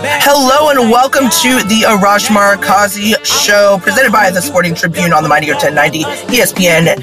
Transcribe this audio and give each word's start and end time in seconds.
Hello 0.00 0.70
and 0.70 0.90
welcome 0.92 1.24
to 1.24 1.66
the 1.66 1.82
Arash 1.82 2.28
Markazi 2.28 3.14
Show, 3.24 3.80
presented 3.82 4.12
by 4.12 4.30
the 4.30 4.40
Sporting 4.40 4.74
Tribune 4.74 5.12
on 5.12 5.24
the 5.24 5.28
Mightier 5.28 5.54
1090 5.54 6.04
ESPN 6.32 6.94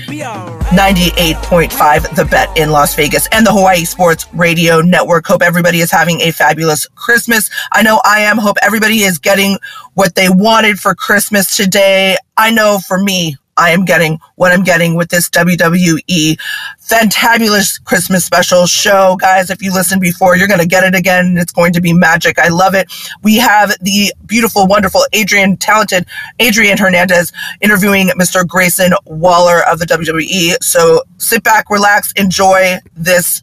98.5 0.69 2.15
The 2.15 2.25
Bet 2.25 2.57
in 2.57 2.69
Las 2.71 2.95
Vegas 2.95 3.27
and 3.33 3.45
the 3.45 3.51
Hawaii 3.51 3.83
Sports 3.83 4.25
Radio 4.33 4.79
Network. 4.79 5.27
Hope 5.27 5.41
everybody 5.41 5.79
is 5.81 5.91
having 5.91 6.21
a 6.21 6.31
fabulous 6.31 6.87
Christmas. 6.95 7.49
I 7.73 7.83
know 7.83 7.99
I 8.05 8.21
am. 8.21 8.37
Hope 8.37 8.55
everybody 8.61 8.99
is 8.99 9.19
getting 9.19 9.57
what 9.95 10.15
they 10.15 10.29
wanted 10.29 10.79
for 10.79 10.95
Christmas 10.95 11.57
today. 11.57 12.15
I 12.37 12.49
know 12.51 12.79
for 12.79 12.97
me, 12.97 13.35
I 13.57 13.71
am 13.71 13.85
getting 13.85 14.19
what 14.35 14.51
I'm 14.51 14.63
getting 14.63 14.95
with 14.95 15.09
this 15.09 15.29
WWE 15.29 16.37
fantabulous 16.81 17.83
Christmas 17.83 18.25
special 18.25 18.67
show. 18.67 19.15
Guys, 19.19 19.49
if 19.49 19.61
you 19.61 19.73
listened 19.73 20.01
before, 20.01 20.35
you're 20.35 20.47
going 20.47 20.59
to 20.59 20.67
get 20.67 20.83
it 20.83 20.95
again. 20.95 21.37
It's 21.37 21.51
going 21.51 21.73
to 21.73 21.81
be 21.81 21.93
magic. 21.93 22.37
I 22.37 22.49
love 22.49 22.75
it. 22.75 22.91
We 23.23 23.37
have 23.37 23.73
the 23.81 24.13
beautiful, 24.25 24.67
wonderful 24.67 25.01
Adrian, 25.13 25.57
talented 25.57 26.05
Adrian 26.39 26.77
Hernandez 26.77 27.31
interviewing 27.61 28.09
Mr. 28.09 28.45
Grayson 28.45 28.93
Waller 29.05 29.61
of 29.67 29.79
the 29.79 29.85
WWE. 29.85 30.55
So 30.61 31.03
sit 31.17 31.43
back, 31.43 31.69
relax, 31.69 32.11
enjoy 32.13 32.77
this 32.95 33.41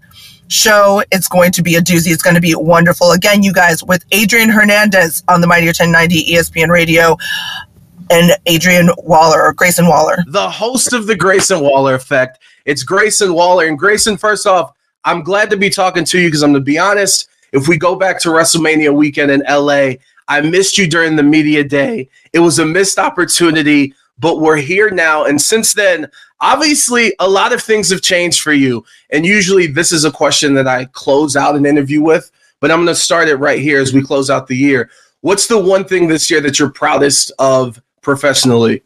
show. 0.49 1.03
It's 1.11 1.29
going 1.29 1.53
to 1.53 1.63
be 1.63 1.77
a 1.77 1.81
doozy. 1.81 2.13
It's 2.13 2.23
going 2.23 2.37
to 2.37 2.41
be 2.41 2.55
wonderful. 2.55 3.13
Again, 3.13 3.43
you 3.43 3.53
guys, 3.53 3.83
with 3.83 4.05
Adrian 4.13 4.51
Hernandez 4.51 5.23
on 5.29 5.41
the 5.41 5.47
Mightier 5.47 5.69
1090 5.69 6.35
ESPN 6.35 6.69
Radio 6.69 7.17
and 8.13 8.33
Adrian 8.45 8.91
Waller 8.99 9.43
or 9.43 9.55
Grayson 9.55 9.89
Waller. 9.89 10.19
The 10.27 10.51
host 10.51 10.93
of 10.93 11.07
the 11.07 11.17
Grayson 11.17 11.61
Waller 11.61 11.95
effect. 11.95 12.41
It's 12.67 12.83
Grayson 12.83 13.33
Waller. 13.33 13.67
And 13.67 13.79
Grayson, 13.79 14.19
first 14.19 14.47
off, 14.47 14.75
I'm 15.05 15.23
glad 15.23 15.49
to 15.49 15.57
be 15.57 15.71
talking 15.71 16.05
to 16.05 16.21
you 16.21 16.29
because 16.29 16.43
I'm 16.43 16.53
going 16.53 16.63
to 16.63 16.65
be 16.65 16.79
honest. 16.79 17.31
If 17.53 17.69
we 17.69 17.79
go 17.79 17.97
back 17.97 18.21
to 18.21 18.29
WrestleMania 18.29 18.95
weekend 18.95 19.31
in 19.31 19.43
LA, 19.49 19.95
I 20.29 20.43
missed 20.43 20.77
you 20.77 20.87
during 20.87 21.17
the 21.17 21.23
media 21.23 21.65
day. 21.65 22.11
It 22.35 22.41
was 22.41 22.59
a 22.59 22.67
missed 22.67 22.99
opportunity, 22.99 23.95
but 24.19 24.41
we're 24.41 24.57
here 24.59 24.91
now. 24.91 25.25
And 25.25 25.41
since 25.41 25.73
then, 25.73 26.07
obviously, 26.39 27.15
a 27.19 27.29
lot 27.29 27.55
of 27.55 27.63
things 27.63 27.89
have 27.89 28.03
changed 28.03 28.43
for 28.43 28.53
you. 28.53 28.85
And 29.09 29.25
usually, 29.25 29.67
this 29.67 29.91
is 29.91 30.05
a 30.05 30.13
question 30.13 30.53
that 30.55 30.69
I 30.69 30.85
close 30.93 31.35
out 31.35 31.57
an 31.57 31.65
interview 31.65 32.03
with, 32.03 32.31
but 32.61 32.71
I'm 32.71 32.85
going 32.85 32.89
to 32.89 32.95
start 32.95 33.29
it 33.29 33.37
right 33.37 33.61
here 33.61 33.81
as 33.81 33.95
we 33.95 34.03
close 34.03 34.29
out 34.29 34.49
the 34.49 34.57
year. 34.57 34.91
What's 35.23 35.47
the 35.47 35.59
one 35.59 35.85
thing 35.85 36.09
this 36.09 36.31
year 36.31 36.43
that 36.43 36.59
you're 36.59 36.71
proudest 36.71 37.33
of 37.39 37.81
professionally? 38.03 38.82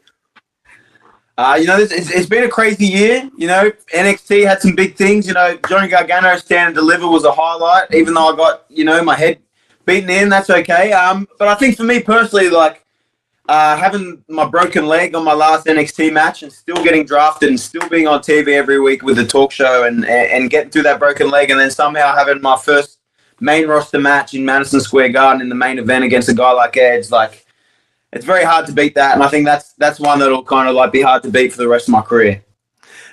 Uh, 1.39 1.59
you 1.61 1.67
know, 1.67 1.79
it's, 1.79 1.93
it's 1.93 2.29
been 2.29 2.45
a 2.45 2.49
crazy 2.49 2.87
year. 2.87 3.29
You 3.37 3.47
know, 3.47 3.71
NXT 3.95 4.47
had 4.47 4.63
some 4.63 4.75
big 4.75 4.97
things. 4.97 5.27
You 5.27 5.35
know, 5.35 5.59
Johnny 5.69 5.89
Gargano 5.89 6.37
stand 6.37 6.69
and 6.69 6.75
deliver 6.75 7.07
was 7.09 7.25
a 7.25 7.33
highlight, 7.33 7.93
even 7.93 8.15
though 8.15 8.33
I 8.33 8.37
got, 8.37 8.65
you 8.69 8.85
know, 8.85 9.03
my 9.03 9.17
head 9.17 9.41
beaten 9.85 10.09
in. 10.09 10.29
That's 10.31 10.49
okay. 10.49 10.93
Um, 10.93 11.29
but 11.39 11.49
I 11.49 11.55
think 11.55 11.77
for 11.77 11.85
me 11.85 12.01
personally, 12.01 12.49
like, 12.49 12.85
uh, 13.49 13.77
having 13.77 14.25
my 14.29 14.45
broken 14.45 14.87
leg 14.87 15.15
on 15.15 15.25
my 15.25 15.35
last 15.35 15.67
NXT 15.67 16.13
match 16.13 16.43
and 16.43 16.53
still 16.53 16.83
getting 16.83 17.05
drafted 17.05 17.51
and 17.51 17.61
still 17.61 17.89
being 17.89 18.09
on 18.09 18.21
TV 18.21 18.49
every 18.55 18.81
week 18.81 19.03
with 19.03 19.17
the 19.17 19.27
talk 19.27 19.53
show 19.53 19.85
and, 19.85 20.05
and 20.05 20.51
getting 20.51 20.71
through 20.71 20.83
that 20.83 20.99
broken 20.99 21.31
leg 21.31 21.51
and 21.51 21.61
then 21.61 21.71
somehow 21.71 22.15
having 22.17 22.41
my 22.41 22.57
first 22.57 22.99
main 23.39 23.69
roster 23.69 24.01
match 24.01 24.35
in 24.35 24.45
Madison 24.45 24.81
Square 24.81 25.11
Garden 25.11 25.43
in 25.43 25.49
the 25.49 25.55
main 25.55 25.79
event 25.79 26.05
against 26.05 26.29
a 26.29 26.35
guy 26.35 26.51
like 26.53 26.77
Edge, 26.77 27.11
like 27.11 27.46
it's 28.13 28.25
very 28.25 28.45
hard 28.45 28.67
to 28.67 28.73
beat 28.73 28.95
that, 28.95 29.15
and 29.15 29.23
I 29.23 29.29
think 29.29 29.45
that's 29.45 29.73
that's 29.75 30.01
one 30.01 30.19
that'll 30.19 30.45
kind 30.45 30.69
of 30.69 30.75
like 30.75 30.93
be 30.93 31.03
hard 31.03 31.23
to 31.25 31.31
beat 31.31 31.53
for 31.53 31.59
the 31.59 31.69
rest 31.69 31.89
of 31.89 31.93
my 31.93 32.03
career. 32.03 32.43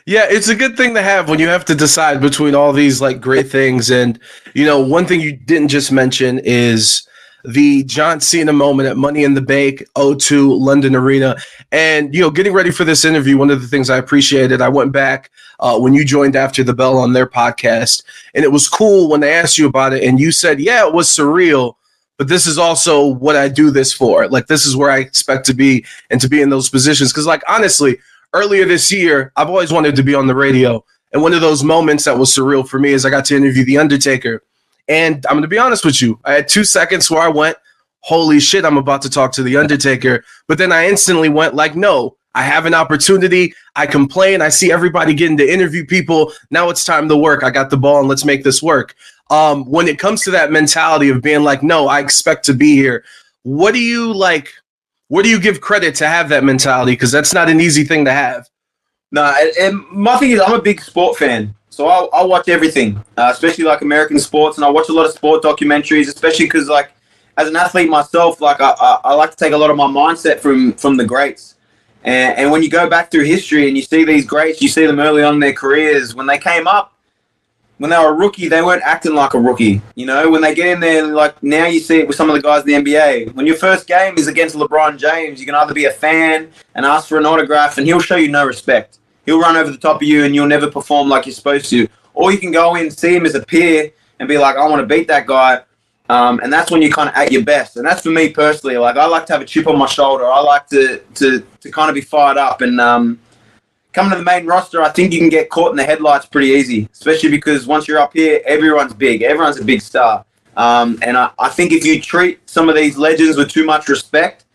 Yeah, 0.05 0.25
it's 0.29 0.49
a 0.49 0.55
good 0.55 0.75
thing 0.75 0.93
to 0.95 1.01
have 1.01 1.29
when 1.29 1.39
you 1.39 1.47
have 1.47 1.63
to 1.65 1.75
decide 1.75 2.19
between 2.19 2.55
all 2.55 2.73
these 2.73 2.99
like 2.99 3.21
great 3.21 3.49
things. 3.49 3.89
And 3.89 4.19
you 4.53 4.65
know, 4.65 4.79
one 4.81 5.05
thing 5.05 5.21
you 5.21 5.35
didn't 5.35 5.69
just 5.69 5.91
mention 5.91 6.39
is 6.39 7.07
the 7.45 7.83
John 7.83 8.19
Cena 8.19 8.51
moment 8.51 8.89
at 8.89 8.97
Money 8.97 9.23
in 9.23 9.33
the 9.33 9.41
Bank 9.41 9.83
O2 9.95 10.59
London 10.59 10.95
Arena. 10.95 11.37
And 11.71 12.13
you 12.13 12.21
know, 12.21 12.29
getting 12.29 12.53
ready 12.53 12.71
for 12.71 12.83
this 12.83 13.05
interview, 13.05 13.37
one 13.37 13.49
of 13.49 13.61
the 13.61 13.67
things 13.67 13.89
I 13.89 13.97
appreciated, 13.97 14.61
I 14.61 14.69
went 14.69 14.91
back 14.91 15.31
uh, 15.59 15.79
when 15.79 15.93
you 15.93 16.03
joined 16.03 16.35
after 16.35 16.63
the 16.63 16.73
bell 16.73 16.97
on 16.97 17.13
their 17.13 17.27
podcast, 17.27 18.03
and 18.33 18.43
it 18.43 18.51
was 18.51 18.67
cool 18.67 19.09
when 19.09 19.21
they 19.21 19.33
asked 19.33 19.57
you 19.57 19.67
about 19.67 19.93
it, 19.93 20.03
and 20.03 20.19
you 20.19 20.31
said, 20.31 20.59
"Yeah, 20.59 20.85
it 20.85 20.93
was 20.93 21.07
surreal." 21.07 21.75
But 22.18 22.28
this 22.28 22.46
is 22.46 22.57
also 22.57 23.06
what 23.06 23.35
I 23.35 23.50
do 23.50 23.72
this 23.72 23.94
for. 23.94 24.28
Like 24.28 24.47
this 24.47 24.66
is 24.66 24.75
where 24.75 24.91
I 24.91 25.00
expect 25.00 25.46
to 25.47 25.53
be 25.53 25.85
and 26.09 26.22
to 26.22 26.29
be 26.29 26.41
in 26.41 26.50
those 26.50 26.69
positions. 26.69 27.12
Because 27.12 27.25
like 27.25 27.44
honestly, 27.47 27.97
earlier 28.34 28.66
this 28.66 28.91
year, 28.91 29.31
I've 29.35 29.50
always 29.50 29.72
wanted 29.72 29.96
to 29.96 30.03
be 30.03 30.16
on 30.16 30.28
the 30.28 30.35
radio. 30.35 30.84
And 31.12 31.22
one 31.22 31.34
of 31.34 31.41
those 31.41 31.63
moments 31.63 32.06
that 32.06 32.18
was 32.18 32.29
surreal 32.29 32.68
for 32.68 32.79
me 32.79 32.91
is 32.91 33.06
I 33.06 33.09
got 33.09 33.25
to 33.25 33.35
interview 33.35 33.63
The 33.66 33.78
Undertaker. 33.78 34.44
And 34.88 35.25
I'm 35.28 35.34
going 35.34 35.44
to 35.44 35.47
be 35.47 35.57
honest 35.57 35.85
with 35.85 36.02
you, 36.02 36.19
I 36.25 36.34
had 36.34 36.47
two 36.47 36.63
seconds 36.63 37.09
where 37.09 37.22
I 37.22 37.29
went, 37.29 37.57
holy 38.00 38.40
shit, 38.40 38.66
I'm 38.66 38.78
about 38.78 39.02
to 39.03 39.09
talk 39.09 39.31
to 39.34 39.44
The 39.44 39.57
Undertaker. 39.57 40.25
But 40.47 40.57
then 40.57 40.72
I 40.72 40.88
instantly 40.88 41.29
went, 41.29 41.53
like, 41.53 41.75
no, 41.75 42.18
I 42.35 42.41
have 42.41 42.66
an 42.66 42.73
opportunity. 42.73 43.53
I 43.75 43.85
complain. 43.85 44.41
I 44.41 44.50
see 44.50 44.72
everybody 44.72 45.13
getting 45.13 45.38
to 45.38 45.47
interview 45.47 45.85
people. 45.85 46.34
Now 46.50 46.69
it's 46.69 46.84
time 46.84 47.07
to 47.09 47.16
work. 47.16 47.44
I 47.44 47.52
got 47.52 47.69
the 47.69 47.78
ball 47.78 48.00
and 48.00 48.09
let's 48.09 48.25
make 48.25 48.44
this 48.44 48.62
work 48.62 48.96
um, 49.29 49.66
when 49.66 49.88
it 49.88 50.00
comes 50.00 50.22
to 50.23 50.31
that 50.31 50.51
mentality 50.51 51.09
of 51.09 51.22
being 51.22 51.44
like, 51.44 51.63
no, 51.63 51.88
I 51.88 52.00
expect 52.00 52.45
to 52.45 52.53
be 52.53 52.75
here. 52.75 53.03
What 53.44 53.73
do 53.73 53.79
you 53.79 54.13
like? 54.13 54.53
What 55.07 55.23
do 55.23 55.29
you 55.29 55.39
give 55.39 55.61
credit 55.61 55.95
to 55.95 56.07
have 56.07 56.29
that 56.29 56.44
mentality? 56.44 56.94
Because 56.94 57.11
that's 57.11 57.34
not 57.34 57.50
an 57.50 57.59
easy 57.59 57.84
thing 57.84 58.06
to 58.06 58.11
have. 58.11 58.47
No, 59.11 59.31
and, 59.38 59.51
and 59.57 59.89
my 59.91 60.17
thing 60.17 60.31
is, 60.31 60.39
I'm 60.39 60.53
a 60.53 60.61
big 60.61 60.81
sport 60.81 61.17
fan, 61.17 61.53
so 61.69 61.88
I'll, 61.88 62.09
I'll 62.13 62.28
watch 62.28 62.50
everything, 62.50 62.97
uh, 63.16 63.29
especially 63.31 63.63
like 63.63 63.81
American 63.81 64.17
sports, 64.17 64.57
and 64.57 64.66
I 64.66 64.69
watch 64.69 64.89
a 64.89 64.94
lot 64.94 65.06
of 65.06 65.11
sport 65.11 65.44
documentaries, 65.44 66.07
especially 66.07 66.45
because 66.45 66.67
like 66.67 66.91
as 67.38 67.47
an 67.47 67.55
athlete 67.55 67.90
myself, 67.90 68.41
like 68.41 68.59
I, 68.59 68.72
I, 68.72 69.00
I, 69.03 69.13
like 69.13 69.31
to 69.31 69.38
take 69.38 69.53
a 69.53 69.57
lot 69.57 69.69
of 69.69 69.78
my 69.78 69.85
mindset 69.85 70.40
from 70.40 70.73
from 70.73 70.97
the 70.97 71.05
greats. 71.05 71.55
And, 72.03 72.38
and 72.38 72.51
when 72.51 72.63
you 72.63 72.69
go 72.69 72.90
back 72.90 73.11
through 73.11 73.23
history 73.23 73.67
and 73.67 73.78
you 73.78 73.84
see 73.84 74.03
these 74.03 74.25
greats, 74.25 74.61
you 74.61 74.67
see 74.67 74.85
them 74.85 75.00
early 75.00 75.23
on 75.23 75.35
in 75.35 75.40
their 75.40 75.53
careers 75.53 76.16
when 76.16 76.25
they 76.25 76.38
came 76.38 76.67
up 76.67 76.92
when 77.83 77.89
they 77.89 77.97
were 77.97 78.11
a 78.11 78.13
rookie, 78.13 78.47
they 78.47 78.61
weren't 78.61 78.81
acting 78.83 79.13
like 79.13 79.33
a 79.33 79.38
rookie. 79.38 79.81
You 79.95 80.05
know, 80.05 80.31
when 80.31 80.41
they 80.41 80.55
get 80.55 80.67
in 80.67 80.79
there, 80.79 81.05
like 81.05 81.44
now 81.44 81.66
you 81.66 81.81
see 81.81 81.99
it 81.99 82.07
with 82.07 82.16
some 82.16 82.29
of 82.29 82.33
the 82.33 82.41
guys 82.41 82.61
in 82.61 82.67
the 82.67 82.75
NBA. 82.75 83.33
When 83.33 83.45
your 83.45 83.57
first 83.57 83.88
game 83.88 84.17
is 84.17 84.27
against 84.27 84.55
LeBron 84.55 84.97
James, 84.97 85.38
you 85.41 85.45
can 85.45 85.53
either 85.53 85.73
be 85.73 85.83
a 85.83 85.91
fan 85.91 86.49
and 86.75 86.85
ask 86.85 87.09
for 87.09 87.17
an 87.17 87.25
autograph, 87.25 87.77
and 87.77 87.85
he'll 87.85 87.99
show 87.99 88.16
you 88.16 88.29
no 88.29 88.45
respect. 88.45 88.99
He'll 89.25 89.41
run 89.41 89.57
over 89.57 89.69
the 89.69 89.77
top 89.77 89.97
of 89.97 90.07
you, 90.07 90.23
and 90.23 90.33
you'll 90.33 90.47
never 90.47 90.72
perform 90.72 91.09
like 91.09 91.25
you're 91.25 91.35
supposed 91.35 91.69
to. 91.72 91.89
Or 92.13 92.31
you 92.31 92.38
can 92.38 92.53
go 92.53 92.75
in, 92.75 92.89
see 92.89 93.17
him 93.17 93.25
as 93.25 93.35
a 93.35 93.45
peer, 93.45 93.91
and 94.17 94.29
be 94.29 94.37
like, 94.37 94.55
I 94.55 94.66
want 94.69 94.79
to 94.79 94.87
beat 94.87 95.09
that 95.09 95.28
guy. 95.28 95.63
Um, 96.08 96.40
and 96.40 96.53
that's 96.53 96.72
when 96.72 96.81
you're 96.81 96.91
kind 96.91 97.09
of 97.09 97.16
at 97.16 97.34
your 97.34 97.43
best. 97.43 97.75
And 97.75 97.85
that's 97.85 98.03
for 98.03 98.11
me 98.11 98.29
personally. 98.29 98.78
Like 98.78 98.96
I 98.96 99.08
like 99.08 99.25
to 99.25 99.34
have 99.34 99.41
a 99.41 99.46
chip 99.46 99.67
on 99.67 99.78
my 99.78 99.87
shoulder. 99.87 100.25
I 100.25 100.40
like 100.40 100.67
to 100.67 100.99
to 101.16 101.46
to 101.59 101.72
kind 101.72 101.90
of 101.90 101.96
be 101.96 102.02
fired 102.02 102.37
up 102.37 102.61
and 102.61 102.79
um, 102.79 103.19
coming 103.93 104.11
to 104.11 104.17
the 104.17 104.23
main 104.23 104.45
roster, 104.45 104.81
I 104.81 104.90
think 104.90 105.13
you 105.13 105.19
can 105.19 105.29
get 105.29 105.49
caught 105.49 105.72
in 105.72 105.78
the 105.78 105.84
headlights 105.84 106.25
pretty 106.25 106.47
easy, 106.47 106.90
especially 106.91 107.29
because 107.29 107.66
once 107.66 107.87
you're 107.87 107.99
up 107.99 108.13
here, 108.13 108.41
everyone's 108.45 108.93
big. 108.93 109.22
Everyone's 109.22 109.59
a 109.59 109.63
big 109.63 109.81
star. 109.81 110.25
Um, 110.57 110.99
and 111.01 111.17
I, 111.17 111.31
I 111.40 111.49
think 111.49 111.72
if 111.72 111.85
you 111.85 112.01
treat 112.01 112.47
some 112.49 112.69
of 112.69 112.75
these 112.75 112.97
legends 112.97 113.37
with 113.37 113.49
too 113.49 113.66
much 113.66 113.87
respect, 113.87 114.45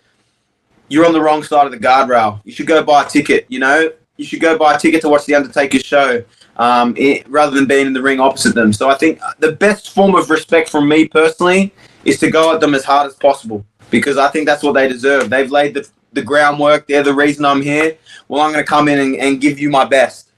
you're 0.89 1.07
on 1.07 1.13
the 1.13 1.21
wrong 1.21 1.43
side 1.43 1.67
of 1.67 1.73
the 1.73 1.79
guardrail. 1.79 2.41
You 2.45 2.53
should 2.53 2.67
go 2.67 2.83
buy 2.83 3.05
a 3.05 3.09
ticket, 3.09 3.47
you 3.49 3.59
know? 3.59 3.91
You 4.17 4.25
should 4.25 4.41
go 4.41 4.59
buy 4.59 4.75
a 4.75 4.79
ticket 4.79 5.01
to 5.03 5.09
watch 5.09 5.27
The 5.27 5.35
Undertaker's 5.35 5.85
show 5.85 6.25
um, 6.57 6.95
it, 6.97 7.29
rather 7.29 7.55
than 7.55 7.67
being 7.67 7.87
in 7.87 7.93
the 7.93 8.03
ring 8.03 8.21
opposite 8.21 8.55
them. 8.55 8.73
So 8.73 8.91
I 8.91 8.95
think 8.97 9.21
the 9.39 9.53
best 9.53 9.95
form 9.95 10.15
of 10.15 10.31
respect 10.31 10.69
from 10.69 10.89
me 10.89 11.07
personally 11.07 11.73
is 12.05 12.19
to 12.21 12.31
go 12.31 12.53
at 12.53 12.61
them 12.61 12.75
as 12.75 12.85
hard 12.85 13.07
as 13.07 13.15
possible 13.15 13.65
because 13.91 14.19
I 14.19 14.29
think 14.29 14.47
that's 14.47 14.63
what 14.63 14.73
they 14.73 14.89
deserve. 14.89 15.31
They've 15.31 15.51
laid 15.51 15.75
the, 15.75 15.89
the 16.13 16.23
groundwork. 16.23 16.87
They're 16.87 17.03
the 17.03 17.15
reason 17.15 17.45
I'm 17.45 17.63
here. 17.63 17.97
Well, 18.29 18.43
I'm 18.43 18.53
going 18.53 18.65
to 18.65 18.69
come 18.69 18.89
in 18.89 18.99
and, 18.99 19.17
and 19.17 19.41
give 19.41 19.59
you 19.59 19.71
my 19.71 19.85
best. 19.85 20.31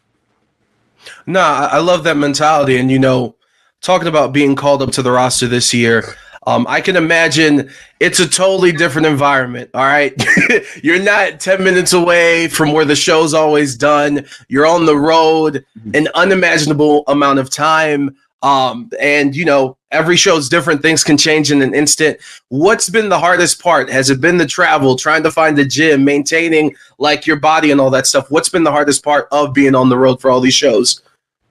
No, 1.27 1.41
I 1.41 1.79
love 1.79 2.05
that 2.05 2.17
mentality. 2.17 2.77
And, 2.77 2.91
you 2.91 2.99
know, 2.99 3.35
talking 3.81 4.09
about 4.09 4.33
being 4.33 4.55
called 4.55 4.83
up 4.83 4.91
to 4.93 5.03
the 5.03 5.11
roster 5.11 5.47
this 5.47 5.73
year. 5.73 6.05
Um, 6.47 6.67
I 6.69 6.81
can 6.81 6.97
imagine 6.97 7.71
it's 8.01 8.19
a 8.19 8.27
totally 8.29 8.73
different 8.73 9.07
environment. 9.07 9.71
All 9.75 9.85
right. 9.85 10.15
You're 10.83 11.03
not 11.03 11.39
10 11.39 11.63
minutes 11.63 11.93
away 11.93 12.49
from 12.49 12.73
where 12.73 12.87
the 12.87 12.97
show's 12.97 13.35
always 13.35 13.77
done. 13.77 14.27
You're 14.49 14.67
on 14.67 14.87
the 14.87 14.97
road 14.97 15.65
an 15.95 16.09
unimaginable 16.15 17.05
amount 17.09 17.41
of 17.41 17.51
time. 17.51 18.17
Um, 18.43 18.91
and 18.99 19.37
you 19.37 19.45
know, 19.45 19.77
every 19.91 20.17
show's 20.17 20.49
different. 20.49 20.83
Things 20.83 21.05
can 21.05 21.17
change 21.17 21.51
in 21.51 21.63
an 21.63 21.75
instant. 21.75 22.19
What's 22.49 22.89
been 22.89 23.09
the 23.09 23.19
hardest 23.19 23.63
part? 23.63 23.91
Has 23.91 24.11
it 24.11 24.21
been 24.21 24.37
the 24.37 24.47
travel, 24.47 24.97
trying 24.97 25.23
to 25.23 25.31
find 25.31 25.57
the 25.57 25.65
gym, 25.65 26.05
maintaining 26.05 26.75
like 26.99 27.27
your 27.27 27.37
body 27.37 27.71
and 27.71 27.81
all 27.81 27.91
that 27.91 28.07
stuff? 28.07 28.31
What's 28.31 28.49
been 28.49 28.65
the 28.65 28.71
hardest 28.71 29.05
part 29.05 29.29
of 29.33 29.53
being 29.53 29.75
on 29.75 29.89
the 29.89 29.99
road 29.99 30.21
for 30.21 30.31
all 30.31 30.41
these 30.41 30.55
shows? 30.55 31.03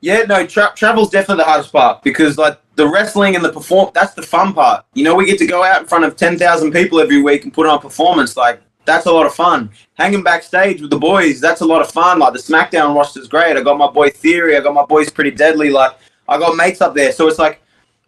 Yeah, 0.02 0.24
no, 0.24 0.46
tra- 0.46 0.74
travel's 0.76 1.10
definitely 1.10 1.44
the 1.44 1.50
hardest 1.50 1.74
part 1.74 2.04
because 2.04 2.38
like 2.38 2.60
the 2.76 2.88
wrestling 2.88 3.36
and 3.36 3.44
the 3.44 3.52
perform 3.52 3.92
that's 3.94 4.14
the 4.14 4.22
fun 4.22 4.54
part. 4.54 4.86
You 4.94 5.04
know, 5.04 5.16
we 5.16 5.26
get 5.26 5.38
to 5.40 5.48
go 5.48 5.64
out 5.64 5.82
in 5.82 5.88
front 5.88 6.06
of 6.06 6.16
10,000 6.16 6.72
people 6.72 7.02
every 7.02 7.22
week 7.22 7.44
and 7.44 7.54
put 7.54 7.68
on 7.68 7.78
a 7.78 7.82
performance 7.82 8.38
like 8.38 8.62
that's 8.86 9.06
a 9.06 9.12
lot 9.12 9.26
of 9.26 9.36
fun. 9.36 9.70
Hanging 9.96 10.24
backstage 10.24 10.82
with 10.82 10.90
the 10.90 10.98
boys, 10.98 11.42
that's 11.42 11.62
a 11.62 11.66
lot 11.66 11.82
of 11.82 11.92
fun. 11.92 12.20
Like 12.20 12.34
the 12.34 12.40
SmackDown 12.40 12.96
roster's 12.96 13.28
great. 13.28 13.58
I 13.58 13.62
got 13.62 13.78
my 13.78 13.90
boy 13.90 14.10
Theory, 14.10 14.56
I 14.56 14.62
got 14.62 14.74
my 14.74 14.86
boys 14.86 15.10
Pretty 15.10 15.32
Deadly. 15.32 15.70
Like 15.70 15.98
I 16.30 16.40
got 16.40 16.56
mates 16.56 16.80
up 16.80 16.96
there, 16.96 17.12
so 17.12 17.28
it's 17.28 17.40
like 17.40 17.62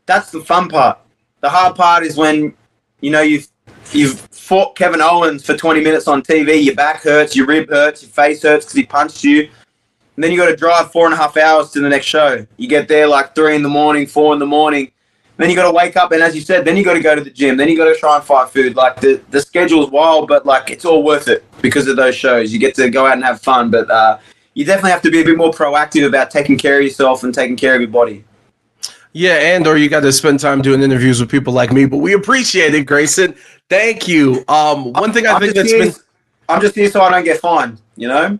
that's 0.05 0.31
the 0.31 0.41
fun 0.41 0.69
part. 0.69 0.99
The 1.41 1.49
hard 1.49 1.75
part 1.75 2.03
is 2.03 2.17
when 2.17 2.53
you 3.01 3.11
know 3.11 3.21
you've 3.21 3.47
you've 3.91 4.19
fought 4.19 4.75
Kevin 4.75 5.01
Owens 5.01 5.45
for 5.45 5.55
20 5.55 5.81
minutes 5.81 6.07
on 6.07 6.21
TV. 6.21 6.63
Your 6.63 6.75
back 6.75 7.03
hurts, 7.03 7.35
your 7.35 7.47
rib 7.47 7.69
hurts, 7.69 8.03
your 8.03 8.11
face 8.11 8.43
hurts 8.43 8.65
because 8.65 8.75
he 8.75 8.83
punched 8.85 9.23
you. 9.23 9.49
And 10.15 10.23
then 10.23 10.31
you 10.31 10.37
got 10.37 10.49
to 10.49 10.55
drive 10.55 10.91
four 10.91 11.05
and 11.05 11.13
a 11.13 11.17
half 11.17 11.37
hours 11.37 11.71
to 11.71 11.79
the 11.79 11.89
next 11.89 12.05
show. 12.05 12.45
You 12.57 12.67
get 12.67 12.87
there 12.87 13.07
like 13.07 13.33
three 13.33 13.55
in 13.55 13.63
the 13.63 13.69
morning, 13.69 14.05
four 14.05 14.33
in 14.33 14.39
the 14.39 14.45
morning. 14.45 14.91
Then 15.37 15.49
you 15.49 15.55
got 15.55 15.65
to 15.65 15.73
wake 15.73 15.97
up, 15.97 16.11
and 16.11 16.21
as 16.21 16.35
you 16.35 16.41
said, 16.41 16.65
then 16.65 16.77
you 16.77 16.83
got 16.83 16.93
to 16.93 16.99
go 16.99 17.15
to 17.15 17.21
the 17.21 17.31
gym. 17.31 17.57
Then 17.57 17.67
you 17.67 17.75
got 17.75 17.85
to 17.85 17.95
try 17.95 18.17
and 18.17 18.23
fight 18.23 18.51
food. 18.51 18.75
Like 18.75 18.99
the 18.99 19.19
the 19.31 19.41
schedule's 19.41 19.89
wild, 19.89 20.27
but 20.27 20.45
like 20.45 20.69
it's 20.69 20.85
all 20.85 21.01
worth 21.01 21.27
it 21.27 21.43
because 21.61 21.87
of 21.87 21.95
those 21.95 22.13
shows. 22.13 22.53
You 22.53 22.59
get 22.59 22.75
to 22.75 22.89
go 22.91 23.07
out 23.07 23.13
and 23.13 23.23
have 23.23 23.41
fun, 23.41 23.71
but 23.71 23.89
uh, 23.89 24.19
you 24.53 24.65
definitely 24.65 24.91
have 24.91 25.01
to 25.01 25.09
be 25.09 25.21
a 25.21 25.25
bit 25.25 25.37
more 25.37 25.49
proactive 25.49 26.05
about 26.05 26.29
taking 26.29 26.57
care 26.57 26.77
of 26.77 26.83
yourself 26.83 27.23
and 27.23 27.33
taking 27.33 27.55
care 27.55 27.73
of 27.73 27.81
your 27.81 27.89
body. 27.89 28.23
Yeah, 29.13 29.33
and 29.55 29.67
or 29.67 29.77
you 29.77 29.89
got 29.89 30.01
to 30.01 30.11
spend 30.11 30.39
time 30.39 30.61
doing 30.61 30.81
interviews 30.81 31.19
with 31.19 31.29
people 31.29 31.51
like 31.53 31.71
me. 31.71 31.85
But 31.85 31.97
we 31.97 32.13
appreciate 32.13 32.73
it, 32.73 32.85
Grayson. 32.85 33.35
Thank 33.69 34.07
you. 34.07 34.43
Um, 34.47 34.93
one 34.93 35.11
thing 35.11 35.27
I 35.27 35.33
I'm 35.33 35.41
think 35.41 35.53
that's 35.55 35.69
here- 35.71 35.85
been 35.85 35.93
I'm 36.49 36.61
just 36.61 36.75
here 36.75 36.89
so 36.89 37.01
I 37.01 37.09
don't 37.11 37.23
get 37.23 37.39
fined. 37.39 37.81
You 37.95 38.07
know. 38.07 38.39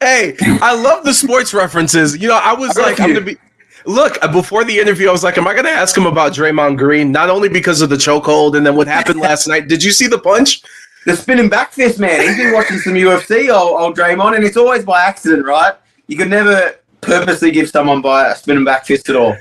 Hey, 0.00 0.36
I 0.40 0.74
love 0.74 1.04
the 1.04 1.14
sports 1.14 1.54
references. 1.54 2.16
You 2.20 2.28
know, 2.28 2.36
I 2.42 2.52
was 2.52 2.76
I 2.76 2.82
like, 2.82 3.00
I'm 3.00 3.08
gonna 3.14 3.20
be. 3.24 3.36
Look, 3.84 4.16
uh, 4.22 4.30
before 4.30 4.64
the 4.64 4.78
interview, 4.78 5.08
I 5.08 5.12
was 5.12 5.24
like, 5.24 5.38
am 5.38 5.46
I 5.48 5.54
gonna 5.54 5.68
ask 5.68 5.96
him 5.96 6.06
about 6.06 6.32
Draymond 6.32 6.76
Green? 6.78 7.10
Not 7.12 7.30
only 7.30 7.48
because 7.48 7.80
of 7.82 7.88
the 7.88 7.96
chokehold 7.96 8.56
and 8.56 8.66
then 8.66 8.76
what 8.76 8.86
happened 8.88 9.20
last 9.28 9.46
night. 9.48 9.68
Did 9.68 9.82
you 9.82 9.92
see 9.92 10.06
the 10.08 10.18
punch? 10.18 10.62
The 11.04 11.16
spinning 11.16 11.48
back 11.48 11.72
fist, 11.72 11.98
man. 11.98 12.20
He's 12.20 12.36
been 12.36 12.52
watching 12.52 12.78
some 12.78 12.94
UFC, 12.94 13.52
old, 13.52 13.80
old 13.80 13.96
Draymond, 13.96 14.36
and 14.36 14.44
it's 14.44 14.56
always 14.56 14.84
by 14.84 15.02
accident, 15.02 15.44
right? 15.44 15.74
You 16.06 16.16
could 16.16 16.30
never 16.30 16.76
purposely 17.00 17.50
give 17.50 17.68
someone 17.70 18.00
by 18.00 18.28
a 18.28 18.36
spinning 18.36 18.64
back 18.64 18.86
fist 18.86 19.08
at 19.08 19.16
all. 19.16 19.36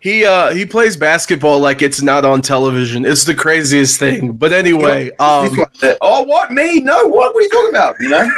He 0.00 0.24
uh 0.24 0.54
he 0.54 0.64
plays 0.64 0.96
basketball 0.96 1.60
like 1.60 1.82
it's 1.82 2.00
not 2.00 2.24
on 2.24 2.40
television. 2.40 3.04
It's 3.04 3.24
the 3.24 3.34
craziest 3.34 3.98
thing. 3.98 4.32
But 4.32 4.52
anyway, 4.52 5.10
um, 5.18 5.66
oh, 6.00 6.22
what 6.22 6.50
me? 6.50 6.80
No, 6.80 7.06
what? 7.06 7.34
What 7.34 7.36
are 7.36 7.42
you 7.42 7.50
talking 7.50 7.70
about? 7.70 7.96
You 8.00 8.08
know? 8.08 8.30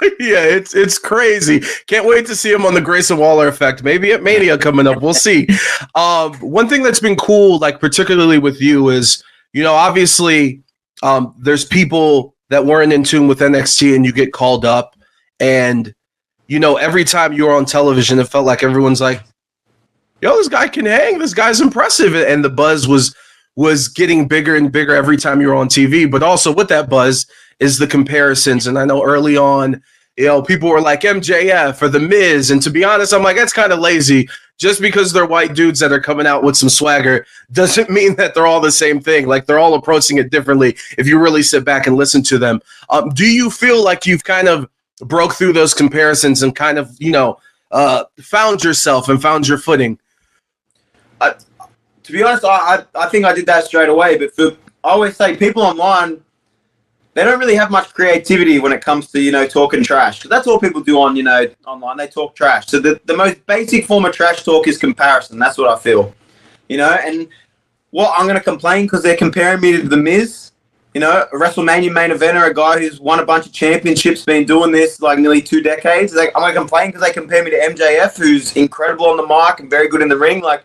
yeah, 0.20 0.44
it's 0.44 0.74
it's 0.74 0.98
crazy. 0.98 1.62
Can't 1.86 2.06
wait 2.06 2.26
to 2.26 2.36
see 2.36 2.52
him 2.52 2.66
on 2.66 2.74
the 2.74 2.80
Grayson 2.80 3.16
Waller 3.16 3.48
effect. 3.48 3.82
Maybe 3.82 4.12
at 4.12 4.22
Mania 4.22 4.58
coming 4.58 4.86
up. 4.86 5.00
We'll 5.00 5.14
see. 5.14 5.48
Um, 5.94 6.34
one 6.36 6.68
thing 6.68 6.82
that's 6.82 7.00
been 7.00 7.16
cool, 7.16 7.58
like 7.58 7.80
particularly 7.80 8.38
with 8.38 8.60
you, 8.60 8.90
is 8.90 9.22
you 9.54 9.62
know 9.62 9.74
obviously 9.74 10.62
um, 11.02 11.34
there's 11.38 11.64
people 11.64 12.34
that 12.50 12.64
weren't 12.64 12.92
in 12.92 13.02
tune 13.02 13.28
with 13.28 13.40
NXT, 13.40 13.96
and 13.96 14.04
you 14.04 14.12
get 14.12 14.32
called 14.32 14.64
up, 14.64 14.94
and 15.40 15.94
you 16.48 16.58
know 16.58 16.76
every 16.76 17.04
time 17.04 17.32
you 17.32 17.46
were 17.46 17.54
on 17.54 17.64
television, 17.64 18.18
it 18.18 18.28
felt 18.28 18.44
like 18.46 18.62
everyone's 18.62 19.00
like, 19.00 19.22
"Yo, 20.20 20.36
this 20.36 20.48
guy 20.48 20.68
can 20.68 20.86
hang. 20.86 21.18
This 21.18 21.34
guy's 21.34 21.60
impressive," 21.60 22.14
and 22.14 22.44
the 22.44 22.50
buzz 22.50 22.86
was 22.88 23.14
was 23.58 23.88
getting 23.88 24.28
bigger 24.28 24.54
and 24.54 24.70
bigger 24.70 24.94
every 24.94 25.16
time 25.16 25.40
you 25.40 25.48
were 25.48 25.54
on 25.56 25.68
TV. 25.68 26.08
But 26.08 26.22
also 26.22 26.54
with 26.54 26.68
that 26.68 26.88
buzz 26.88 27.26
is 27.58 27.76
the 27.76 27.88
comparisons. 27.88 28.68
And 28.68 28.78
I 28.78 28.84
know 28.84 29.02
early 29.02 29.36
on, 29.36 29.82
you 30.16 30.26
know, 30.26 30.40
people 30.40 30.68
were 30.68 30.80
like 30.80 31.00
MJF 31.00 31.82
or 31.82 31.88
The 31.88 31.98
Miz. 31.98 32.52
And 32.52 32.62
to 32.62 32.70
be 32.70 32.84
honest, 32.84 33.12
I'm 33.12 33.24
like, 33.24 33.36
that's 33.36 33.52
kind 33.52 33.72
of 33.72 33.80
lazy. 33.80 34.28
Just 34.58 34.80
because 34.80 35.12
they're 35.12 35.26
white 35.26 35.54
dudes 35.54 35.80
that 35.80 35.90
are 35.90 36.00
coming 36.00 36.26
out 36.26 36.44
with 36.44 36.56
some 36.56 36.68
swagger 36.68 37.26
doesn't 37.52 37.90
mean 37.90 38.14
that 38.14 38.32
they're 38.34 38.46
all 38.46 38.60
the 38.60 38.70
same 38.70 39.00
thing. 39.00 39.26
Like 39.26 39.46
they're 39.46 39.58
all 39.58 39.74
approaching 39.74 40.18
it 40.18 40.30
differently 40.30 40.76
if 40.96 41.08
you 41.08 41.18
really 41.18 41.42
sit 41.42 41.64
back 41.64 41.88
and 41.88 41.96
listen 41.96 42.22
to 42.24 42.38
them. 42.38 42.60
Um, 42.90 43.10
do 43.10 43.26
you 43.26 43.50
feel 43.50 43.82
like 43.82 44.06
you've 44.06 44.24
kind 44.24 44.46
of 44.46 44.68
broke 45.00 45.34
through 45.34 45.52
those 45.54 45.74
comparisons 45.74 46.44
and 46.44 46.54
kind 46.54 46.78
of, 46.78 46.90
you 47.00 47.10
know, 47.10 47.38
uh, 47.72 48.04
found 48.20 48.62
yourself 48.62 49.08
and 49.08 49.20
found 49.20 49.48
your 49.48 49.58
footing? 49.58 49.98
To 51.20 52.12
be 52.12 52.22
honest, 52.22 52.44
I, 52.44 52.48
I 52.48 52.84
I 52.94 53.08
think 53.08 53.24
I 53.24 53.34
did 53.34 53.46
that 53.46 53.64
straight 53.64 53.88
away. 53.88 54.16
But 54.16 54.34
for 54.34 54.52
I 54.82 54.90
always 54.90 55.16
say 55.16 55.36
people 55.36 55.62
online, 55.62 56.22
they 57.14 57.24
don't 57.24 57.38
really 57.38 57.56
have 57.56 57.70
much 57.70 57.92
creativity 57.92 58.58
when 58.58 58.72
it 58.72 58.80
comes 58.80 59.10
to 59.12 59.20
you 59.20 59.32
know 59.32 59.46
talking 59.46 59.82
trash. 59.82 60.22
that's 60.22 60.46
all 60.46 60.58
people 60.58 60.80
do 60.80 61.00
on 61.00 61.16
you 61.16 61.22
know 61.22 61.46
online. 61.66 61.96
They 61.96 62.06
talk 62.06 62.34
trash. 62.34 62.66
So 62.66 62.80
the 62.80 63.00
the 63.04 63.16
most 63.16 63.44
basic 63.46 63.86
form 63.86 64.04
of 64.04 64.12
trash 64.14 64.42
talk 64.44 64.68
is 64.68 64.78
comparison. 64.78 65.38
That's 65.38 65.58
what 65.58 65.68
I 65.68 65.78
feel. 65.78 66.14
You 66.68 66.78
know, 66.78 66.90
and 66.90 67.28
what 67.90 68.12
I'm 68.16 68.26
going 68.26 68.38
to 68.38 68.44
complain 68.44 68.84
because 68.84 69.02
they're 69.02 69.16
comparing 69.16 69.60
me 69.60 69.72
to 69.72 69.88
the 69.88 69.96
Miz. 69.96 70.52
You 70.94 71.00
know, 71.00 71.26
a 71.32 71.36
WrestleMania 71.36 71.92
main 71.92 72.10
eventer, 72.10 72.50
a 72.50 72.54
guy 72.54 72.78
who's 72.78 72.98
won 72.98 73.20
a 73.20 73.24
bunch 73.24 73.46
of 73.46 73.52
championships, 73.52 74.24
been 74.24 74.46
doing 74.46 74.72
this 74.72 75.00
like 75.00 75.18
nearly 75.18 75.42
two 75.42 75.60
decades. 75.60 76.14
Like, 76.14 76.32
I'm 76.34 76.42
going 76.42 76.54
to 76.54 76.58
complain 76.58 76.88
because 76.88 77.02
they 77.02 77.12
compare 77.12 77.44
me 77.44 77.50
to 77.50 77.58
MJF, 77.58 78.16
who's 78.16 78.56
incredible 78.56 79.06
on 79.06 79.16
the 79.18 79.26
mic 79.26 79.60
and 79.60 79.68
very 79.70 79.88
good 79.88 80.02
in 80.02 80.08
the 80.08 80.16
ring. 80.16 80.40
Like, 80.40 80.64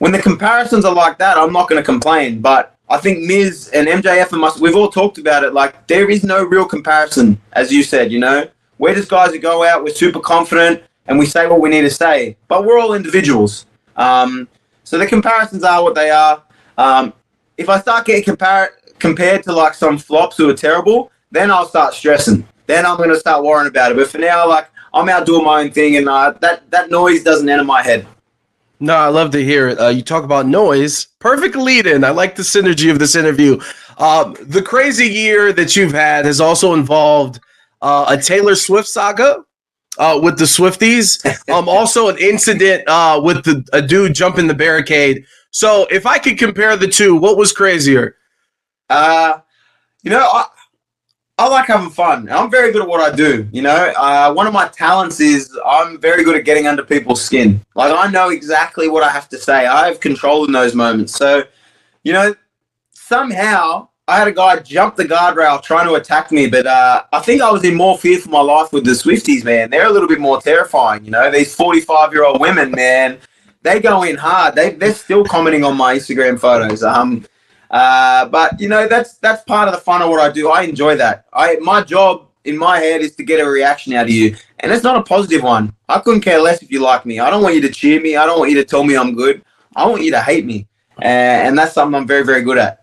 when 0.00 0.12
the 0.12 0.18
comparisons 0.18 0.86
are 0.86 0.94
like 0.94 1.18
that, 1.18 1.36
I'm 1.36 1.52
not 1.52 1.68
going 1.68 1.80
to 1.80 1.84
complain. 1.84 2.40
But 2.40 2.74
I 2.88 2.96
think 2.96 3.20
Miz 3.20 3.68
and 3.68 3.86
MJF 3.86 4.32
and 4.32 4.42
us, 4.42 4.58
we've 4.58 4.74
all 4.74 4.88
talked 4.88 5.18
about 5.18 5.44
it. 5.44 5.52
Like, 5.52 5.86
there 5.86 6.10
is 6.10 6.24
no 6.24 6.42
real 6.42 6.64
comparison, 6.64 7.38
as 7.52 7.70
you 7.70 7.82
said, 7.82 8.10
you 8.10 8.18
know? 8.18 8.48
We're 8.78 8.94
just 8.94 9.10
guys 9.10 9.30
who 9.30 9.38
go 9.38 9.62
out, 9.62 9.84
we're 9.84 9.94
super 9.94 10.18
confident, 10.18 10.82
and 11.06 11.18
we 11.18 11.26
say 11.26 11.46
what 11.46 11.60
we 11.60 11.68
need 11.68 11.82
to 11.82 11.90
say. 11.90 12.38
But 12.48 12.64
we're 12.64 12.80
all 12.80 12.94
individuals. 12.94 13.66
Um, 13.94 14.48
so 14.84 14.96
the 14.96 15.06
comparisons 15.06 15.64
are 15.64 15.82
what 15.82 15.94
they 15.94 16.08
are. 16.08 16.42
Um, 16.78 17.12
if 17.58 17.68
I 17.68 17.78
start 17.78 18.06
getting 18.06 18.24
compar- 18.24 18.70
compared 18.98 19.42
to 19.42 19.52
like 19.52 19.74
some 19.74 19.98
flops 19.98 20.38
who 20.38 20.48
are 20.48 20.54
terrible, 20.54 21.12
then 21.30 21.50
I'll 21.50 21.68
start 21.68 21.92
stressing. 21.92 22.48
Then 22.66 22.86
I'm 22.86 22.96
going 22.96 23.10
to 23.10 23.20
start 23.20 23.44
worrying 23.44 23.68
about 23.68 23.92
it. 23.92 23.96
But 23.98 24.08
for 24.08 24.16
now, 24.16 24.48
like, 24.48 24.70
I'm 24.94 25.10
out 25.10 25.26
doing 25.26 25.44
my 25.44 25.60
own 25.60 25.70
thing, 25.70 25.96
and 25.96 26.08
uh, 26.08 26.32
that, 26.40 26.70
that 26.70 26.90
noise 26.90 27.22
doesn't 27.22 27.48
enter 27.48 27.64
my 27.64 27.82
head. 27.82 28.06
No, 28.80 28.96
I 28.96 29.08
love 29.08 29.30
to 29.32 29.44
hear 29.44 29.68
it. 29.68 29.78
Uh, 29.78 29.88
you 29.88 30.02
talk 30.02 30.24
about 30.24 30.46
noise. 30.46 31.08
Perfect 31.18 31.54
lead 31.54 31.86
in. 31.86 32.02
I 32.02 32.10
like 32.10 32.34
the 32.34 32.42
synergy 32.42 32.90
of 32.90 32.98
this 32.98 33.14
interview. 33.14 33.60
Um, 33.98 34.34
the 34.40 34.62
crazy 34.62 35.06
year 35.06 35.52
that 35.52 35.76
you've 35.76 35.92
had 35.92 36.24
has 36.24 36.40
also 36.40 36.72
involved 36.72 37.40
uh, 37.82 38.06
a 38.08 38.16
Taylor 38.16 38.54
Swift 38.54 38.88
saga 38.88 39.44
uh, 39.98 40.18
with 40.22 40.38
the 40.38 40.46
Swifties. 40.46 41.24
Um, 41.50 41.68
also 41.68 42.08
an 42.08 42.16
incident 42.18 42.84
uh, 42.86 43.20
with 43.22 43.44
the 43.44 43.66
a 43.72 43.82
dude 43.82 44.14
jumping 44.14 44.46
the 44.46 44.54
barricade. 44.54 45.24
So 45.50 45.88
if 45.90 46.06
I 46.06 46.18
could 46.18 46.38
compare 46.38 46.76
the 46.76 46.86
two, 46.86 47.16
what 47.16 47.36
was 47.36 47.50
crazier? 47.50 48.14
Uh, 48.88 49.40
you 50.04 50.10
know, 50.10 50.20
I, 50.20 50.46
I 51.40 51.48
like 51.48 51.68
having 51.68 51.88
fun. 51.88 52.28
I'm 52.30 52.50
very 52.50 52.70
good 52.70 52.82
at 52.82 52.88
what 52.88 53.00
I 53.00 53.16
do. 53.16 53.48
You 53.50 53.62
know, 53.62 53.94
uh, 53.96 54.30
one 54.30 54.46
of 54.46 54.52
my 54.52 54.68
talents 54.68 55.20
is 55.20 55.58
I'm 55.64 55.98
very 55.98 56.22
good 56.22 56.36
at 56.36 56.44
getting 56.44 56.66
under 56.66 56.82
people's 56.82 57.24
skin. 57.24 57.64
Like 57.74 57.94
I 57.96 58.10
know 58.10 58.28
exactly 58.28 58.90
what 58.90 59.02
I 59.02 59.08
have 59.08 59.26
to 59.30 59.38
say. 59.38 59.66
I 59.66 59.86
have 59.86 60.00
control 60.00 60.44
in 60.44 60.52
those 60.52 60.74
moments. 60.74 61.16
So, 61.16 61.44
you 62.04 62.12
know, 62.12 62.34
somehow 62.92 63.88
I 64.06 64.18
had 64.18 64.28
a 64.28 64.32
guy 64.32 64.58
jump 64.58 64.96
the 64.96 65.04
guardrail 65.04 65.62
trying 65.62 65.86
to 65.86 65.94
attack 65.94 66.30
me, 66.30 66.46
but 66.46 66.66
uh, 66.66 67.04
I 67.10 67.20
think 67.20 67.40
I 67.40 67.50
was 67.50 67.64
in 67.64 67.74
more 67.74 67.96
fear 67.96 68.18
for 68.18 68.28
my 68.28 68.42
life 68.42 68.70
with 68.70 68.84
the 68.84 68.90
Swifties, 68.90 69.42
man. 69.42 69.70
They're 69.70 69.86
a 69.86 69.90
little 69.90 70.08
bit 70.08 70.20
more 70.20 70.42
terrifying. 70.42 71.06
You 71.06 71.12
know, 71.12 71.30
these 71.30 71.54
45 71.54 72.12
year 72.12 72.26
old 72.26 72.38
women, 72.38 72.70
man, 72.70 73.18
they 73.62 73.80
go 73.80 74.02
in 74.02 74.16
hard. 74.16 74.56
They 74.56 74.74
they're 74.74 74.92
still 74.92 75.24
commenting 75.24 75.64
on 75.64 75.74
my 75.74 75.94
Instagram 75.94 76.38
photos. 76.38 76.82
Um, 76.82 77.24
uh, 77.70 78.26
but 78.26 78.60
you 78.60 78.68
know 78.68 78.88
that's 78.88 79.14
that's 79.18 79.42
part 79.44 79.68
of 79.68 79.74
the 79.74 79.80
fun 79.80 80.02
of 80.02 80.10
what 80.10 80.20
I 80.20 80.32
do. 80.32 80.50
I 80.50 80.62
enjoy 80.62 80.96
that. 80.96 81.26
I 81.32 81.56
my 81.56 81.82
job 81.82 82.26
in 82.44 82.56
my 82.56 82.78
head 82.78 83.00
is 83.00 83.14
to 83.16 83.22
get 83.22 83.40
a 83.40 83.48
reaction 83.48 83.92
out 83.92 84.06
of 84.06 84.10
you, 84.10 84.36
and 84.60 84.72
it's 84.72 84.82
not 84.82 84.96
a 84.96 85.02
positive 85.02 85.42
one. 85.42 85.74
I 85.88 86.00
couldn't 86.00 86.22
care 86.22 86.40
less 86.40 86.62
if 86.62 86.70
you 86.70 86.80
like 86.80 87.06
me. 87.06 87.20
I 87.20 87.30
don't 87.30 87.42
want 87.42 87.54
you 87.54 87.60
to 87.62 87.70
cheer 87.70 88.00
me. 88.00 88.16
I 88.16 88.26
don't 88.26 88.38
want 88.38 88.50
you 88.50 88.56
to 88.56 88.64
tell 88.64 88.84
me 88.84 88.96
I'm 88.96 89.14
good. 89.14 89.44
I 89.76 89.86
want 89.86 90.02
you 90.02 90.10
to 90.10 90.20
hate 90.20 90.44
me, 90.44 90.66
and, 91.00 91.48
and 91.48 91.58
that's 91.58 91.74
something 91.74 91.94
I'm 91.94 92.06
very 92.06 92.24
very 92.24 92.42
good 92.42 92.58
at. 92.58 92.79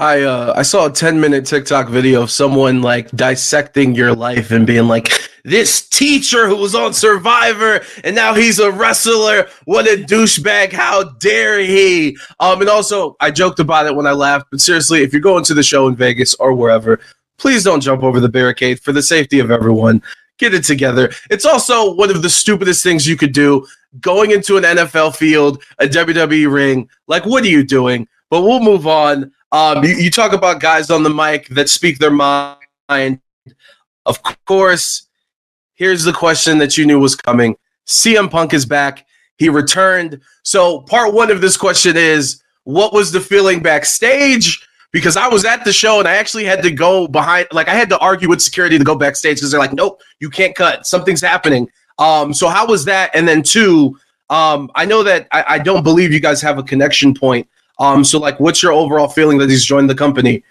I 0.00 0.22
uh, 0.22 0.54
I 0.56 0.62
saw 0.62 0.86
a 0.86 0.90
10 0.90 1.20
minute 1.20 1.44
TikTok 1.44 1.90
video 1.90 2.22
of 2.22 2.30
someone 2.30 2.80
like 2.80 3.10
dissecting 3.10 3.94
your 3.94 4.14
life 4.14 4.50
and 4.50 4.66
being 4.66 4.88
like, 4.88 5.12
this 5.44 5.86
teacher 5.86 6.48
who 6.48 6.56
was 6.56 6.74
on 6.74 6.94
Survivor 6.94 7.82
and 8.02 8.16
now 8.16 8.32
he's 8.32 8.58
a 8.60 8.72
wrestler. 8.72 9.46
What 9.66 9.86
a 9.86 10.02
douchebag. 10.02 10.72
How 10.72 11.04
dare 11.04 11.60
he? 11.60 12.16
Um, 12.40 12.62
and 12.62 12.70
also 12.70 13.14
I 13.20 13.30
joked 13.30 13.60
about 13.60 13.86
it 13.86 13.94
when 13.94 14.06
I 14.06 14.12
laughed, 14.12 14.46
but 14.50 14.62
seriously, 14.62 15.02
if 15.02 15.12
you're 15.12 15.20
going 15.20 15.44
to 15.44 15.54
the 15.54 15.62
show 15.62 15.86
in 15.86 15.96
Vegas 15.96 16.34
or 16.36 16.54
wherever, 16.54 16.98
please 17.36 17.62
don't 17.62 17.82
jump 17.82 18.02
over 18.02 18.20
the 18.20 18.28
barricade 18.28 18.80
for 18.80 18.92
the 18.92 19.02
safety 19.02 19.38
of 19.38 19.50
everyone. 19.50 20.02
Get 20.38 20.54
it 20.54 20.64
together. 20.64 21.12
It's 21.28 21.44
also 21.44 21.92
one 21.94 22.08
of 22.08 22.22
the 22.22 22.30
stupidest 22.30 22.82
things 22.82 23.06
you 23.06 23.18
could 23.18 23.32
do 23.32 23.66
going 24.00 24.30
into 24.30 24.56
an 24.56 24.64
NFL 24.64 25.14
field, 25.16 25.62
a 25.78 25.84
WWE 25.84 26.50
ring. 26.50 26.88
Like, 27.06 27.26
what 27.26 27.44
are 27.44 27.48
you 27.48 27.64
doing? 27.64 28.08
But 28.30 28.42
we'll 28.42 28.60
move 28.60 28.86
on. 28.86 29.32
Um, 29.52 29.84
you, 29.84 29.94
you 29.94 30.10
talk 30.10 30.32
about 30.32 30.60
guys 30.60 30.90
on 30.90 31.02
the 31.02 31.10
mic 31.10 31.48
that 31.48 31.68
speak 31.68 31.98
their 31.98 32.10
mind. 32.10 33.20
Of 34.06 34.22
course, 34.46 35.08
here's 35.74 36.04
the 36.04 36.12
question 36.12 36.58
that 36.58 36.78
you 36.78 36.86
knew 36.86 37.00
was 37.00 37.16
coming. 37.16 37.56
CM 37.86 38.30
Punk 38.30 38.54
is 38.54 38.64
back. 38.64 39.06
He 39.38 39.48
returned. 39.48 40.20
So, 40.42 40.82
part 40.82 41.12
one 41.14 41.30
of 41.30 41.40
this 41.40 41.56
question 41.56 41.96
is 41.96 42.42
what 42.64 42.92
was 42.92 43.10
the 43.10 43.20
feeling 43.20 43.62
backstage? 43.62 44.66
Because 44.92 45.16
I 45.16 45.28
was 45.28 45.44
at 45.44 45.64
the 45.64 45.72
show 45.72 45.98
and 45.98 46.08
I 46.08 46.16
actually 46.16 46.44
had 46.44 46.62
to 46.62 46.70
go 46.70 47.06
behind, 47.08 47.46
like, 47.52 47.68
I 47.68 47.74
had 47.74 47.88
to 47.90 47.98
argue 47.98 48.28
with 48.28 48.42
security 48.42 48.76
to 48.76 48.84
go 48.84 48.96
backstage 48.96 49.36
because 49.36 49.50
they're 49.50 49.60
like, 49.60 49.72
nope, 49.72 50.00
you 50.18 50.30
can't 50.30 50.54
cut. 50.54 50.86
Something's 50.86 51.20
happening. 51.20 51.68
Um, 51.98 52.34
so, 52.34 52.48
how 52.48 52.66
was 52.66 52.84
that? 52.84 53.10
And 53.14 53.26
then, 53.26 53.42
two, 53.42 53.98
um, 54.28 54.70
I 54.74 54.84
know 54.84 55.02
that 55.02 55.26
I, 55.32 55.44
I 55.48 55.58
don't 55.58 55.82
believe 55.82 56.12
you 56.12 56.20
guys 56.20 56.40
have 56.42 56.58
a 56.58 56.62
connection 56.62 57.14
point 57.14 57.48
um, 57.80 58.04
so 58.04 58.18
like, 58.20 58.38
what's 58.38 58.62
your 58.62 58.72
overall 58.72 59.08
feeling 59.08 59.38
that 59.38 59.48
he's 59.48 59.64
joined 59.64 59.88
the 59.90 59.94
company? 59.94 60.44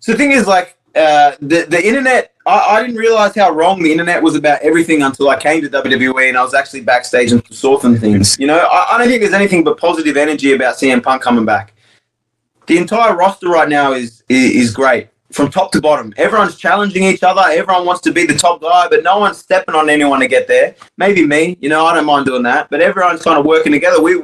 So 0.00 0.12
the 0.12 0.18
thing 0.18 0.32
is, 0.32 0.46
like, 0.46 0.76
uh, 0.94 1.32
the 1.40 1.64
the 1.68 1.82
internet. 1.84 2.32
I, 2.46 2.76
I, 2.76 2.82
didn't 2.82 2.96
realize 2.96 3.34
how 3.34 3.50
wrong 3.50 3.82
the 3.82 3.90
internet 3.90 4.22
was 4.22 4.34
about 4.34 4.60
everything 4.60 5.00
until 5.00 5.30
I 5.30 5.40
came 5.40 5.62
to 5.62 5.70
WWE 5.70 6.28
and 6.28 6.36
I 6.36 6.42
was 6.42 6.52
actually 6.52 6.82
backstage 6.82 7.32
and 7.32 7.42
saw 7.50 7.80
some 7.80 7.96
things. 7.96 8.38
You 8.38 8.46
know, 8.46 8.58
I, 8.58 8.94
I 8.94 8.98
don't 8.98 9.08
think 9.08 9.22
there's 9.22 9.32
anything 9.32 9.64
but 9.64 9.78
positive 9.78 10.18
energy 10.18 10.52
about 10.52 10.74
CM 10.74 11.02
Punk 11.02 11.22
coming 11.22 11.46
back. 11.46 11.72
The 12.66 12.76
entire 12.76 13.16
roster 13.16 13.48
right 13.48 13.66
now 13.66 13.94
is, 13.94 14.22
is, 14.28 14.50
is 14.50 14.74
great 14.74 15.08
from 15.32 15.50
top 15.50 15.72
to 15.72 15.80
bottom. 15.80 16.12
Everyone's 16.18 16.56
challenging 16.56 17.04
each 17.04 17.22
other. 17.22 17.40
Everyone 17.40 17.86
wants 17.86 18.02
to 18.02 18.12
be 18.12 18.26
the 18.26 18.34
top 18.34 18.60
guy, 18.60 18.88
but 18.90 19.02
no 19.02 19.18
one's 19.18 19.38
stepping 19.38 19.74
on 19.74 19.88
anyone 19.88 20.20
to 20.20 20.28
get 20.28 20.46
there. 20.46 20.74
Maybe 20.98 21.26
me, 21.26 21.56
you 21.62 21.70
know, 21.70 21.86
I 21.86 21.94
don't 21.94 22.04
mind 22.04 22.26
doing 22.26 22.42
that. 22.42 22.68
But 22.68 22.82
everyone's 22.82 23.22
kind 23.22 23.38
of 23.38 23.46
working 23.46 23.72
together. 23.72 24.02
We 24.02 24.22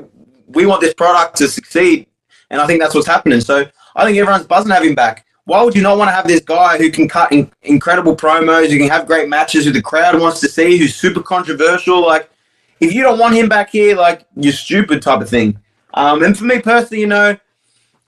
we 0.52 0.66
want 0.66 0.80
this 0.80 0.94
product 0.94 1.36
to 1.38 1.48
succeed, 1.48 2.06
and 2.50 2.60
I 2.60 2.66
think 2.66 2.80
that's 2.80 2.94
what's 2.94 3.06
happening. 3.06 3.40
So 3.40 3.66
I 3.96 4.04
think 4.04 4.18
everyone's 4.18 4.46
buzzing 4.46 4.68
to 4.68 4.74
have 4.74 4.84
him 4.84 4.94
back. 4.94 5.26
Why 5.44 5.62
would 5.62 5.74
you 5.74 5.82
not 5.82 5.98
want 5.98 6.08
to 6.08 6.12
have 6.12 6.26
this 6.26 6.40
guy 6.40 6.78
who 6.78 6.90
can 6.90 7.08
cut 7.08 7.32
in, 7.32 7.50
incredible 7.62 8.14
promos, 8.14 8.70
who 8.70 8.78
can 8.78 8.88
have 8.88 9.06
great 9.06 9.28
matches, 9.28 9.64
who 9.64 9.72
the 9.72 9.82
crowd 9.82 10.20
wants 10.20 10.40
to 10.40 10.48
see, 10.48 10.76
who's 10.76 10.94
super 10.94 11.22
controversial? 11.22 12.06
Like, 12.06 12.30
if 12.78 12.92
you 12.92 13.02
don't 13.02 13.18
want 13.18 13.34
him 13.34 13.48
back 13.48 13.70
here, 13.70 13.96
like 13.96 14.26
you're 14.36 14.52
stupid 14.52 15.02
type 15.02 15.20
of 15.20 15.28
thing. 15.28 15.58
Um, 15.94 16.22
and 16.22 16.38
for 16.38 16.44
me 16.44 16.60
personally, 16.60 17.00
you 17.00 17.06
know, 17.06 17.36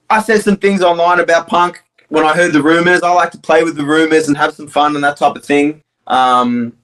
I 0.09 0.21
said 0.21 0.41
some 0.41 0.57
things 0.57 0.81
online 0.81 1.19
about 1.19 1.47
Punk 1.47 1.83
when 2.09 2.25
I 2.25 2.33
heard 2.33 2.53
the 2.53 2.61
rumors. 2.61 3.01
I 3.01 3.11
like 3.11 3.31
to 3.31 3.37
play 3.37 3.63
with 3.63 3.75
the 3.75 3.85
rumors 3.85 4.27
and 4.27 4.37
have 4.37 4.53
some 4.53 4.67
fun 4.67 4.95
and 4.95 5.03
that 5.03 5.17
type 5.17 5.35
of 5.35 5.43
thing. 5.43 5.81
Um, 6.07 6.77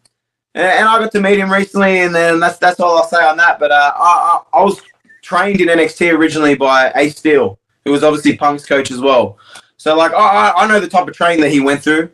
and, 0.56 0.66
and, 0.66 0.89
I 0.89 1.00
got 1.00 1.12
to 1.12 1.22
meet 1.22 1.39
him 1.39 1.51
recently, 1.51 2.00
and 2.00 2.16
then 2.16 2.39
that's 2.39 2.58
that's 2.58 2.80
all 2.80 2.98
I'll 2.98 3.08
say 3.08 3.24
on 3.24 3.38
that. 3.38 3.60
But 3.60 3.72
uh, 3.72 3.92
I, 3.96 4.42
I, 4.54 4.60
I 4.60 4.63
was 4.63 4.82
trained 5.29 5.62
in 5.62 5.67
NXT 5.67 6.12
originally 6.12 6.55
by 6.55 6.91
Ace 6.95 7.15
Steel, 7.15 7.59
who 7.86 7.91
was 7.91 8.03
obviously 8.03 8.36
Punk's 8.36 8.65
coach 8.65 8.89
as 8.89 9.00
well. 9.00 9.38
So 9.77 9.95
like 9.95 10.12
I, 10.12 10.51
I 10.57 10.67
know 10.67 10.79
the 10.79 10.88
type 10.88 11.07
of 11.07 11.13
training 11.13 11.41
that 11.41 11.51
he 11.51 11.59
went 11.59 11.83
through. 11.83 12.09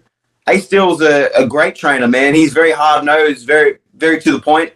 Ace 0.50 0.66
Steel's 0.66 1.02
a, 1.02 1.30
a 1.34 1.48
great 1.48 1.76
trainer, 1.76 2.10
man. 2.10 2.36
He's 2.36 2.52
very 2.52 2.74
hard 2.74 3.06
nosed, 3.06 3.48
very 3.48 3.78
very 3.96 4.20
to 4.20 4.32
the 4.34 4.40
point. 4.42 4.74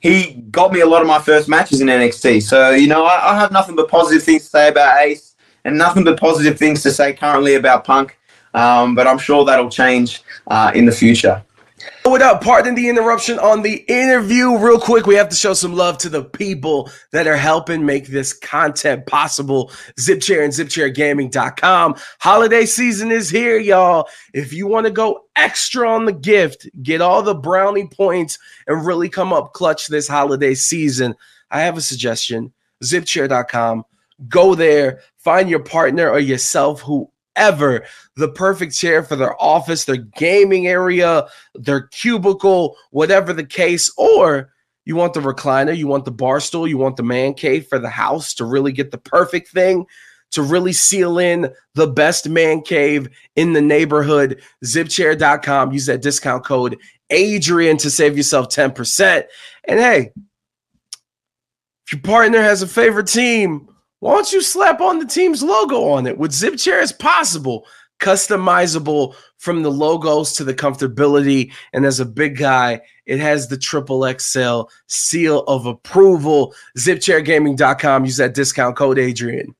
He 0.00 0.34
got 0.50 0.72
me 0.74 0.80
a 0.80 0.86
lot 0.86 1.00
of 1.00 1.08
my 1.08 1.18
first 1.18 1.48
matches 1.48 1.80
in 1.80 1.86
NXT. 1.86 2.42
So 2.42 2.72
you 2.72 2.86
know 2.86 3.06
I, 3.06 3.32
I 3.32 3.38
have 3.38 3.50
nothing 3.50 3.76
but 3.76 3.88
positive 3.88 4.22
things 4.22 4.42
to 4.42 4.50
say 4.50 4.68
about 4.68 5.00
Ace, 5.00 5.34
and 5.64 5.78
nothing 5.78 6.04
but 6.04 6.20
positive 6.20 6.58
things 6.58 6.82
to 6.82 6.90
say 6.90 7.14
currently 7.14 7.54
about 7.54 7.84
Punk. 7.84 8.18
Um, 8.52 8.94
but 8.94 9.06
I'm 9.06 9.18
sure 9.18 9.46
that'll 9.46 9.70
change 9.70 10.22
uh, 10.48 10.70
in 10.74 10.84
the 10.84 10.92
future. 10.92 11.42
What 12.04 12.22
up? 12.22 12.42
Pardon 12.42 12.74
the 12.74 12.88
interruption 12.88 13.38
on 13.38 13.62
the 13.62 13.84
interview. 13.88 14.56
Real 14.56 14.80
quick, 14.80 15.06
we 15.06 15.14
have 15.14 15.28
to 15.28 15.36
show 15.36 15.54
some 15.54 15.74
love 15.74 15.96
to 15.98 16.08
the 16.08 16.24
people 16.24 16.90
that 17.12 17.26
are 17.26 17.36
helping 17.36 17.86
make 17.86 18.08
this 18.08 18.32
content 18.32 19.06
possible. 19.06 19.70
ZipChair 19.98 20.44
and 20.44 20.52
ZipChairGaming.com. 20.52 21.96
Holiday 22.18 22.66
season 22.66 23.10
is 23.10 23.30
here, 23.30 23.58
y'all. 23.58 24.08
If 24.34 24.52
you 24.52 24.66
want 24.66 24.86
to 24.86 24.92
go 24.92 25.24
extra 25.36 25.88
on 25.88 26.04
the 26.04 26.12
gift, 26.12 26.68
get 26.82 27.00
all 27.00 27.22
the 27.22 27.34
brownie 27.34 27.88
points, 27.88 28.38
and 28.66 28.84
really 28.84 29.08
come 29.08 29.32
up 29.32 29.52
clutch 29.52 29.86
this 29.86 30.08
holiday 30.08 30.54
season, 30.54 31.14
I 31.50 31.60
have 31.60 31.76
a 31.76 31.82
suggestion. 31.82 32.52
ZipChair.com. 32.82 33.84
Go 34.28 34.54
there, 34.54 35.00
find 35.18 35.48
your 35.48 35.60
partner 35.60 36.10
or 36.10 36.18
yourself 36.18 36.82
who 36.82 37.09
ever 37.36 37.84
the 38.16 38.28
perfect 38.28 38.74
chair 38.74 39.02
for 39.02 39.16
their 39.16 39.40
office, 39.42 39.84
their 39.84 39.96
gaming 39.96 40.66
area, 40.66 41.26
their 41.54 41.82
cubicle, 41.88 42.76
whatever 42.90 43.32
the 43.32 43.44
case, 43.44 43.92
or 43.96 44.52
you 44.84 44.96
want 44.96 45.14
the 45.14 45.20
recliner, 45.20 45.76
you 45.76 45.86
want 45.86 46.04
the 46.04 46.10
bar 46.10 46.40
stool, 46.40 46.66
you 46.66 46.78
want 46.78 46.96
the 46.96 47.02
man 47.02 47.34
cave 47.34 47.66
for 47.68 47.78
the 47.78 47.90
house 47.90 48.34
to 48.34 48.44
really 48.44 48.72
get 48.72 48.90
the 48.90 48.98
perfect 48.98 49.48
thing, 49.48 49.86
to 50.32 50.42
really 50.42 50.72
seal 50.72 51.18
in 51.18 51.52
the 51.74 51.86
best 51.86 52.28
man 52.28 52.62
cave 52.62 53.08
in 53.36 53.52
the 53.52 53.60
neighborhood. 53.60 54.40
Zipchair.com. 54.64 55.72
Use 55.72 55.86
that 55.86 56.02
discount 56.02 56.44
code 56.44 56.76
Adrian 57.10 57.76
to 57.78 57.90
save 57.90 58.16
yourself 58.16 58.48
10%. 58.48 59.24
And 59.64 59.80
hey, 59.80 60.12
if 61.86 61.92
your 61.92 62.02
partner 62.02 62.40
has 62.40 62.62
a 62.62 62.66
favorite 62.66 63.08
team, 63.08 63.68
why 64.00 64.14
don't 64.14 64.32
you 64.32 64.42
slap 64.42 64.80
on 64.80 64.98
the 64.98 65.06
team's 65.06 65.42
logo 65.42 65.90
on 65.90 66.06
it? 66.06 66.18
With 66.18 66.32
Zip 66.32 66.56
Chair, 66.56 66.80
it's 66.80 66.92
possible. 66.92 67.66
Customizable 68.00 69.14
from 69.36 69.62
the 69.62 69.70
logos 69.70 70.32
to 70.34 70.44
the 70.44 70.54
comfortability. 70.54 71.52
And 71.74 71.84
as 71.84 72.00
a 72.00 72.06
big 72.06 72.38
guy, 72.38 72.80
it 73.04 73.20
has 73.20 73.48
the 73.48 73.58
triple 73.58 74.10
XL 74.18 74.62
seal 74.86 75.40
of 75.40 75.66
approval. 75.66 76.54
ZipChairGaming.com. 76.78 78.06
Use 78.06 78.16
that 78.16 78.34
discount 78.34 78.76
code 78.76 78.98
Adrian. 78.98 79.54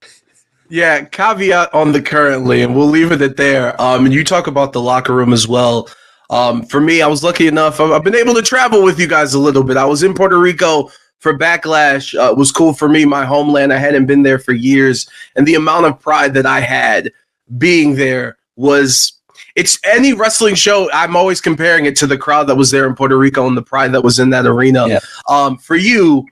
Yeah, 0.71 1.05
caveat 1.05 1.75
on 1.75 1.93
the 1.93 2.01
currently, 2.01 2.63
and 2.63 2.77
we'll 2.77 2.87
leave 2.87 3.11
it 3.11 3.21
at 3.21 3.37
there. 3.37 3.79
Um, 3.81 4.05
and 4.05 4.15
you 4.15 4.23
talk 4.23 4.47
about 4.47 4.73
the 4.73 4.81
locker 4.81 5.15
room 5.15 5.33
as 5.33 5.49
well. 5.49 5.89
Um, 6.31 6.63
for 6.65 6.81
me, 6.81 7.03
I 7.03 7.09
was 7.09 7.25
lucky 7.25 7.49
enough. 7.49 7.81
I've 7.81 8.05
been 8.05 8.15
able 8.15 8.35
to 8.35 8.43
travel 8.43 8.85
with 8.85 9.01
you 9.01 9.09
guys 9.09 9.35
a 9.35 9.39
little 9.39 9.65
bit. 9.65 9.77
I 9.77 9.85
was 9.85 10.05
in 10.05 10.15
Puerto 10.15 10.39
Rico 10.39 10.91
for 11.21 11.37
Backlash 11.39 12.19
uh, 12.19 12.35
was 12.35 12.51
cool 12.51 12.73
for 12.73 12.89
me, 12.89 13.05
my 13.05 13.25
homeland. 13.25 13.73
I 13.73 13.79
hadn't 13.79 14.07
been 14.07 14.23
there 14.23 14.39
for 14.39 14.53
years, 14.53 15.09
and 15.37 15.47
the 15.47 15.55
amount 15.55 15.87
of 15.87 16.01
pride 16.01 16.35
that 16.35 16.47
I 16.47 16.61
had 16.61 17.13
being 17.59 17.95
there 17.95 18.39
was. 18.57 19.13
It's 19.57 19.79
any 19.85 20.13
wrestling 20.13 20.55
show. 20.55 20.89
I'm 20.93 21.17
always 21.17 21.41
comparing 21.41 21.85
it 21.85 21.97
to 21.97 22.07
the 22.07 22.17
crowd 22.17 22.45
that 22.45 22.55
was 22.55 22.71
there 22.71 22.87
in 22.87 22.95
Puerto 22.95 23.19
Rico 23.19 23.49
and 23.49 23.57
the 23.57 23.63
pride 23.63 23.93
that 23.93 24.03
was 24.03 24.21
in 24.21 24.31
that 24.31 24.47
arena. 24.47 24.87
Yeah. 24.87 25.01
Um, 25.29 25.59
for 25.59 25.75
you, 25.75 26.25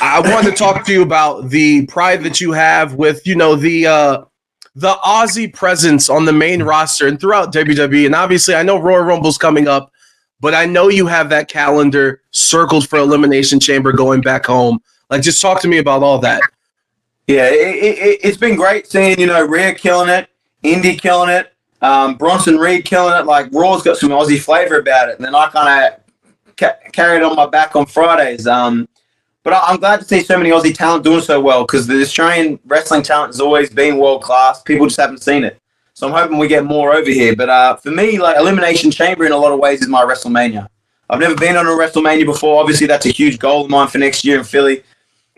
I 0.00 0.20
want 0.20 0.46
to 0.46 0.52
talk 0.52 0.86
to 0.86 0.92
you 0.92 1.02
about 1.02 1.50
the 1.50 1.86
pride 1.86 2.22
that 2.22 2.40
you 2.40 2.52
have 2.52 2.94
with, 2.94 3.26
you 3.26 3.34
know, 3.34 3.56
the 3.56 3.86
uh, 3.86 4.24
the 4.76 4.94
Aussie 5.04 5.52
presence 5.52 6.08
on 6.08 6.24
the 6.24 6.32
main 6.32 6.62
roster 6.62 7.08
and 7.08 7.20
throughout 7.20 7.52
WWE. 7.52 8.06
And 8.06 8.14
obviously, 8.14 8.54
I 8.54 8.62
know 8.62 8.78
Royal 8.78 9.02
Rumble's 9.02 9.38
coming 9.38 9.66
up, 9.66 9.92
but 10.40 10.54
I 10.54 10.66
know 10.66 10.88
you 10.88 11.06
have 11.06 11.28
that 11.30 11.48
calendar 11.48 12.22
circled 12.30 12.88
for 12.88 12.98
Elimination 12.98 13.58
Chamber 13.58 13.92
going 13.92 14.20
back 14.20 14.46
home. 14.46 14.80
Like, 15.10 15.22
just 15.22 15.40
talk 15.40 15.60
to 15.62 15.68
me 15.68 15.78
about 15.78 16.02
all 16.02 16.18
that. 16.20 16.40
Yeah, 17.26 17.48
it, 17.50 18.22
has 18.22 18.36
it, 18.36 18.40
been 18.40 18.56
great 18.56 18.86
seeing, 18.86 19.18
you 19.18 19.26
know, 19.26 19.44
Rhea 19.44 19.74
killing 19.74 20.08
it, 20.08 20.30
Indi 20.62 20.96
killing 20.96 21.28
it, 21.28 21.52
um, 21.82 22.16
Bronson 22.16 22.56
Reed 22.56 22.84
killing 22.84 23.18
it. 23.18 23.26
Like, 23.26 23.52
Raw's 23.52 23.82
got 23.82 23.98
some 23.98 24.10
Aussie 24.10 24.40
flavor 24.40 24.78
about 24.78 25.10
it. 25.10 25.16
And 25.16 25.24
then 25.24 25.34
I 25.34 25.48
kind 25.48 25.94
of 25.94 26.00
ca- 26.56 26.78
carried 26.92 27.22
on 27.22 27.36
my 27.36 27.46
back 27.46 27.76
on 27.76 27.86
Fridays. 27.86 28.46
Um, 28.46 28.88
but 29.42 29.52
I, 29.52 29.72
am 29.72 29.78
glad 29.78 30.00
to 30.00 30.04
see 30.04 30.20
so 30.20 30.36
many 30.36 30.50
Aussie 30.50 30.74
talent 30.74 31.04
doing 31.04 31.20
so 31.20 31.40
well 31.40 31.64
because 31.64 31.86
the 31.86 32.00
Australian 32.02 32.58
wrestling 32.66 33.02
talent 33.02 33.34
has 33.34 33.40
always 33.40 33.70
been 33.70 33.98
world 33.98 34.22
class. 34.22 34.62
People 34.62 34.86
just 34.86 35.00
haven't 35.00 35.22
seen 35.22 35.44
it. 35.44 35.60
So 35.98 36.06
I'm 36.06 36.12
hoping 36.12 36.38
we 36.38 36.46
get 36.46 36.64
more 36.64 36.94
over 36.94 37.10
here. 37.10 37.34
But 37.34 37.48
uh, 37.48 37.74
for 37.74 37.90
me, 37.90 38.20
like 38.20 38.36
Elimination 38.36 38.92
Chamber 38.92 39.26
in 39.26 39.32
a 39.32 39.36
lot 39.36 39.50
of 39.50 39.58
ways 39.58 39.82
is 39.82 39.88
my 39.88 40.02
WrestleMania. 40.02 40.68
I've 41.10 41.18
never 41.18 41.34
been 41.34 41.56
on 41.56 41.66
a 41.66 41.70
WrestleMania 41.70 42.24
before. 42.24 42.60
Obviously, 42.60 42.86
that's 42.86 43.06
a 43.06 43.10
huge 43.10 43.40
goal 43.40 43.64
of 43.64 43.70
mine 43.70 43.88
for 43.88 43.98
next 43.98 44.24
year 44.24 44.38
in 44.38 44.44
Philly. 44.44 44.84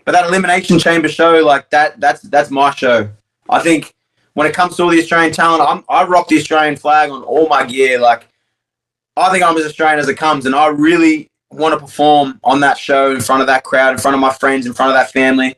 But 0.05 0.11
that 0.11 0.27
Elimination 0.27 0.77
Chamber 0.77 1.07
show, 1.07 1.43
like 1.43 1.71
that, 1.71 1.99
that's 1.99 2.21
that's 2.21 2.51
my 2.51 2.69
show. 2.69 3.09
I 3.49 3.59
think 3.59 3.95
when 4.33 4.45
it 4.45 4.53
comes 4.53 4.77
to 4.77 4.83
all 4.83 4.89
the 4.89 4.99
Australian 4.99 5.33
talent, 5.33 5.67
I'm, 5.67 5.83
I 5.89 6.03
rock 6.03 6.27
the 6.27 6.37
Australian 6.37 6.75
flag 6.75 7.09
on 7.09 7.23
all 7.23 7.49
my 7.49 7.65
gear. 7.65 7.99
Like 7.99 8.27
I 9.17 9.31
think 9.31 9.43
I'm 9.43 9.57
as 9.57 9.65
Australian 9.65 9.97
as 9.97 10.09
it 10.09 10.15
comes, 10.15 10.45
and 10.45 10.53
I 10.53 10.67
really 10.67 11.31
want 11.49 11.73
to 11.73 11.79
perform 11.79 12.39
on 12.43 12.59
that 12.59 12.77
show 12.77 13.09
in 13.09 13.21
front 13.21 13.41
of 13.41 13.47
that 13.47 13.63
crowd, 13.63 13.93
in 13.93 13.97
front 13.97 14.13
of 14.13 14.21
my 14.21 14.31
friends, 14.31 14.67
in 14.67 14.73
front 14.73 14.91
of 14.91 14.95
that 14.95 15.11
family. 15.11 15.55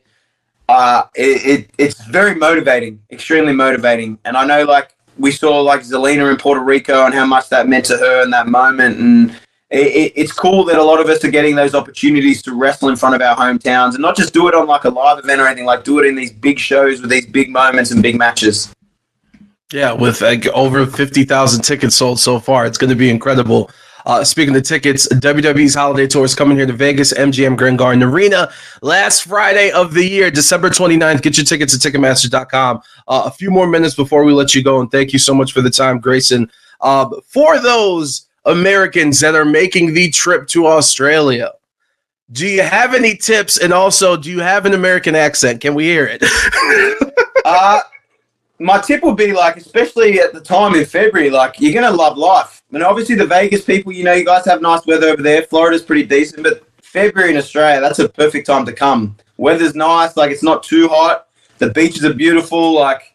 Uh, 0.66 1.02
it, 1.14 1.46
it 1.46 1.70
it's 1.76 2.02
very 2.04 2.34
motivating, 2.36 3.02
extremely 3.10 3.52
motivating. 3.52 4.18
And 4.24 4.34
I 4.34 4.46
know 4.46 4.64
like 4.64 4.93
we 5.18 5.30
saw 5.30 5.60
like 5.60 5.80
Zelina 5.80 6.30
in 6.30 6.36
Puerto 6.36 6.60
Rico 6.60 7.04
and 7.04 7.14
how 7.14 7.26
much 7.26 7.48
that 7.48 7.68
meant 7.68 7.84
to 7.86 7.96
her 7.96 8.22
in 8.22 8.30
that 8.30 8.48
moment. 8.48 8.98
And 8.98 9.30
it, 9.70 9.86
it, 9.86 10.12
it's 10.16 10.32
cool 10.32 10.64
that 10.64 10.78
a 10.78 10.82
lot 10.82 11.00
of 11.00 11.08
us 11.08 11.24
are 11.24 11.30
getting 11.30 11.54
those 11.54 11.74
opportunities 11.74 12.42
to 12.42 12.54
wrestle 12.54 12.88
in 12.88 12.96
front 12.96 13.14
of 13.14 13.22
our 13.22 13.36
hometowns 13.36 13.94
and 13.94 14.02
not 14.02 14.16
just 14.16 14.32
do 14.32 14.48
it 14.48 14.54
on 14.54 14.66
like 14.66 14.84
a 14.84 14.90
live 14.90 15.18
event 15.18 15.40
or 15.40 15.46
anything, 15.46 15.66
like 15.66 15.84
do 15.84 15.98
it 15.98 16.06
in 16.06 16.14
these 16.14 16.32
big 16.32 16.58
shows 16.58 17.00
with 17.00 17.10
these 17.10 17.26
big 17.26 17.50
moments 17.50 17.90
and 17.90 18.02
big 18.02 18.16
matches. 18.16 18.72
Yeah, 19.72 19.92
with 19.92 20.20
like 20.20 20.46
over 20.48 20.86
50,000 20.86 21.62
tickets 21.62 21.96
sold 21.96 22.20
so 22.20 22.38
far, 22.38 22.66
it's 22.66 22.78
going 22.78 22.90
to 22.90 22.96
be 22.96 23.10
incredible. 23.10 23.70
Uh, 24.06 24.22
speaking 24.22 24.54
of 24.54 24.62
tickets, 24.62 25.08
WWE's 25.08 25.74
holiday 25.74 26.06
tour 26.06 26.24
is 26.24 26.34
coming 26.34 26.56
here 26.56 26.66
to 26.66 26.72
Vegas, 26.72 27.12
MGM 27.12 27.56
Grand 27.56 27.78
Garden 27.78 28.02
Arena, 28.02 28.50
last 28.82 29.24
Friday 29.24 29.70
of 29.70 29.94
the 29.94 30.06
year, 30.06 30.30
December 30.30 30.68
29th. 30.68 31.22
Get 31.22 31.36
your 31.38 31.46
tickets 31.46 31.74
at 31.74 31.80
Ticketmaster.com. 31.80 32.82
Uh, 33.08 33.22
a 33.26 33.30
few 33.30 33.50
more 33.50 33.66
minutes 33.66 33.94
before 33.94 34.24
we 34.24 34.32
let 34.32 34.54
you 34.54 34.62
go, 34.62 34.80
and 34.80 34.90
thank 34.90 35.12
you 35.12 35.18
so 35.18 35.34
much 35.34 35.52
for 35.52 35.62
the 35.62 35.70
time, 35.70 36.00
Grayson. 36.00 36.50
Uh, 36.80 37.08
for 37.26 37.58
those 37.58 38.26
Americans 38.44 39.20
that 39.20 39.34
are 39.34 39.44
making 39.44 39.94
the 39.94 40.10
trip 40.10 40.46
to 40.48 40.66
Australia, 40.66 41.52
do 42.32 42.46
you 42.46 42.62
have 42.62 42.94
any 42.94 43.16
tips? 43.16 43.58
And 43.58 43.72
also, 43.72 44.16
do 44.16 44.30
you 44.30 44.40
have 44.40 44.66
an 44.66 44.74
American 44.74 45.14
accent? 45.14 45.60
Can 45.60 45.74
we 45.74 45.84
hear 45.84 46.06
it? 46.10 46.22
uh, 47.44 47.80
my 48.64 48.80
tip 48.80 49.02
would 49.02 49.16
be 49.16 49.32
like, 49.32 49.56
especially 49.56 50.20
at 50.20 50.32
the 50.32 50.40
time 50.40 50.74
in 50.74 50.84
February, 50.86 51.30
like 51.30 51.56
you're 51.58 51.74
gonna 51.74 51.94
love 51.94 52.16
life. 52.16 52.62
And 52.72 52.82
obviously 52.82 53.14
the 53.14 53.26
Vegas 53.26 53.64
people, 53.64 53.92
you 53.92 54.04
know, 54.04 54.14
you 54.14 54.24
guys 54.24 54.44
have 54.46 54.62
nice 54.62 54.84
weather 54.86 55.08
over 55.08 55.22
there. 55.22 55.42
Florida's 55.42 55.82
pretty 55.82 56.04
decent, 56.04 56.42
but 56.42 56.62
February 56.82 57.30
in 57.30 57.36
Australia, 57.36 57.80
that's 57.80 57.98
a 57.98 58.08
perfect 58.08 58.46
time 58.46 58.64
to 58.64 58.72
come. 58.72 59.16
Weather's 59.36 59.74
nice, 59.74 60.16
like 60.16 60.30
it's 60.30 60.42
not 60.42 60.62
too 60.62 60.88
hot. 60.88 61.28
The 61.58 61.70
beaches 61.70 62.04
are 62.04 62.14
beautiful. 62.14 62.74
Like 62.74 63.14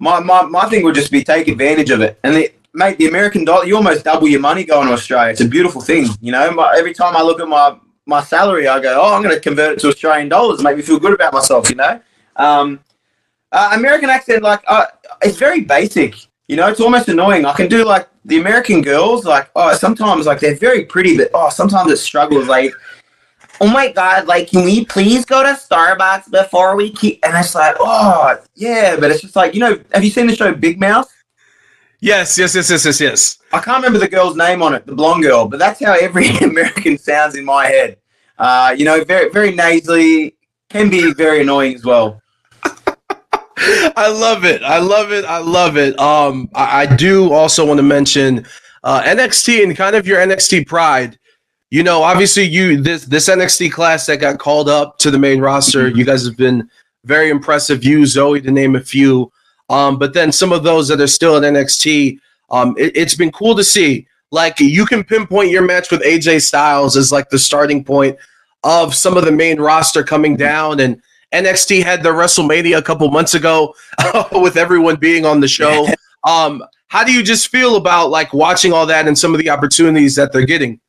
my 0.00 0.18
my, 0.20 0.42
my 0.42 0.68
thing 0.68 0.82
would 0.84 0.94
just 0.94 1.12
be 1.12 1.22
take 1.22 1.46
advantage 1.48 1.90
of 1.90 2.00
it. 2.00 2.18
And 2.24 2.34
the, 2.34 2.52
mate, 2.74 2.98
the 2.98 3.06
American 3.06 3.44
dollar, 3.44 3.66
you 3.66 3.76
almost 3.76 4.04
double 4.04 4.26
your 4.26 4.40
money 4.40 4.64
going 4.64 4.88
to 4.88 4.94
Australia. 4.94 5.30
It's 5.30 5.40
a 5.40 5.48
beautiful 5.48 5.80
thing, 5.80 6.06
you 6.20 6.32
know. 6.32 6.50
My, 6.50 6.74
every 6.76 6.92
time 6.92 7.16
I 7.16 7.22
look 7.22 7.40
at 7.40 7.48
my 7.48 7.78
my 8.06 8.22
salary, 8.22 8.66
I 8.66 8.80
go, 8.80 9.00
oh, 9.00 9.14
I'm 9.14 9.22
to 9.22 9.38
convert 9.38 9.74
it 9.74 9.80
to 9.80 9.88
Australian 9.88 10.28
dollars, 10.28 10.62
make 10.62 10.76
me 10.76 10.82
feel 10.82 10.98
good 10.98 11.12
about 11.12 11.32
myself, 11.34 11.68
you 11.68 11.76
know. 11.76 12.00
Um, 12.36 12.80
uh, 13.52 13.70
American 13.74 14.10
accent, 14.10 14.42
like, 14.42 14.62
uh, 14.66 14.86
it's 15.22 15.36
very 15.36 15.60
basic. 15.62 16.14
You 16.48 16.56
know, 16.56 16.68
it's 16.68 16.80
almost 16.80 17.08
annoying. 17.08 17.44
I 17.44 17.52
can 17.52 17.68
do 17.68 17.84
like 17.84 18.08
the 18.24 18.38
American 18.38 18.80
girls, 18.80 19.24
like, 19.24 19.50
oh, 19.54 19.74
sometimes 19.74 20.26
like 20.26 20.40
they're 20.40 20.56
very 20.56 20.84
pretty, 20.84 21.16
but 21.16 21.30
oh, 21.34 21.50
sometimes 21.50 21.90
it 21.90 21.98
struggles. 21.98 22.48
Like, 22.48 22.72
oh 23.60 23.68
my 23.68 23.92
god, 23.92 24.26
like, 24.26 24.48
can 24.48 24.64
we 24.64 24.84
please 24.86 25.24
go 25.24 25.42
to 25.42 25.50
Starbucks 25.50 26.30
before 26.30 26.74
we 26.74 26.90
keep? 26.90 27.20
And 27.22 27.36
it's 27.36 27.54
like, 27.54 27.76
oh, 27.78 28.38
yeah, 28.54 28.96
but 28.98 29.10
it's 29.10 29.20
just 29.20 29.36
like, 29.36 29.52
you 29.52 29.60
know, 29.60 29.78
have 29.92 30.04
you 30.04 30.10
seen 30.10 30.26
the 30.26 30.34
show 30.34 30.54
Big 30.54 30.80
Mouth? 30.80 31.12
Yes, 32.00 32.38
yes, 32.38 32.54
yes, 32.54 32.70
yes, 32.70 32.84
yes, 32.84 33.00
yes. 33.00 33.38
I 33.52 33.60
can't 33.60 33.78
remember 33.78 33.98
the 33.98 34.08
girl's 34.08 34.36
name 34.36 34.62
on 34.62 34.74
it, 34.74 34.86
the 34.86 34.94
blonde 34.94 35.24
girl, 35.24 35.48
but 35.48 35.58
that's 35.58 35.84
how 35.84 35.94
every 35.94 36.28
American 36.42 36.96
sounds 36.96 37.34
in 37.34 37.44
my 37.44 37.66
head. 37.66 37.98
Uh, 38.38 38.74
you 38.76 38.84
know, 38.84 39.02
very, 39.04 39.30
very 39.30 39.54
nasally, 39.54 40.36
can 40.70 40.88
be 40.88 41.12
very 41.12 41.42
annoying 41.42 41.74
as 41.74 41.84
well. 41.84 42.22
I 43.96 44.08
love 44.08 44.44
it. 44.44 44.62
I 44.62 44.78
love 44.78 45.12
it. 45.12 45.24
I 45.24 45.38
love 45.38 45.76
it. 45.76 45.98
Um, 45.98 46.48
I, 46.54 46.82
I 46.82 46.96
do 46.96 47.32
also 47.32 47.66
want 47.66 47.78
to 47.78 47.82
mention 47.82 48.46
uh, 48.84 49.02
NXT 49.02 49.62
and 49.62 49.76
kind 49.76 49.96
of 49.96 50.06
your 50.06 50.18
NXT 50.18 50.66
pride. 50.66 51.18
You 51.70 51.82
know, 51.82 52.02
obviously, 52.02 52.44
you 52.44 52.80
this 52.80 53.04
this 53.04 53.28
NXT 53.28 53.72
class 53.72 54.06
that 54.06 54.18
got 54.18 54.38
called 54.38 54.68
up 54.68 54.98
to 54.98 55.10
the 55.10 55.18
main 55.18 55.40
roster. 55.40 55.88
You 55.88 56.04
guys 56.04 56.24
have 56.24 56.36
been 56.36 56.68
very 57.04 57.30
impressive. 57.30 57.84
You, 57.84 58.06
Zoe, 58.06 58.40
to 58.40 58.50
name 58.50 58.76
a 58.76 58.80
few. 58.80 59.30
Um, 59.68 59.98
but 59.98 60.14
then 60.14 60.32
some 60.32 60.52
of 60.52 60.62
those 60.62 60.88
that 60.88 61.00
are 61.00 61.06
still 61.06 61.36
at 61.36 61.42
NXT, 61.42 62.18
um, 62.50 62.74
it, 62.78 62.96
it's 62.96 63.14
been 63.14 63.32
cool 63.32 63.54
to 63.54 63.64
see. 63.64 64.06
Like 64.30 64.60
you 64.60 64.86
can 64.86 65.04
pinpoint 65.04 65.50
your 65.50 65.62
match 65.62 65.90
with 65.90 66.02
AJ 66.02 66.42
Styles 66.42 66.96
as 66.96 67.12
like 67.12 67.28
the 67.28 67.38
starting 67.38 67.82
point 67.82 68.16
of 68.64 68.94
some 68.94 69.16
of 69.16 69.24
the 69.24 69.32
main 69.32 69.60
roster 69.60 70.02
coming 70.02 70.36
down 70.36 70.80
and 70.80 71.02
NXT 71.32 71.82
had 71.82 72.02
their 72.02 72.14
WrestleMania 72.14 72.78
a 72.78 72.82
couple 72.82 73.10
months 73.10 73.34
ago 73.34 73.74
with 74.32 74.56
everyone 74.56 74.96
being 74.96 75.26
on 75.26 75.40
the 75.40 75.48
show. 75.48 75.86
Um, 76.24 76.64
how 76.88 77.04
do 77.04 77.12
you 77.12 77.22
just 77.22 77.48
feel 77.48 77.76
about 77.76 78.10
like 78.10 78.32
watching 78.32 78.72
all 78.72 78.86
that 78.86 79.06
and 79.06 79.16
some 79.16 79.34
of 79.34 79.40
the 79.40 79.50
opportunities 79.50 80.14
that 80.16 80.32
they're 80.32 80.46
getting? 80.46 80.80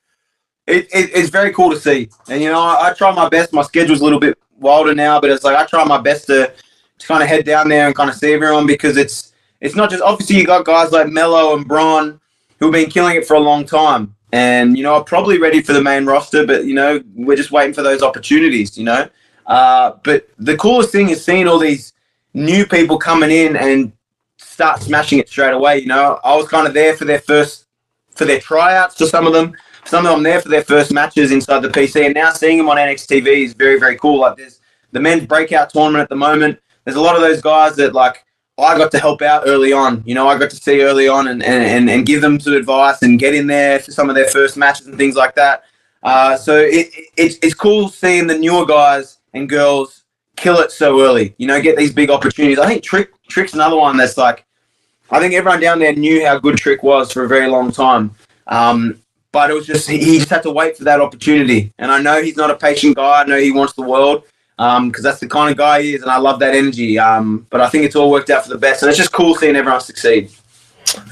It, 0.65 0.85
it, 0.93 1.11
it's 1.13 1.29
very 1.29 1.51
cool 1.51 1.71
to 1.71 1.79
see, 1.79 2.09
and 2.29 2.41
you 2.41 2.49
know 2.49 2.61
I, 2.61 2.89
I, 2.89 2.93
try 2.93 3.11
my 3.11 3.27
best. 3.27 3.53
My 3.53 3.63
schedule's 3.63 4.01
a 4.01 4.03
little 4.03 4.19
bit 4.19 4.37
wilder 4.59 4.93
now, 4.93 5.19
but 5.19 5.31
it's 5.31 5.43
like 5.43 5.57
I 5.57 5.65
try 5.65 5.83
my 5.83 5.99
best 5.99 6.27
to, 6.27 6.53
to 6.99 7.07
kind 7.07 7.23
of 7.23 7.27
head 7.27 7.43
down 7.43 7.69
there 7.69 7.87
and 7.87 7.95
kind 7.95 8.09
of 8.09 8.15
see 8.15 8.33
everyone 8.33 8.67
because 8.67 8.95
it's 8.95 9.33
it's 9.61 9.75
not 9.75 9.89
just 9.89 10.03
obviously 10.03 10.37
you 10.37 10.45
got 10.45 10.65
guys 10.65 10.91
like 10.91 11.07
Melo 11.07 11.55
and 11.55 11.67
Bron 11.67 12.21
who've 12.59 12.71
been 12.71 12.89
killing 12.89 13.15
it 13.15 13.25
for 13.25 13.33
a 13.33 13.39
long 13.39 13.65
time, 13.65 14.15
and 14.31 14.77
you 14.77 14.83
know 14.83 14.93
are 14.93 15.03
probably 15.03 15.39
ready 15.39 15.61
for 15.61 15.73
the 15.73 15.81
main 15.81 16.05
roster, 16.05 16.45
but 16.45 16.65
you 16.65 16.75
know 16.75 17.01
we're 17.15 17.37
just 17.37 17.51
waiting 17.51 17.73
for 17.73 17.81
those 17.81 18.03
opportunities. 18.03 18.77
You 18.77 18.85
know, 18.85 19.09
uh, 19.49 19.93
but 20.03 20.29
the 20.37 20.55
coolest 20.55 20.91
thing 20.91 21.09
is 21.09 21.25
seeing 21.25 21.47
all 21.47 21.59
these 21.59 21.93
new 22.33 22.65
people 22.65 22.97
coming 22.97 23.31
in 23.31 23.55
and 23.55 23.91
start 24.37 24.81
smashing 24.81 25.19
it 25.19 25.27
straight 25.27 25.53
away. 25.53 25.79
You 25.79 25.87
know, 25.87 26.19
I 26.23 26.35
was 26.35 26.47
kind 26.47 26.67
of 26.67 26.73
there 26.73 26.95
for 26.95 27.05
their 27.05 27.19
first, 27.19 27.65
for 28.11 28.25
their 28.25 28.39
tryouts 28.39 28.95
to 28.95 29.07
some 29.07 29.25
of 29.25 29.33
them. 29.33 29.57
Some 29.85 30.05
of 30.05 30.11
them 30.11 30.21
there 30.21 30.39
for 30.39 30.49
their 30.49 30.63
first 30.63 30.93
matches 30.93 31.31
inside 31.31 31.61
the 31.61 31.69
PC, 31.69 32.05
and 32.05 32.13
now 32.13 32.31
seeing 32.31 32.59
them 32.59 32.69
on 32.69 32.77
NXT 32.77 33.21
TV 33.21 33.43
is 33.43 33.53
very, 33.53 33.79
very 33.79 33.97
cool. 33.97 34.19
Like 34.19 34.37
there's 34.37 34.59
the 34.91 34.99
men's 34.99 35.25
breakout 35.25 35.71
tournament 35.71 36.03
at 36.03 36.09
the 36.09 36.15
moment. 36.15 36.59
There's 36.85 36.97
a 36.97 37.01
lot 37.01 37.15
of 37.15 37.21
those 37.21 37.41
guys 37.41 37.75
that 37.77 37.93
like 37.93 38.23
I 38.59 38.77
got 38.77 38.91
to 38.91 38.99
help 38.99 39.23
out 39.23 39.43
early 39.47 39.73
on. 39.73 40.03
You 40.05 40.13
know, 40.13 40.27
I 40.27 40.37
got 40.37 40.51
to 40.51 40.57
see 40.57 40.83
early 40.83 41.07
on 41.07 41.27
and, 41.27 41.41
and, 41.41 41.89
and 41.89 42.05
give 42.05 42.21
them 42.21 42.39
some 42.39 42.53
advice 42.53 43.01
and 43.01 43.17
get 43.17 43.33
in 43.33 43.47
there 43.47 43.79
for 43.79 43.91
some 43.91 44.09
of 44.09 44.15
their 44.15 44.27
first 44.27 44.57
matches 44.57 44.85
and 44.85 44.97
things 44.97 45.15
like 45.15 45.33
that. 45.35 45.63
Uh, 46.03 46.37
so 46.37 46.57
it, 46.57 46.87
it, 46.93 47.05
it's, 47.17 47.37
it's 47.41 47.53
cool 47.53 47.89
seeing 47.89 48.27
the 48.27 48.37
newer 48.37 48.65
guys 48.65 49.18
and 49.33 49.49
girls 49.49 50.03
kill 50.35 50.59
it 50.59 50.71
so 50.71 51.01
early. 51.01 51.35
You 51.37 51.47
know, 51.47 51.61
get 51.61 51.77
these 51.77 51.93
big 51.93 52.09
opportunities. 52.09 52.59
I 52.59 52.67
think 52.67 52.83
Trick 52.83 53.11
Trick's 53.27 53.53
another 53.53 53.75
one 53.75 53.97
that's 53.97 54.17
like, 54.17 54.45
I 55.11 55.19
think 55.19 55.33
everyone 55.33 55.59
down 55.59 55.79
there 55.79 55.93
knew 55.93 56.25
how 56.25 56.39
good 56.39 56.57
Trick 56.57 56.83
was 56.83 57.11
for 57.11 57.23
a 57.23 57.27
very 57.27 57.47
long 57.47 57.71
time. 57.71 58.15
Um, 58.47 59.01
but 59.31 59.51
it 59.51 59.53
was 59.53 59.67
just 59.67 59.89
he 59.89 60.17
just 60.17 60.29
had 60.29 60.43
to 60.43 60.51
wait 60.51 60.77
for 60.77 60.83
that 60.85 61.01
opportunity. 61.01 61.71
And 61.77 61.91
I 61.91 62.01
know 62.01 62.21
he's 62.21 62.37
not 62.37 62.49
a 62.49 62.55
patient 62.55 62.95
guy. 62.95 63.21
I 63.21 63.25
know 63.25 63.37
he 63.37 63.51
wants 63.51 63.73
the 63.73 63.83
world 63.83 64.23
because 64.57 64.77
um, 64.77 64.91
that's 65.03 65.19
the 65.19 65.27
kind 65.27 65.51
of 65.51 65.57
guy 65.57 65.81
he 65.81 65.93
is, 65.95 66.01
and 66.01 66.11
I 66.11 66.17
love 66.17 66.39
that 66.39 66.53
energy. 66.53 66.99
Um, 66.99 67.45
but 67.49 67.61
I 67.61 67.69
think 67.69 67.85
it's 67.85 67.95
all 67.95 68.11
worked 68.11 68.29
out 68.29 68.43
for 68.43 68.49
the 68.49 68.57
best, 68.57 68.81
and 68.81 68.89
it's 68.89 68.97
just 68.97 69.13
cool 69.13 69.35
seeing 69.35 69.55
everyone 69.55 69.81
succeed. 69.81 70.31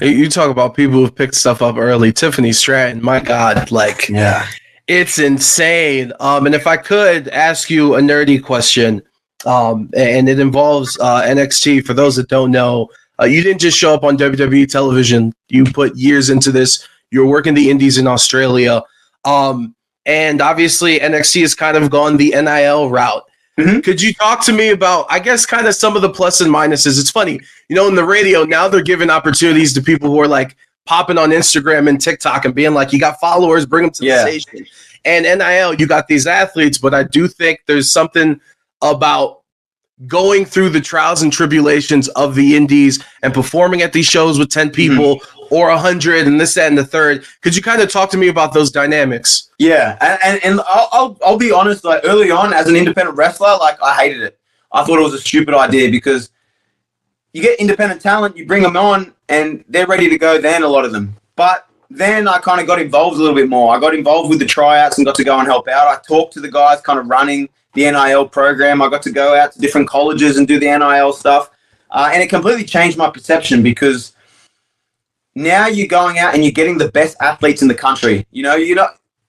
You 0.00 0.28
talk 0.28 0.50
about 0.50 0.74
people 0.74 0.96
who've 0.96 1.14
picked 1.14 1.36
stuff 1.36 1.62
up 1.62 1.76
early. 1.76 2.12
Tiffany 2.12 2.52
Stratton, 2.52 3.02
my 3.02 3.20
God, 3.20 3.70
like 3.70 4.08
yeah, 4.08 4.46
it's 4.88 5.18
insane. 5.18 6.12
Um, 6.18 6.46
and 6.46 6.54
if 6.54 6.66
I 6.66 6.76
could 6.76 7.28
ask 7.28 7.70
you 7.70 7.94
a 7.94 8.00
nerdy 8.00 8.42
question, 8.42 9.02
um, 9.46 9.90
and 9.96 10.28
it 10.28 10.40
involves 10.40 10.98
uh, 10.98 11.22
NXT. 11.22 11.84
For 11.84 11.94
those 11.94 12.16
that 12.16 12.28
don't 12.28 12.50
know, 12.50 12.88
uh, 13.20 13.26
you 13.26 13.42
didn't 13.42 13.60
just 13.60 13.78
show 13.78 13.94
up 13.94 14.02
on 14.02 14.16
WWE 14.18 14.68
television. 14.68 15.32
You 15.48 15.64
put 15.64 15.94
years 15.94 16.30
into 16.30 16.50
this. 16.50 16.88
You're 17.10 17.26
working 17.26 17.54
the 17.54 17.70
indies 17.70 17.98
in 17.98 18.06
Australia. 18.06 18.82
Um, 19.24 19.76
and 20.06 20.40
obviously, 20.40 20.98
NXT 20.98 21.42
has 21.42 21.54
kind 21.54 21.76
of 21.76 21.90
gone 21.90 22.16
the 22.16 22.30
NIL 22.30 22.90
route. 22.90 23.22
Mm-hmm. 23.58 23.80
Could 23.80 24.00
you 24.00 24.14
talk 24.14 24.42
to 24.44 24.52
me 24.52 24.70
about, 24.70 25.06
I 25.10 25.18
guess, 25.18 25.44
kind 25.44 25.66
of 25.66 25.74
some 25.74 25.96
of 25.96 26.02
the 26.02 26.10
plus 26.10 26.40
and 26.40 26.52
minuses? 26.52 26.98
It's 26.98 27.10
funny, 27.10 27.40
you 27.68 27.76
know, 27.76 27.88
in 27.88 27.96
the 27.96 28.04
radio 28.04 28.44
now 28.44 28.68
they're 28.68 28.82
giving 28.82 29.10
opportunities 29.10 29.72
to 29.74 29.82
people 29.82 30.10
who 30.10 30.20
are 30.20 30.28
like 30.28 30.56
popping 30.88 31.18
on 31.18 31.30
Instagram 31.30 31.86
and 31.86 32.00
TikTok 32.00 32.46
and 32.46 32.54
being 32.54 32.72
like, 32.72 32.94
you 32.94 32.98
got 32.98 33.20
followers, 33.20 33.66
bring 33.66 33.84
them 33.84 33.90
to 33.92 34.06
yeah. 34.06 34.24
the 34.24 34.40
station. 34.40 34.66
And 35.04 35.24
NIL, 35.24 35.74
you 35.74 35.86
got 35.86 36.08
these 36.08 36.26
athletes, 36.26 36.78
but 36.78 36.94
I 36.94 37.02
do 37.02 37.28
think 37.28 37.60
there's 37.66 37.92
something 37.92 38.40
about 38.80 39.42
going 40.06 40.46
through 40.46 40.70
the 40.70 40.80
trials 40.80 41.20
and 41.20 41.30
tribulations 41.30 42.08
of 42.10 42.34
the 42.34 42.56
indies 42.56 43.04
and 43.22 43.34
performing 43.34 43.82
at 43.82 43.92
these 43.92 44.06
shows 44.06 44.38
with 44.38 44.48
10 44.48 44.70
people 44.70 45.16
mm-hmm. 45.16 45.54
or 45.54 45.68
100 45.68 46.26
and 46.26 46.40
this, 46.40 46.54
that, 46.54 46.68
and 46.68 46.78
the 46.78 46.86
third. 46.86 47.26
Could 47.42 47.54
you 47.54 47.60
kind 47.60 47.82
of 47.82 47.92
talk 47.92 48.08
to 48.10 48.16
me 48.16 48.28
about 48.28 48.54
those 48.54 48.70
dynamics? 48.70 49.50
Yeah. 49.58 49.98
And, 50.00 50.18
and, 50.24 50.44
and 50.44 50.60
I'll, 50.66 50.88
I'll, 50.92 51.18
I'll 51.22 51.38
be 51.38 51.52
honest, 51.52 51.84
like 51.84 52.00
early 52.04 52.30
on 52.30 52.54
as 52.54 52.66
an 52.66 52.76
independent 52.76 53.14
wrestler, 53.14 53.58
like 53.58 53.76
I 53.82 53.94
hated 53.94 54.22
it. 54.22 54.38
I 54.72 54.84
thought 54.84 54.98
it 54.98 55.02
was 55.02 55.14
a 55.14 55.18
stupid 55.18 55.52
idea 55.52 55.90
because 55.90 56.30
you 57.34 57.42
get 57.42 57.60
independent 57.60 58.00
talent, 58.00 58.38
you 58.38 58.46
bring 58.46 58.62
them 58.62 58.76
on, 58.76 59.14
and 59.28 59.64
they're 59.68 59.86
ready 59.86 60.08
to 60.08 60.18
go 60.18 60.40
then, 60.40 60.62
a 60.62 60.68
lot 60.68 60.84
of 60.84 60.92
them. 60.92 61.16
But 61.36 61.66
then 61.90 62.28
I 62.28 62.38
kind 62.38 62.60
of 62.60 62.66
got 62.66 62.80
involved 62.80 63.16
a 63.16 63.20
little 63.20 63.34
bit 63.34 63.48
more. 63.48 63.74
I 63.74 63.80
got 63.80 63.94
involved 63.94 64.30
with 64.30 64.38
the 64.38 64.46
tryouts 64.46 64.98
and 64.98 65.06
got 65.06 65.14
to 65.16 65.24
go 65.24 65.38
and 65.38 65.46
help 65.46 65.68
out. 65.68 65.86
I 65.86 66.00
talked 66.06 66.34
to 66.34 66.40
the 66.40 66.50
guys 66.50 66.80
kind 66.80 66.98
of 66.98 67.08
running 67.08 67.48
the 67.74 67.90
NIL 67.90 68.28
program. 68.28 68.82
I 68.82 68.88
got 68.88 69.02
to 69.02 69.12
go 69.12 69.36
out 69.36 69.52
to 69.52 69.58
different 69.58 69.88
colleges 69.88 70.36
and 70.36 70.46
do 70.46 70.58
the 70.58 70.66
NIL 70.66 71.12
stuff. 71.12 71.50
Uh, 71.90 72.10
and 72.12 72.22
it 72.22 72.28
completely 72.28 72.64
changed 72.64 72.98
my 72.98 73.08
perception 73.08 73.62
because 73.62 74.14
now 75.34 75.66
you're 75.66 75.86
going 75.86 76.18
out 76.18 76.34
and 76.34 76.44
you're 76.44 76.52
getting 76.52 76.76
the 76.76 76.90
best 76.90 77.16
athletes 77.20 77.62
in 77.62 77.68
the 77.68 77.74
country. 77.74 78.26
You 78.30 78.42
know, 78.42 78.56
you 78.56 78.74
know, 78.74 78.88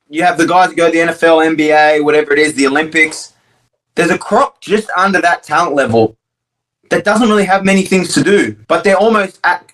you 0.10 0.24
have 0.24 0.38
the 0.38 0.48
guys 0.48 0.70
that 0.70 0.76
go 0.76 0.88
to 0.88 0.92
the 0.92 1.14
NFL, 1.14 1.56
NBA, 1.56 2.04
whatever 2.04 2.34
it 2.34 2.40
is, 2.40 2.56
the 2.56 2.68
Olympics 2.68 3.34
there's 4.00 4.12
a 4.12 4.18
crop 4.18 4.62
just 4.62 4.90
under 4.96 5.20
that 5.20 5.44
talent 5.44 5.76
level 5.76 6.16
that 6.90 7.04
doesn't 7.04 7.28
really 7.28 7.44
have 7.44 7.66
many 7.66 7.84
things 7.84 8.14
to 8.14 8.24
do, 8.24 8.56
but 8.68 8.84
they're 8.84 8.98
almost 8.98 9.40
at 9.44 9.69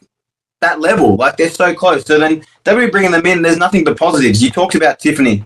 that 0.66 0.80
level. 0.80 1.16
Like 1.16 1.38
they're 1.38 1.50
so 1.50 1.74
close. 1.74 2.06
So 2.06 2.20
then 2.20 2.44
they'll 2.64 2.78
be 2.78 2.88
bringing 2.88 3.12
them 3.12 3.26
in. 3.26 3.42
There's 3.42 3.58
nothing 3.58 3.84
but 3.84 3.98
positives. 3.98 4.42
You 4.42 4.50
talked 4.50 4.76
about 4.76 5.00
Tiffany. 5.00 5.46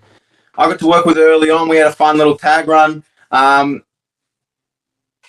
I 0.57 0.67
got 0.67 0.79
to 0.79 0.87
work 0.87 1.05
with 1.05 1.17
her 1.17 1.27
early 1.27 1.49
on. 1.49 1.69
We 1.69 1.77
had 1.77 1.87
a 1.87 1.91
fun 1.91 2.17
little 2.17 2.37
tag 2.37 2.67
run. 2.67 3.03
Um, 3.31 3.83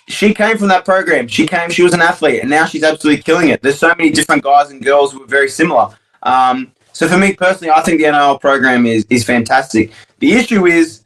she 0.07 0.33
came 0.33 0.57
from 0.57 0.67
that 0.69 0.83
program. 0.83 1.27
She 1.27 1.47
came, 1.47 1.69
she 1.69 1.83
was 1.83 1.93
an 1.93 2.01
athlete, 2.01 2.41
and 2.41 2.49
now 2.49 2.65
she's 2.65 2.83
absolutely 2.83 3.23
killing 3.23 3.49
it. 3.49 3.61
There's 3.61 3.79
so 3.79 3.93
many 3.97 4.09
different 4.09 4.43
guys 4.43 4.71
and 4.71 4.83
girls 4.83 5.13
who 5.13 5.23
are 5.23 5.27
very 5.27 5.47
similar. 5.47 5.89
Um, 6.23 6.73
so 6.91 7.07
for 7.07 7.17
me 7.17 7.33
personally, 7.33 7.71
I 7.71 7.81
think 7.81 8.01
the 8.01 8.11
NIL 8.11 8.39
program 8.39 8.85
is 8.85 9.05
is 9.09 9.23
fantastic. 9.23 9.91
The 10.19 10.33
issue 10.33 10.65
is 10.65 11.03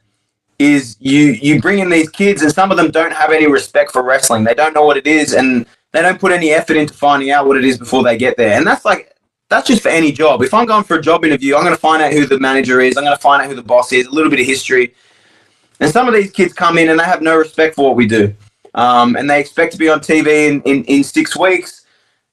is 0.57 0.97
you 0.99 1.31
you 1.33 1.61
bring 1.61 1.79
in 1.79 1.89
these 1.89 2.09
kids 2.09 2.41
and 2.41 2.51
some 2.51 2.71
of 2.71 2.77
them 2.77 2.89
don't 2.89 3.13
have 3.13 3.31
any 3.31 3.47
respect 3.47 3.91
for 3.91 4.01
wrestling. 4.03 4.43
They 4.43 4.53
don't 4.53 4.73
know 4.73 4.85
what 4.85 4.97
it 4.97 5.05
is 5.05 5.33
and 5.33 5.65
they 5.95 6.01
don't 6.01 6.19
put 6.19 6.31
any 6.31 6.51
effort 6.51 6.77
into 6.77 6.93
finding 6.93 7.31
out 7.31 7.47
what 7.47 7.57
it 7.57 7.63
is 7.63 7.77
before 7.77 8.03
they 8.03 8.17
get 8.17 8.35
there. 8.37 8.57
And 8.57 8.67
that's 8.67 8.83
like 8.83 9.15
that's 9.49 9.67
just 9.67 9.81
for 9.81 9.89
any 9.89 10.11
job. 10.11 10.41
If 10.41 10.53
I'm 10.53 10.65
going 10.65 10.83
for 10.83 10.97
a 10.97 11.01
job 11.01 11.23
interview, 11.23 11.55
I'm 11.55 11.63
going 11.63 11.75
to 11.75 11.79
find 11.79 12.01
out 12.01 12.11
who 12.11 12.25
the 12.25 12.39
manager 12.39 12.81
is. 12.81 12.97
I'm 12.97 13.03
going 13.03 13.15
to 13.15 13.21
find 13.21 13.41
out 13.41 13.47
who 13.47 13.55
the 13.55 13.63
boss 13.63 13.93
is, 13.93 14.07
a 14.07 14.11
little 14.11 14.29
bit 14.29 14.39
of 14.39 14.45
history. 14.45 14.93
And 15.79 15.91
some 15.91 16.07
of 16.07 16.13
these 16.13 16.31
kids 16.31 16.53
come 16.53 16.77
in 16.77 16.89
and 16.89 16.99
they 16.99 17.03
have 17.03 17.21
no 17.21 17.37
respect 17.37 17.75
for 17.75 17.85
what 17.85 17.95
we 17.95 18.07
do. 18.07 18.33
Um, 18.73 19.15
and 19.15 19.29
they 19.29 19.39
expect 19.39 19.71
to 19.73 19.77
be 19.77 19.87
on 19.87 19.99
TV 19.99 20.49
in, 20.49 20.61
in, 20.63 20.83
in 20.85 21.03
six 21.03 21.37
weeks. 21.37 21.85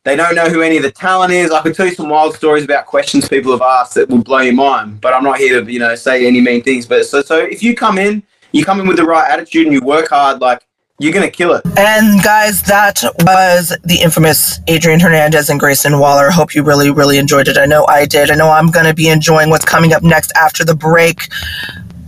They 0.05 0.17
don't 0.17 0.35
know 0.35 0.49
who 0.49 0.63
any 0.63 0.79
of 0.79 0.83
the 0.83 0.91
talent 0.91 1.33
is. 1.33 1.53
I 1.53 1.61
could 1.63 1.77
tell 1.77 1.87
you 1.87 1.95
some 1.95 2.09
wild 2.09 2.35
stories 2.35 2.65
about 2.65 2.87
questions 2.87 3.29
people 3.29 3.53
have 3.53 3.63
asked 3.63 3.95
that 3.95 4.09
will 4.09 4.25
blow 4.25 4.41
your 4.41 4.55
mind, 4.55 5.01
but 5.01 5.13
I'm 5.15 5.23
not 5.23 5.39
here 5.39 5.63
to, 5.63 5.73
you 5.73 5.79
know, 5.79 5.95
say 5.95 6.27
any 6.27 6.41
mean 6.41 6.63
things. 6.63 6.87
But 6.87 7.07
so, 7.07 7.23
so 7.23 7.39
if 7.39 7.63
you 7.63 7.77
come 7.77 7.99
in, 7.99 8.25
you 8.51 8.65
come 8.65 8.81
in 8.81 8.89
with 8.89 8.97
the 8.97 9.05
right 9.05 9.31
attitude 9.31 9.67
and 9.67 9.73
you 9.73 9.81
work 9.81 10.09
hard, 10.09 10.41
like 10.41 10.67
you're 11.03 11.13
gonna 11.13 11.31
kill 11.31 11.53
it. 11.55 11.63
And 11.77 12.23
guys, 12.23 12.63
that 12.63 13.03
was 13.21 13.77
the 13.83 14.01
infamous 14.01 14.61
Adrian 14.69 15.01
Hernandez 15.01 15.51
and 15.51 15.59
Grayson 15.59 15.99
Waller. 15.99 16.31
Hope 16.31 16.55
you 16.55 16.63
really, 16.63 16.91
really 16.91 17.19
enjoyed 17.19 17.49
it. 17.49 17.59
I 17.59 17.67
know 17.67 17.85
I 17.87 18.07
did. 18.07 18.31
I 18.31 18.37
know 18.37 18.51
I'm 18.51 18.69
gonna 18.69 18.95
be 18.95 19.09
enjoying 19.09 19.51
what's 19.51 19.65
coming 19.65 19.93
up 19.93 20.03
next 20.03 20.33
after 20.37 20.65
the 20.65 20.77
break. 20.77 21.29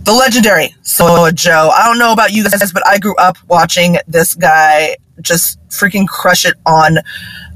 The 0.05 0.13
legendary 0.13 0.73
Samoa 0.83 1.33
Joe. 1.33 1.71
I 1.75 1.85
don't 1.85 1.97
know 1.97 2.13
about 2.13 2.31
you 2.31 2.43
guys, 2.49 2.71
but 2.71 2.87
I 2.87 2.97
grew 2.97 3.15
up 3.17 3.37
watching 3.49 3.97
this 4.07 4.33
guy 4.33 4.95
just 5.21 5.59
freaking 5.69 6.07
crush 6.07 6.45
it 6.45 6.53
on 6.65 6.97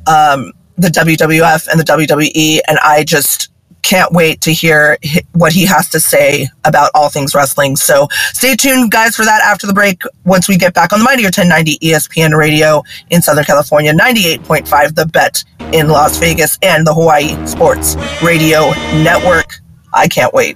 um, 0.07 0.51
the 0.77 0.87
WWF 0.87 1.67
and 1.67 1.79
the 1.79 1.83
WWE, 1.83 2.59
and 2.67 2.79
I 2.79 3.03
just 3.03 3.49
can't 3.89 4.11
wait 4.11 4.39
to 4.41 4.53
hear 4.53 4.99
what 5.33 5.51
he 5.51 5.65
has 5.65 5.89
to 5.89 5.99
say 5.99 6.47
about 6.63 6.91
all 6.93 7.09
things 7.09 7.33
wrestling. 7.33 7.75
So 7.75 8.07
stay 8.33 8.55
tuned, 8.55 8.91
guys, 8.91 9.15
for 9.15 9.25
that 9.25 9.41
after 9.41 9.65
the 9.65 9.73
break. 9.73 10.03
Once 10.25 10.47
we 10.47 10.57
get 10.57 10.75
back 10.75 10.93
on 10.93 10.99
the 10.99 11.05
Mightier 11.05 11.25
1090 11.25 11.79
ESPN 11.79 12.37
radio 12.37 12.83
in 13.09 13.23
Southern 13.23 13.45
California, 13.45 13.91
98.5 13.91 14.93
The 14.93 15.07
Bet 15.07 15.43
in 15.73 15.87
Las 15.87 16.19
Vegas, 16.19 16.59
and 16.61 16.85
the 16.85 16.93
Hawaii 16.93 17.33
Sports 17.47 17.95
Radio 18.21 18.69
Network. 19.01 19.59
I 19.91 20.07
can't 20.07 20.33
wait. 20.35 20.55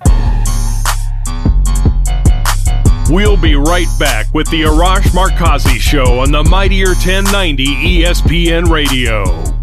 We'll 3.10 3.38
be 3.38 3.56
right 3.56 3.89
back 4.00 4.32
with 4.36 4.48
the 4.52 4.62
Arash 4.62 5.10
Markazi 5.10 5.80
Show 5.80 6.19
on 6.19 6.32
the 6.32 6.43
Mightier 6.43 6.89
1090 6.89 7.65
ESPN 7.65 8.69
Radio. 8.69 9.62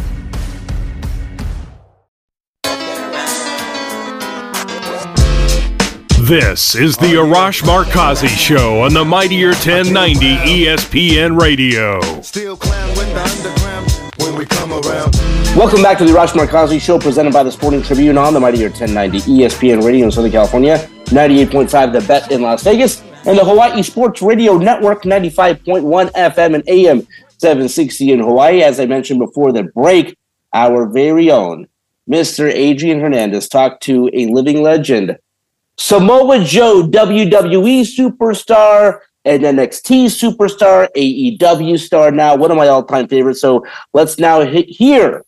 This 6.31 6.75
is 6.75 6.95
the 6.95 7.15
Arash 7.15 7.61
Markazi 7.61 8.29
Show 8.29 8.83
on 8.83 8.93
the 8.93 9.03
Mightier 9.03 9.49
1090 9.49 10.37
ESPN 10.37 11.37
Radio. 11.37 11.99
Welcome 15.59 15.83
back 15.83 15.97
to 15.97 16.05
the 16.05 16.11
Arash 16.11 16.31
Markazi 16.31 16.79
Show, 16.79 16.97
presented 16.99 17.33
by 17.33 17.43
the 17.43 17.51
Sporting 17.51 17.81
Tribune 17.81 18.17
on 18.17 18.33
the 18.33 18.39
Mightier 18.39 18.69
1090 18.69 19.29
ESPN 19.29 19.85
Radio 19.85 20.05
in 20.05 20.11
Southern 20.11 20.31
California, 20.31 20.77
98.5 21.07 21.91
The 21.91 22.07
Bet 22.07 22.31
in 22.31 22.41
Las 22.41 22.63
Vegas, 22.63 23.01
and 23.25 23.37
the 23.37 23.43
Hawaii 23.43 23.83
Sports 23.83 24.21
Radio 24.21 24.57
Network, 24.57 25.03
95.1 25.03 26.11
FM 26.13 26.55
and 26.55 26.63
AM 26.69 27.05
760 27.39 28.09
in 28.09 28.19
Hawaii. 28.21 28.61
As 28.61 28.79
I 28.79 28.85
mentioned 28.85 29.19
before 29.19 29.51
the 29.51 29.63
break, 29.63 30.17
our 30.53 30.87
very 30.87 31.29
own 31.29 31.67
Mr. 32.09 32.49
Adrian 32.49 33.01
Hernandez 33.01 33.49
talked 33.49 33.83
to 33.83 34.09
a 34.13 34.27
living 34.27 34.61
legend, 34.61 35.17
Samoa 35.83 36.43
Joe, 36.43 36.87
WWE 36.87 37.81
superstar, 37.81 38.99
and 39.25 39.41
NXT 39.41 40.05
superstar, 40.05 40.87
AEW 40.95 41.79
star 41.79 42.11
now, 42.11 42.35
one 42.35 42.51
of 42.51 42.55
my 42.55 42.67
all 42.67 42.83
time 42.83 43.07
favorites. 43.07 43.41
So 43.41 43.65
let's 43.91 44.19
now 44.19 44.41
hit, 44.41 44.69
hear 44.69 45.25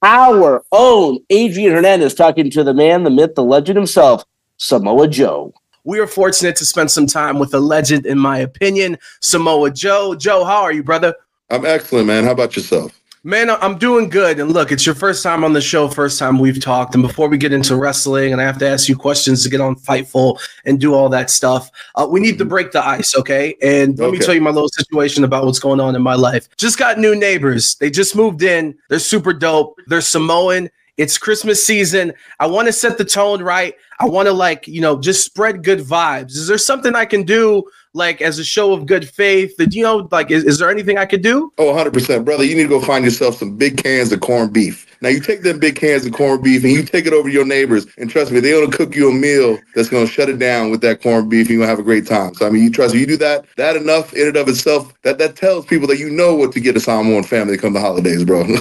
our 0.00 0.62
own 0.70 1.18
Adrian 1.28 1.72
Hernandez 1.72 2.14
talking 2.14 2.50
to 2.50 2.62
the 2.62 2.72
man, 2.72 3.02
the 3.02 3.10
myth, 3.10 3.34
the 3.34 3.42
legend 3.42 3.76
himself, 3.76 4.24
Samoa 4.58 5.08
Joe. 5.08 5.52
We 5.82 5.98
are 5.98 6.06
fortunate 6.06 6.54
to 6.56 6.64
spend 6.64 6.92
some 6.92 7.08
time 7.08 7.40
with 7.40 7.52
a 7.52 7.60
legend, 7.60 8.06
in 8.06 8.16
my 8.16 8.38
opinion, 8.38 8.96
Samoa 9.20 9.72
Joe. 9.72 10.14
Joe, 10.14 10.44
how 10.44 10.62
are 10.62 10.72
you, 10.72 10.84
brother? 10.84 11.16
I'm 11.50 11.66
excellent, 11.66 12.06
man. 12.06 12.22
How 12.22 12.30
about 12.30 12.54
yourself? 12.54 12.99
Man, 13.22 13.50
I'm 13.50 13.76
doing 13.76 14.08
good. 14.08 14.40
And 14.40 14.50
look, 14.50 14.72
it's 14.72 14.86
your 14.86 14.94
first 14.94 15.22
time 15.22 15.44
on 15.44 15.52
the 15.52 15.60
show, 15.60 15.88
first 15.88 16.18
time 16.18 16.38
we've 16.38 16.58
talked. 16.58 16.94
And 16.94 17.02
before 17.02 17.28
we 17.28 17.36
get 17.36 17.52
into 17.52 17.76
wrestling, 17.76 18.32
and 18.32 18.40
I 18.40 18.44
have 18.44 18.56
to 18.58 18.66
ask 18.66 18.88
you 18.88 18.96
questions 18.96 19.42
to 19.42 19.50
get 19.50 19.60
on 19.60 19.76
Fightful 19.76 20.40
and 20.64 20.80
do 20.80 20.94
all 20.94 21.10
that 21.10 21.28
stuff, 21.28 21.70
uh, 21.96 22.08
we 22.10 22.18
need 22.18 22.38
to 22.38 22.46
break 22.46 22.72
the 22.72 22.82
ice, 22.82 23.14
okay? 23.14 23.56
And 23.60 23.98
let 23.98 24.12
me 24.12 24.18
tell 24.18 24.32
you 24.32 24.40
my 24.40 24.48
little 24.48 24.70
situation 24.70 25.24
about 25.24 25.44
what's 25.44 25.58
going 25.58 25.80
on 25.80 25.94
in 25.94 26.00
my 26.00 26.14
life. 26.14 26.48
Just 26.56 26.78
got 26.78 26.98
new 26.98 27.14
neighbors. 27.14 27.74
They 27.74 27.90
just 27.90 28.16
moved 28.16 28.42
in. 28.42 28.74
They're 28.88 28.98
super 28.98 29.34
dope. 29.34 29.78
They're 29.86 30.00
Samoan. 30.00 30.70
It's 30.96 31.18
Christmas 31.18 31.64
season. 31.64 32.14
I 32.38 32.46
want 32.46 32.68
to 32.68 32.72
set 32.72 32.96
the 32.96 33.04
tone 33.04 33.42
right. 33.42 33.74
I 34.00 34.06
want 34.06 34.28
to 34.28 34.32
like, 34.32 34.66
you 34.66 34.80
know, 34.80 34.98
just 34.98 35.26
spread 35.26 35.62
good 35.62 35.80
vibes. 35.80 36.30
Is 36.30 36.46
there 36.46 36.56
something 36.56 36.94
I 36.94 37.04
can 37.04 37.24
do 37.24 37.64
like 37.94 38.20
as 38.20 38.38
a 38.38 38.44
show 38.44 38.72
of 38.72 38.86
good 38.86 39.08
faith? 39.08 39.56
That 39.56 39.74
you 39.74 39.82
know, 39.82 40.08
like 40.10 40.30
is, 40.30 40.44
is 40.44 40.58
there 40.58 40.70
anything 40.70 40.98
I 40.98 41.06
could 41.06 41.22
do? 41.22 41.52
Oh, 41.58 41.72
100%. 41.72 42.24
Brother, 42.24 42.44
you 42.44 42.56
need 42.56 42.64
to 42.64 42.68
go 42.68 42.80
find 42.80 43.04
yourself 43.04 43.36
some 43.36 43.56
big 43.56 43.82
cans 43.82 44.12
of 44.12 44.20
corned 44.20 44.52
beef. 44.52 44.86
Now, 45.02 45.08
you 45.08 45.20
take 45.20 45.42
them 45.42 45.58
big 45.58 45.76
cans 45.76 46.04
of 46.04 46.12
corned 46.12 46.42
beef 46.42 46.62
and 46.62 46.72
you 46.72 46.82
take 46.82 47.06
it 47.06 47.14
over 47.14 47.28
to 47.28 47.32
your 47.32 47.46
neighbors. 47.46 47.86
And 47.96 48.10
trust 48.10 48.32
me, 48.32 48.40
they're 48.40 48.58
going 48.58 48.70
to 48.70 48.76
cook 48.76 48.94
you 48.94 49.08
a 49.08 49.12
meal 49.12 49.58
that's 49.74 49.88
going 49.88 50.06
to 50.06 50.12
shut 50.12 50.28
it 50.28 50.38
down 50.38 50.70
with 50.70 50.82
that 50.82 51.02
corned 51.02 51.30
beef 51.30 51.46
and 51.48 51.50
you're 51.50 51.58
going 51.60 51.68
to 51.68 51.70
have 51.70 51.78
a 51.78 51.82
great 51.82 52.06
time. 52.06 52.34
So, 52.34 52.46
I 52.46 52.50
mean, 52.50 52.64
you 52.64 52.70
trust 52.70 52.94
me, 52.94 53.00
you 53.00 53.06
do 53.06 53.16
that, 53.16 53.46
that 53.56 53.76
enough 53.76 54.12
in 54.12 54.28
and 54.28 54.36
of 54.36 54.48
itself, 54.48 54.92
that, 55.02 55.16
that 55.18 55.36
tells 55.36 55.64
people 55.64 55.88
that 55.88 55.98
you 55.98 56.10
know 56.10 56.34
what 56.34 56.52
to 56.52 56.60
get 56.60 56.76
a 56.76 56.80
Samoan 56.80 57.22
family 57.22 57.56
come 57.56 57.72
the 57.72 57.80
holidays, 57.80 58.24
bro. 58.24 58.44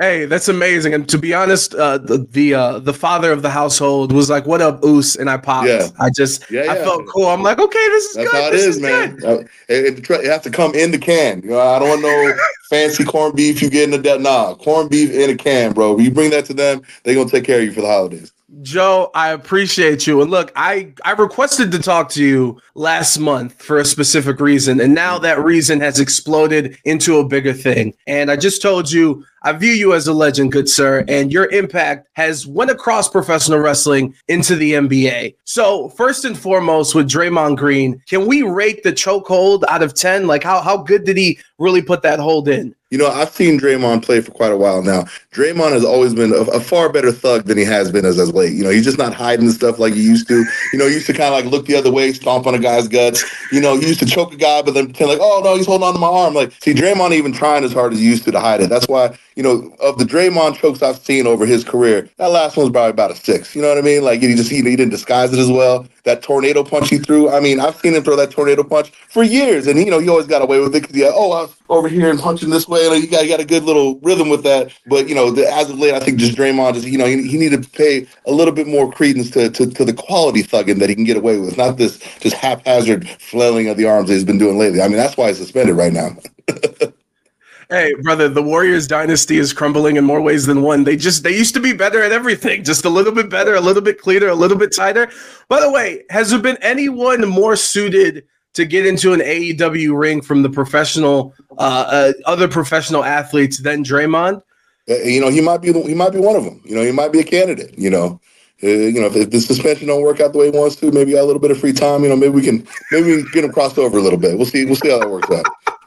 Hey, 0.00 0.24
that's 0.24 0.48
amazing. 0.48 0.92
And 0.92 1.08
to 1.08 1.16
be 1.16 1.32
honest, 1.32 1.72
uh, 1.72 1.98
the 1.98 2.26
the, 2.32 2.52
uh, 2.52 2.78
the 2.80 2.92
father 2.92 3.30
of 3.30 3.42
the 3.42 3.50
household 3.50 4.12
was 4.12 4.28
like, 4.28 4.44
"What 4.44 4.60
up, 4.60 4.84
Oos?" 4.84 5.14
And 5.14 5.30
I 5.30 5.36
popped. 5.36 5.68
Yeah. 5.68 5.86
I 6.00 6.10
just, 6.10 6.50
Yeah, 6.50 6.62
I 6.68 6.74
felt 6.74 7.06
cool. 7.06 7.28
I'm 7.28 7.44
like, 7.44 7.60
okay, 7.60 7.86
this 7.90 8.04
is 8.06 8.16
That's 8.16 8.32
good. 8.32 8.54
How 8.64 8.72
it 8.72 8.76
this 8.76 8.76
is, 8.76 8.82
man. 8.82 9.16
good." 9.16 9.24
Uh, 9.24 9.44
It, 9.68 9.98
it, 9.98 10.10
it 10.10 10.26
has 10.26 10.42
to 10.42 10.50
come 10.50 10.74
in 10.74 10.90
the 10.90 10.98
can. 10.98 11.42
You 11.42 11.50
know, 11.50 11.60
I 11.60 11.78
don't 11.78 11.88
want 11.88 12.02
no 12.02 12.34
fancy 12.70 13.04
corned 13.04 13.36
beef 13.36 13.62
you 13.62 13.70
get 13.70 13.84
in 13.84 13.90
the 13.90 13.98
de- 13.98 14.18
nah 14.18 14.54
corned 14.54 14.90
beef 14.90 15.10
in 15.10 15.30
a 15.30 15.36
can, 15.36 15.72
bro. 15.72 15.96
If 15.98 16.04
you 16.04 16.10
bring 16.10 16.30
that 16.30 16.44
to 16.46 16.54
them, 16.54 16.82
they're 17.02 17.14
gonna 17.14 17.30
take 17.30 17.44
care 17.44 17.58
of 17.58 17.64
you 17.64 17.72
for 17.72 17.80
the 17.80 17.86
holidays. 17.86 18.32
Joe, 18.62 19.10
I 19.14 19.30
appreciate 19.30 20.06
you. 20.06 20.22
And 20.22 20.30
look, 20.30 20.52
I 20.54 20.92
I 21.04 21.12
requested 21.12 21.72
to 21.72 21.78
talk 21.78 22.08
to 22.10 22.24
you 22.24 22.60
last 22.74 23.18
month 23.18 23.60
for 23.62 23.78
a 23.78 23.84
specific 23.84 24.38
reason, 24.40 24.80
and 24.80 24.94
now 24.94 25.18
that 25.18 25.42
reason 25.42 25.80
has 25.80 25.98
exploded 25.98 26.78
into 26.84 27.18
a 27.18 27.26
bigger 27.26 27.52
thing. 27.52 27.94
And 28.06 28.30
I 28.30 28.36
just 28.36 28.62
told 28.62 28.90
you 28.92 29.24
I 29.46 29.52
view 29.52 29.72
you 29.72 29.92
as 29.92 30.06
a 30.06 30.14
legend, 30.14 30.52
good 30.52 30.70
sir, 30.70 31.04
and 31.06 31.30
your 31.30 31.50
impact 31.50 32.08
has 32.14 32.46
went 32.46 32.70
across 32.70 33.10
professional 33.10 33.58
wrestling 33.58 34.14
into 34.26 34.56
the 34.56 34.72
NBA. 34.72 35.36
So, 35.44 35.90
first 35.90 36.24
and 36.24 36.36
foremost, 36.36 36.94
with 36.94 37.10
Draymond 37.10 37.58
Green, 37.58 38.02
can 38.08 38.26
we 38.26 38.40
rate 38.40 38.82
the 38.82 38.92
chokehold 38.92 39.62
out 39.68 39.82
of 39.82 39.92
10? 39.92 40.26
Like, 40.26 40.42
how, 40.42 40.62
how 40.62 40.78
good 40.78 41.04
did 41.04 41.18
he 41.18 41.38
really 41.58 41.82
put 41.82 42.00
that 42.02 42.18
hold 42.18 42.48
in? 42.48 42.74
You 42.94 42.98
know, 42.98 43.08
I've 43.08 43.30
seen 43.30 43.58
Draymond 43.58 44.04
play 44.04 44.20
for 44.20 44.30
quite 44.30 44.52
a 44.52 44.56
while 44.56 44.80
now. 44.80 45.02
Draymond 45.32 45.72
has 45.72 45.84
always 45.84 46.14
been 46.14 46.32
a, 46.32 46.42
a, 46.52 46.60
far 46.60 46.88
better 46.92 47.10
thug 47.10 47.44
than 47.46 47.58
he 47.58 47.64
has 47.64 47.90
been 47.90 48.04
as 48.04 48.20
as 48.20 48.32
late. 48.32 48.52
You 48.52 48.62
know, 48.62 48.70
he's 48.70 48.84
just 48.84 48.98
not 48.98 49.12
hiding 49.12 49.50
stuff 49.50 49.80
like 49.80 49.94
he 49.94 50.02
used 50.04 50.28
to. 50.28 50.44
You 50.72 50.78
know, 50.78 50.86
he 50.86 50.94
used 50.94 51.06
to 51.06 51.12
kind 51.12 51.34
of 51.34 51.42
like 51.42 51.46
look 51.46 51.66
the 51.66 51.74
other 51.74 51.90
way, 51.90 52.12
stomp 52.12 52.46
on 52.46 52.54
a 52.54 52.58
guy's 52.60 52.86
guts. 52.86 53.24
You 53.50 53.60
know, 53.60 53.76
he 53.76 53.88
used 53.88 53.98
to 53.98 54.06
choke 54.06 54.32
a 54.32 54.36
guy, 54.36 54.62
but 54.62 54.74
then 54.74 54.86
pretend 54.86 55.10
like, 55.10 55.18
oh 55.20 55.40
no, 55.42 55.56
he's 55.56 55.66
holding 55.66 55.84
on 55.88 55.94
to 55.94 55.98
my 55.98 56.06
arm. 56.06 56.34
Like, 56.34 56.52
see, 56.62 56.72
Draymond 56.72 57.14
even 57.14 57.32
trying 57.32 57.64
as 57.64 57.72
hard 57.72 57.92
as 57.92 57.98
he 57.98 58.04
used 58.04 58.22
to 58.26 58.30
to 58.30 58.38
hide 58.38 58.60
it. 58.60 58.70
That's 58.70 58.86
why, 58.86 59.18
you 59.36 59.42
know, 59.42 59.74
of 59.80 59.98
the 59.98 60.04
Draymond 60.04 60.56
chokes 60.56 60.82
I've 60.82 60.98
seen 60.98 61.26
over 61.26 61.44
his 61.46 61.64
career, 61.64 62.08
that 62.16 62.28
last 62.28 62.56
one 62.56 62.66
was 62.66 62.72
probably 62.72 62.90
about 62.90 63.10
a 63.10 63.16
six. 63.16 63.54
You 63.54 63.62
know 63.62 63.68
what 63.68 63.78
I 63.78 63.82
mean? 63.82 64.04
Like 64.04 64.20
he 64.20 64.34
just 64.34 64.50
he, 64.50 64.56
he 64.56 64.76
didn't 64.76 64.90
disguise 64.90 65.32
it 65.32 65.38
as 65.38 65.50
well. 65.50 65.86
That 66.04 66.22
tornado 66.22 66.62
punch 66.62 66.90
he 66.90 66.98
threw. 66.98 67.30
I 67.30 67.40
mean, 67.40 67.60
I've 67.60 67.76
seen 67.76 67.94
him 67.94 68.04
throw 68.04 68.16
that 68.16 68.30
tornado 68.30 68.62
punch 68.62 68.90
for 68.90 69.22
years, 69.22 69.66
and 69.66 69.78
you 69.78 69.90
know, 69.90 69.98
he 69.98 70.08
always 70.08 70.26
got 70.26 70.42
away 70.42 70.60
with 70.60 70.74
it 70.76 70.82
because 70.82 70.96
yeah, 70.96 71.10
oh, 71.12 71.32
I 71.32 71.42
was 71.42 71.56
over 71.68 71.88
here 71.88 72.10
and 72.10 72.20
punching 72.20 72.50
this 72.50 72.68
way, 72.68 72.86
and 72.86 73.02
you 73.02 73.10
got, 73.10 73.24
you 73.24 73.30
got 73.30 73.40
a 73.40 73.44
good 73.44 73.64
little 73.64 73.98
rhythm 74.00 74.28
with 74.28 74.44
that. 74.44 74.72
But 74.86 75.08
you 75.08 75.14
know, 75.14 75.30
the, 75.30 75.50
as 75.50 75.70
of 75.70 75.78
late, 75.78 75.94
I 75.94 76.00
think 76.00 76.18
just 76.18 76.36
Draymond 76.36 76.74
just 76.74 76.86
you 76.86 76.98
know 76.98 77.06
he, 77.06 77.26
he 77.26 77.38
needed 77.38 77.62
to 77.64 77.70
pay 77.70 78.06
a 78.26 78.32
little 78.32 78.54
bit 78.54 78.66
more 78.66 78.92
credence 78.92 79.30
to, 79.30 79.50
to 79.50 79.66
to 79.70 79.84
the 79.84 79.94
quality 79.94 80.42
thugging 80.42 80.78
that 80.78 80.88
he 80.88 80.94
can 80.94 81.04
get 81.04 81.16
away 81.16 81.38
with, 81.38 81.56
not 81.56 81.76
this 81.76 81.98
just 82.20 82.36
haphazard 82.36 83.08
flailing 83.08 83.68
of 83.68 83.76
the 83.76 83.86
arms 83.86 84.08
that 84.08 84.14
he's 84.14 84.24
been 84.24 84.38
doing 84.38 84.58
lately. 84.58 84.80
I 84.80 84.88
mean, 84.88 84.96
that's 84.96 85.16
why 85.16 85.28
he's 85.28 85.38
suspended 85.38 85.76
right 85.76 85.92
now. 85.92 86.16
Hey, 87.74 87.92
brother, 88.02 88.28
the 88.28 88.40
Warriors 88.40 88.86
dynasty 88.86 89.36
is 89.36 89.52
crumbling 89.52 89.96
in 89.96 90.04
more 90.04 90.20
ways 90.20 90.46
than 90.46 90.62
one. 90.62 90.84
They 90.84 90.96
just 90.96 91.24
they 91.24 91.36
used 91.36 91.54
to 91.54 91.60
be 91.60 91.72
better 91.72 92.00
at 92.04 92.12
everything, 92.12 92.62
just 92.62 92.84
a 92.84 92.88
little 92.88 93.10
bit 93.10 93.28
better, 93.28 93.56
a 93.56 93.60
little 93.60 93.82
bit 93.82 94.00
cleaner, 94.00 94.28
a 94.28 94.34
little 94.36 94.56
bit 94.56 94.72
tighter. 94.72 95.10
By 95.48 95.58
the 95.58 95.68
way, 95.72 96.04
has 96.08 96.30
there 96.30 96.38
been 96.38 96.56
anyone 96.60 97.28
more 97.28 97.56
suited 97.56 98.26
to 98.52 98.64
get 98.64 98.86
into 98.86 99.12
an 99.12 99.18
AEW 99.18 99.98
ring 99.98 100.22
from 100.22 100.42
the 100.42 100.50
professional 100.50 101.34
uh, 101.58 101.86
uh, 101.88 102.12
other 102.26 102.46
professional 102.46 103.02
athletes 103.02 103.58
than 103.58 103.82
Draymond? 103.82 104.40
Uh, 104.88 104.94
you 104.98 105.20
know, 105.20 105.28
he 105.28 105.40
might 105.40 105.60
be 105.60 105.72
he 105.72 105.94
might 105.94 106.12
be 106.12 106.20
one 106.20 106.36
of 106.36 106.44
them. 106.44 106.62
You 106.64 106.76
know, 106.76 106.82
he 106.84 106.92
might 106.92 107.10
be 107.10 107.18
a 107.18 107.24
candidate. 107.24 107.76
You 107.76 107.90
know, 107.90 108.20
uh, 108.62 108.66
you 108.68 109.00
know, 109.00 109.06
if, 109.06 109.16
if, 109.16 109.30
the 109.30 109.40
suspension 109.40 109.88
don't 109.88 110.02
work 110.02 110.20
out 110.20 110.32
the 110.32 110.38
way 110.38 110.50
he 110.50 110.56
wants 110.56 110.76
to, 110.76 110.92
maybe 110.92 111.12
got 111.12 111.22
a 111.22 111.24
little 111.24 111.40
bit 111.40 111.50
of 111.50 111.58
free 111.58 111.72
time. 111.72 112.02
You 112.02 112.08
know, 112.08 112.16
maybe 112.16 112.32
we 112.32 112.42
can 112.42 112.66
maybe 112.92 113.16
we 113.16 113.22
can 113.22 113.32
get 113.32 113.44
him 113.44 113.52
crossed 113.52 113.78
over 113.78 113.98
a 113.98 114.00
little 114.00 114.18
bit. 114.18 114.36
We'll 114.36 114.46
see. 114.46 114.64
We'll 114.64 114.76
see 114.76 114.90
how 114.90 115.00
that 115.00 115.10
works 115.10 115.30
out. 115.30 115.46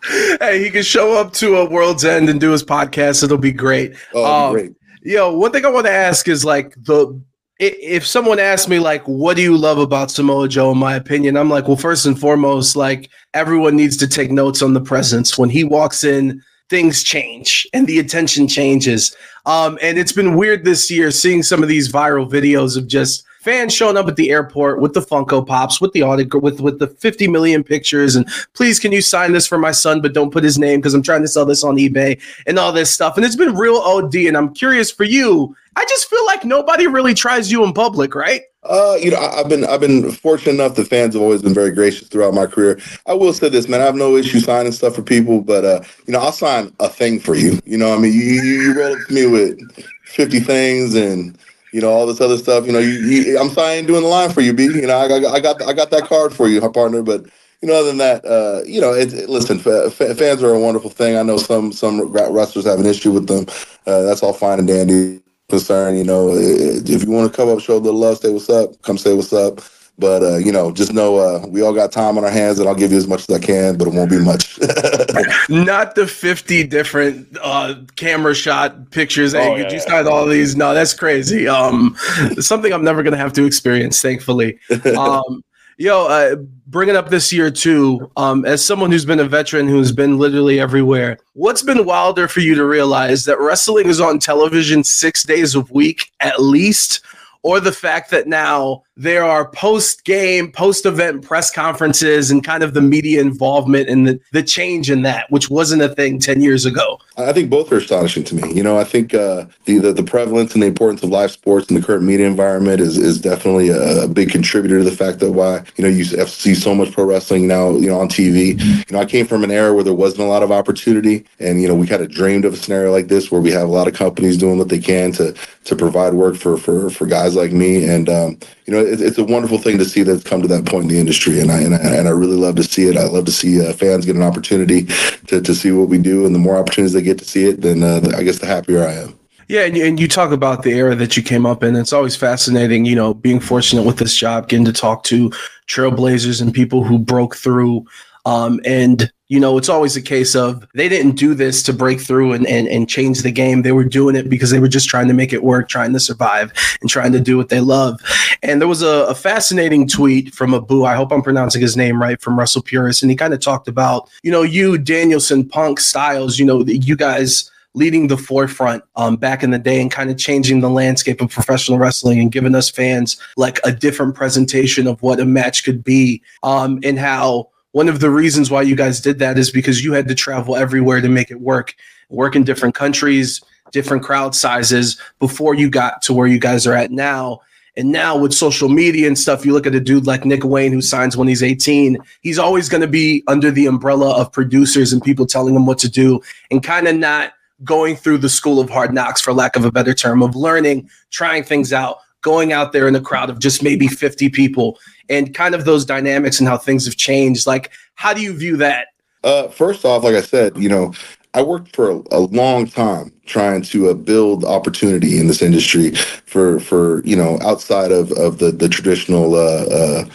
hey, 0.42 0.64
he 0.64 0.70
can 0.70 0.84
show 0.84 1.14
up 1.14 1.34
to 1.34 1.58
a 1.58 1.70
World's 1.70 2.06
End 2.06 2.30
and 2.30 2.40
do 2.40 2.52
his 2.52 2.64
podcast. 2.64 3.24
It'll 3.24 3.38
be 3.38 3.54
great. 3.54 3.96
Oh, 4.14 4.48
um, 4.48 4.54
great. 4.54 4.74
Yo, 5.02 5.36
one 5.36 5.52
thing 5.52 5.66
I 5.66 5.70
want 5.70 5.86
to 5.86 5.92
ask 5.92 6.28
is 6.28 6.44
like 6.44 6.76
the 6.84 7.20
if 7.60 8.06
someone 8.06 8.38
asks 8.38 8.68
me 8.68 8.78
like 8.78 9.02
what 9.08 9.36
do 9.36 9.42
you 9.42 9.58
love 9.58 9.80
about 9.80 10.12
Samoa 10.12 10.48
Joe 10.48 10.72
in 10.72 10.78
my 10.78 10.96
opinion 10.96 11.36
I'm 11.36 11.50
like 11.50 11.68
well 11.68 11.76
first 11.76 12.06
and 12.06 12.20
foremost 12.20 12.76
like 12.76 13.10
everyone 13.34 13.76
needs 13.76 13.98
to 13.98 14.08
take 14.08 14.30
notes 14.30 14.62
on 14.62 14.74
the 14.74 14.82
presence 14.82 15.40
when 15.40 15.50
he 15.50 15.64
walks 15.64 16.04
in 16.04 16.44
things 16.70 17.04
change 17.04 17.68
and 17.74 17.88
the 17.88 18.00
attention 18.00 18.48
changes. 18.48 19.16
Um 19.46 19.78
and 19.82 19.98
it's 19.98 20.12
been 20.12 20.36
weird 20.36 20.66
this 20.66 20.90
year 20.90 21.12
seeing 21.12 21.44
some 21.44 21.64
of 21.64 21.70
these 21.70 21.92
viral 21.92 22.30
videos 22.30 22.78
of 22.78 22.88
just 22.88 23.24
fans 23.48 23.74
showing 23.74 23.96
up 23.96 24.10
at 24.10 24.18
the 24.18 24.30
airport 24.30 24.82
with 24.82 24.94
the 24.94 25.00
Funko 25.00 25.48
Pops, 25.48 25.80
with 25.80 25.94
the 25.94 26.04
with 26.42 26.60
with 26.60 26.80
the 26.80 26.88
50 26.88 27.30
million 27.30 27.64
pictures, 27.64 28.18
and 28.18 28.28
please 28.54 28.78
can 28.78 28.92
you 28.92 29.02
sign 29.02 29.32
this 29.32 29.48
for 29.48 29.58
my 29.58 29.72
son, 29.72 30.02
but 30.02 30.14
don't 30.14 30.32
put 30.32 30.44
his 30.44 30.60
name 30.60 30.82
because 30.82 30.94
I'm 30.94 31.02
trying 31.02 31.22
to 31.22 31.30
sell 31.30 31.46
this 31.46 31.64
on 31.64 31.78
eBay 31.78 32.20
and 32.46 32.60
all 32.60 32.74
this 32.74 32.92
stuff. 32.92 33.16
And 33.16 33.26
it's 33.26 33.38
been 33.38 33.56
real 33.56 33.78
OD. 33.78 34.16
And 34.16 34.36
I'm 34.36 34.54
curious 34.54 34.92
for 34.92 35.06
you. 35.06 35.56
I 35.78 35.86
just 35.86 36.10
feel 36.10 36.26
like 36.26 36.44
nobody 36.44 36.88
really 36.88 37.14
tries 37.14 37.50
you 37.50 37.64
in 37.64 37.72
public, 37.72 38.16
right? 38.16 38.42
Uh, 38.64 38.98
you 39.00 39.12
know, 39.12 39.18
I've 39.18 39.48
been 39.48 39.64
I've 39.64 39.80
been 39.80 40.12
fortunate 40.12 40.56
enough. 40.56 40.76
The 40.76 40.84
fans 40.84 41.14
have 41.14 41.24
always 41.24 41.42
been 41.42 41.54
very 41.54 41.72
gracious 41.72 42.10
throughout 42.10 42.34
my 42.34 42.48
career. 42.48 42.82
I 43.06 43.14
will 43.14 43.32
say 43.32 43.48
this, 43.48 43.70
man. 43.70 43.80
I 43.80 43.86
have 43.86 43.96
no 43.96 44.18
issue 44.18 44.42
signing 44.42 44.74
stuff 44.74 44.96
for 44.96 45.04
people, 45.04 45.40
but 45.40 45.64
uh, 45.64 45.80
you 46.06 46.12
know, 46.12 46.20
I'll 46.20 46.34
sign 46.34 46.74
a 46.82 46.90
thing 46.90 47.22
for 47.22 47.36
you. 47.36 47.62
You 47.64 47.78
know, 47.78 47.94
I 47.94 47.98
mean, 47.98 48.12
you 48.12 48.20
you, 48.20 48.62
you 48.62 48.78
roll 48.78 48.92
up 48.92 49.08
to 49.08 49.14
me 49.14 49.26
with 49.26 49.58
fifty 50.04 50.42
things 50.42 50.96
and 50.96 51.38
you 51.78 51.84
know, 51.84 51.92
all 51.92 52.08
this 52.08 52.22
other 52.22 52.40
stuff. 52.40 52.66
You 52.68 52.74
know, 52.74 52.80
you, 52.80 52.90
you, 52.94 53.40
I'm 53.40 53.52
sorry 53.52 53.70
I 53.70 53.76
ain't 53.76 53.88
doing 53.88 54.04
the 54.04 54.10
line 54.10 54.32
for 54.32 54.42
you, 54.42 54.54
B. 54.54 54.66
You 54.66 54.88
know, 54.88 54.98
I, 54.98 55.06
I, 55.08 55.34
I 55.36 55.42
got 55.42 55.62
I 55.62 55.74
got 55.74 55.92
that 55.92 56.06
card 56.06 56.34
for 56.34 56.50
you, 56.50 56.60
partner. 56.72 57.04
But 57.04 57.26
you 57.62 57.70
know, 57.70 57.76
other 57.76 57.90
than 57.90 58.00
that, 58.00 58.26
uh, 58.26 58.64
you 58.66 58.82
know, 58.82 58.94
it, 58.96 59.14
it, 59.14 59.30
listen, 59.30 59.60
f- 59.60 59.94
fans 60.18 60.44
are 60.44 60.56
a 60.56 60.60
wonderful 60.60 60.90
thing. 60.90 61.18
I 61.18 61.24
know 61.24 61.38
some 61.38 61.72
some 61.74 62.02
wrestlers 62.12 62.66
have 62.66 62.82
an 62.82 62.88
issue 62.88 63.14
with 63.14 63.28
them. 63.28 63.46
Uh, 63.88 64.02
that's 64.04 64.24
all 64.24 64.34
fine 64.34 64.60
and 64.60 64.68
dandy. 64.68 65.22
Concern, 65.50 65.98
you 65.98 66.06
know, 66.06 66.32
if 66.36 67.04
you 67.06 67.12
want 67.12 67.32
to 67.32 67.38
come 67.38 67.50
up, 67.50 67.60
show 67.62 67.78
a 67.78 67.80
little 67.80 68.00
love, 68.00 68.20
say 68.20 68.32
what's 68.32 68.50
up, 68.50 68.82
come 68.84 68.98
say 68.98 69.14
what's 69.14 69.34
up. 69.34 69.62
But 70.00 70.22
uh, 70.22 70.38
you 70.38 70.52
know, 70.52 70.72
just 70.72 70.94
know 70.94 71.16
uh, 71.18 71.48
we 71.48 71.64
all 71.64 71.74
got 71.74 71.92
time 71.92 72.20
on 72.20 72.24
our 72.24 72.30
hands, 72.30 72.60
and 72.60 72.70
I'll 72.70 72.76
give 72.76 72.92
you 72.92 72.98
as 72.98 73.08
much 73.08 73.28
as 73.28 73.36
I 73.36 73.40
can, 73.40 73.78
but 73.78 73.88
it 73.88 73.94
won't 73.96 74.12
be 74.12 74.20
much. 74.20 74.60
Not 75.50 75.96
the 75.96 76.06
fifty 76.08 76.64
different 76.64 77.36
uh, 77.42 77.76
camera 77.96 78.36
shot 78.36 78.92
pictures. 78.92 79.34
Hey, 79.34 79.40
oh, 79.40 79.56
yeah, 79.56 79.72
you 79.72 79.80
yeah. 79.88 80.04
all 80.04 80.28
these? 80.28 80.56
No, 80.56 80.76
that's 80.76 80.94
crazy. 80.94 81.48
Um, 81.48 81.96
something 82.40 82.72
I'm 82.72 82.84
never 82.84 83.02
gonna 83.02 83.18
have 83.18 83.34
to 83.34 83.46
experience, 83.46 84.02
thankfully. 84.02 84.60
Um, 84.98 85.44
yo, 85.78 86.08
uh, 86.08 86.36
bringing 86.68 86.96
up 86.96 87.10
this 87.10 87.32
year 87.32 87.52
too. 87.52 88.10
Um, 88.18 88.46
as 88.46 88.64
someone 88.64 88.92
who's 88.92 89.06
been 89.06 89.20
a 89.20 89.26
veteran, 89.26 89.68
who's 89.68 89.92
been 89.92 90.18
literally 90.18 90.60
everywhere, 90.60 91.18
what's 91.34 91.62
been 91.62 91.86
wilder 91.86 92.28
for 92.28 92.40
you 92.40 92.56
to 92.56 92.66
realize 92.66 93.26
that 93.26 93.40
wrestling 93.40 93.88
is 93.88 94.00
on 94.00 94.20
television 94.20 94.84
six 94.84 95.24
days 95.24 95.56
a 95.56 95.62
week 95.62 96.12
at 96.20 96.42
least? 96.42 97.04
or 97.44 97.62
the 97.62 97.72
fact 97.72 98.12
that 98.12 98.28
now 98.28 98.84
there 98.98 99.24
are 99.24 99.48
post 99.50 100.04
game, 100.06 100.52
post 100.52 100.86
event 100.86 101.24
press 101.24 101.52
conferences 101.52 102.32
and 102.32 102.44
kind 102.44 102.64
of 102.64 102.74
the 102.74 102.82
media 102.82 103.22
involvement 103.22 103.88
and 103.88 104.08
the, 104.08 104.20
the 104.32 104.42
change 104.42 104.90
in 104.90 105.04
that, 105.04 105.30
which 105.30 105.50
wasn't 105.50 105.82
a 105.82 105.90
thing 105.90 106.20
10 106.20 106.42
years 106.42 106.66
ago? 106.66 107.00
I 107.16 107.32
think 107.32 107.50
both 107.50 107.72
are 107.72 107.78
astonishing 107.78 108.24
to 108.26 108.36
me. 108.36 108.52
You 108.54 108.64
know, 108.64 108.80
I 108.80 108.84
think 108.84 109.14
uh, 109.14 109.46
the, 109.66 109.78
the, 109.78 109.94
the 109.94 110.04
prevalence 110.04 110.56
and 110.56 110.64
the 110.64 110.68
importance 110.68 111.04
of 111.04 111.10
live 111.10 111.32
sports 111.32 111.70
in 111.70 111.76
the 111.76 111.82
current 111.86 112.04
media 112.04 112.26
environment 112.26 112.82
is, 112.82 112.98
is 112.98 113.22
definitely 113.22 113.70
a, 113.70 114.08
big 114.08 114.32
contributor 114.32 114.80
to 114.80 114.84
the 114.84 114.96
fact 114.96 115.20
that 115.20 115.34
why, 115.34 115.62
you 115.76 115.84
know, 115.84 115.90
you 115.90 116.04
see 116.06 116.56
so 116.56 116.74
much 116.74 116.92
pro 116.94 117.04
wrestling 117.04 117.46
now, 117.46 117.72
you 117.72 117.88
know, 117.88 118.00
on 118.00 118.08
TV. 118.08 118.60
You 118.60 118.96
know, 118.96 119.00
I 119.00 119.06
came 119.06 119.28
from 119.28 119.44
an 119.44 119.52
era 119.52 119.74
where 119.74 119.84
there 119.84 119.94
wasn't 119.94 120.22
a 120.22 120.26
lot 120.26 120.42
of 120.42 120.52
opportunity 120.52 121.26
and, 121.40 121.62
you 121.62 121.68
know, 121.68 121.76
we 121.76 121.86
kind 121.86 122.02
of 122.02 122.10
dreamed 122.10 122.46
of 122.46 122.54
a 122.54 122.56
scenario 122.56 122.92
like 122.92 123.10
this 123.10 123.30
where 123.30 123.42
we 123.42 123.52
have 123.52 123.68
a 123.68 123.72
lot 123.72 123.88
of 123.88 123.94
companies 123.94 124.38
doing 124.38 124.58
what 124.58 124.70
they 124.70 124.80
can 124.80 125.12
to, 125.12 125.36
to 125.66 125.76
provide 125.76 126.14
work 126.14 126.36
for, 126.36 126.58
for, 126.58 126.90
for 126.90 127.06
guys 127.06 127.36
like 127.36 127.52
me. 127.52 127.84
And, 127.84 128.10
um, 128.10 128.40
you 128.66 128.74
know, 128.74 128.87
it, 128.88 129.02
it's 129.02 129.18
a 129.18 129.24
wonderful 129.24 129.58
thing 129.58 129.78
to 129.78 129.86
see 129.86 130.04
that's 130.04 130.24
come 130.24 130.42
to 130.42 130.48
that 130.48 130.66
point 130.66 130.84
in 130.84 130.90
the 130.90 131.00
industry. 131.00 131.40
And 131.40 131.52
I, 131.52 131.60
and 131.60 131.76
I, 131.76 131.80
and 131.80 132.08
I 132.08 132.12
really 132.12 132.38
love 132.38 132.56
to 132.56 132.64
see 132.64 132.88
it. 132.88 132.98
I 132.98 133.06
love 133.06 133.26
to 133.26 133.32
see 133.32 133.66
uh, 133.66 133.74
fans 133.74 134.06
get 134.06 134.16
an 134.16 134.24
opportunity 134.24 134.86
to, 135.28 135.42
to 135.42 135.56
see 135.56 135.72
what 135.72 135.90
we 135.90 135.98
do. 135.98 136.26
And 136.26 136.34
the 136.34 136.40
more 136.40 136.58
opportunities 136.58 136.94
they 136.94 137.02
get 137.02 137.20
to 137.20 137.26
see 137.26 137.46
it, 137.46 137.62
then 137.62 137.84
uh, 137.84 138.02
I 138.16 138.24
guess 138.24 138.40
the 138.40 138.48
happier 138.48 138.84
I 138.86 138.94
am. 138.94 139.20
Yeah, 139.50 139.62
and 139.62 139.78
you, 139.78 139.86
and 139.86 140.00
you 140.00 140.10
talk 140.10 140.32
about 140.32 140.64
the 140.64 140.72
era 140.72 140.94
that 140.96 141.16
you 141.16 141.24
came 141.24 141.46
up 141.46 141.64
in. 141.64 141.76
It's 141.76 141.94
always 141.94 142.18
fascinating, 142.18 142.84
you 142.86 142.96
know, 142.96 143.14
being 143.14 143.40
fortunate 143.40 143.84
with 143.84 143.98
this 143.98 144.16
job, 144.16 144.50
getting 144.50 144.66
to 144.66 144.74
talk 144.74 145.04
to 145.06 145.30
trailblazers 145.68 146.42
and 146.42 146.54
people 146.54 146.84
who 146.84 147.00
broke 147.00 147.36
through. 147.36 147.86
Um, 148.26 148.60
and 148.66 149.10
you 149.30 149.42
know, 149.42 149.58
it's 149.58 149.68
always 149.68 149.98
a 149.98 150.02
case 150.02 150.36
of 150.36 150.66
they 150.74 150.88
didn't 150.88 151.16
do 151.16 151.34
this 151.34 151.62
to 151.64 151.74
break 151.74 152.00
through 152.00 152.32
and, 152.32 152.48
and, 152.48 152.68
and 152.68 152.88
change 152.88 153.24
the 153.24 153.32
game. 153.32 153.62
They 153.62 153.74
were 153.74 153.84
doing 153.84 154.16
it 154.16 154.30
because 154.30 154.52
they 154.52 154.60
were 154.60 154.70
just 154.70 154.88
trying 154.88 155.10
to 155.10 155.14
make 155.14 155.34
it 155.34 155.44
work, 155.44 155.68
trying 155.68 155.92
to 155.94 156.00
survive, 156.00 156.54
and 156.80 156.90
trying 156.90 157.12
to 157.12 157.20
do 157.20 157.36
what 157.36 157.50
they 157.50 157.60
love. 157.60 158.00
And 158.42 158.62
there 158.62 158.70
was 158.70 158.82
a, 158.82 159.06
a 159.08 159.16
fascinating 159.16 159.88
tweet 159.88 160.34
from 160.34 160.54
Abu, 160.54 160.86
I 160.86 160.96
hope 160.96 161.12
I'm 161.12 161.22
pronouncing 161.22 161.62
his 161.62 161.76
name 161.76 162.02
right, 162.02 162.22
from 162.22 162.40
Wrestle 162.40 162.62
Purist. 162.62 163.02
And 163.02 163.12
he 163.12 163.18
kind 163.18 163.34
of 163.34 163.42
talked 163.42 163.68
about, 163.68 164.10
you 164.24 164.32
know, 164.32 164.44
you, 164.44 164.78
Danielson, 164.78 165.48
Punk, 165.48 165.82
Styles, 165.82 166.40
you 166.40 166.46
know, 166.46 166.64
you 166.66 166.96
guys 166.96 167.52
leading 167.74 168.08
the 168.08 168.18
forefront 168.18 168.84
um, 168.96 169.18
back 169.18 169.44
in 169.44 169.52
the 169.52 169.60
day 169.60 169.80
and 169.80 169.92
kind 169.92 170.10
of 170.10 170.18
changing 170.18 170.62
the 170.62 170.70
landscape 170.70 171.22
of 171.22 171.30
professional 171.30 171.78
wrestling 171.78 172.20
and 172.20 172.32
giving 172.32 172.56
us 172.56 172.70
fans 172.70 173.22
like 173.36 173.60
a 173.66 173.72
different 173.72 174.16
presentation 174.16 174.88
of 174.88 175.00
what 175.04 175.20
a 175.20 175.26
match 175.26 175.64
could 175.64 175.84
be 175.84 176.22
um, 176.42 176.80
and 176.84 176.98
how 176.98 177.50
one 177.72 177.90
of 177.90 178.00
the 178.00 178.10
reasons 178.10 178.50
why 178.50 178.62
you 178.62 178.76
guys 178.76 179.02
did 179.02 179.20
that 179.20 179.38
is 179.38 179.52
because 179.52 179.84
you 179.84 179.94
had 179.94 180.08
to 180.08 180.16
travel 180.16 180.56
everywhere 180.56 181.02
to 181.02 181.10
make 181.10 181.32
it 181.32 181.42
work, 181.42 181.76
work 182.10 182.36
in 182.36 182.44
different 182.44 182.76
countries, 182.76 183.42
different 183.72 184.04
crowd 184.04 184.34
sizes 184.34 185.00
before 185.20 185.54
you 185.54 185.70
got 185.70 186.02
to 186.04 186.14
where 186.14 186.28
you 186.28 186.40
guys 186.40 186.66
are 186.66 186.74
at 186.74 186.92
now. 186.92 187.42
And 187.76 187.92
now 187.92 188.18
with 188.18 188.34
social 188.34 188.70
media 188.70 189.06
and 189.06 189.18
stuff, 189.18 189.46
you 189.46 189.54
look 189.54 189.68
at 189.68 189.76
a 189.76 189.80
dude 189.80 190.08
like 190.08 190.26
Nick 190.26 190.44
Wayne 190.44 190.72
who 190.72 190.82
signs 190.82 191.16
when 191.16 191.28
he's 191.28 191.44
18, 191.44 191.98
he's 192.22 192.40
always 192.40 192.70
going 192.70 192.82
to 192.82 192.88
be 192.88 193.24
under 193.28 193.52
the 193.52 193.68
umbrella 193.68 194.20
of 194.20 194.32
producers 194.32 194.92
and 194.92 195.02
people 195.02 195.28
telling 195.28 195.54
him 195.54 195.68
what 195.68 195.78
to 195.80 195.90
do 195.90 196.20
and 196.50 196.64
kind 196.64 196.88
of 196.88 196.96
not 196.96 197.34
going 197.64 197.96
through 197.96 198.18
the 198.18 198.30
school 198.30 198.60
of 198.60 198.70
hard 198.70 198.94
knocks, 198.94 199.22
for 199.22 199.34
lack 199.34 199.56
of 199.56 199.66
a 199.66 199.72
better 199.72 199.94
term, 199.94 200.24
of 200.24 200.36
learning, 200.36 200.90
trying 201.12 201.44
things 201.44 201.74
out, 201.74 201.98
going 202.28 202.52
out 202.52 202.74
there 202.74 202.90
in 202.90 202.96
a 202.96 203.00
crowd 203.00 203.30
of 203.30 203.40
just 203.40 203.64
maybe 203.64 203.88
50 203.88 204.28
people 204.28 204.78
and 205.08 205.34
kind 205.34 205.56
of 205.56 205.64
those 205.64 205.86
dynamics 205.86 206.42
and 206.42 206.50
how 206.50 206.58
things 206.58 206.84
have 206.84 206.98
changed. 206.98 207.48
Like, 207.48 207.72
how 207.96 208.14
do 208.14 208.22
you 208.22 208.34
view 208.34 208.58
that? 208.58 208.88
Uh, 209.24 209.48
first 209.48 209.86
off, 209.86 210.04
like 210.04 210.16
I 210.16 210.20
said, 210.22 210.58
you 210.58 210.68
know, 210.68 210.94
I 211.34 211.42
worked 211.42 211.74
for 211.74 211.90
a, 211.90 212.02
a 212.12 212.20
long 212.20 212.68
time 212.68 213.14
trying 213.26 213.62
to 213.62 213.90
uh, 213.90 213.94
build 213.94 214.44
opportunity 214.44 215.18
in 215.18 215.28
this 215.28 215.42
industry 215.42 215.92
for 216.26 216.60
for 216.60 217.02
you 217.06 217.16
know 217.16 217.38
outside 217.42 217.92
of 217.92 218.12
of 218.14 218.40
the 218.40 218.52
the 218.52 218.68
traditional 218.68 219.36
uh, 219.36 219.66
uh, 219.80 220.06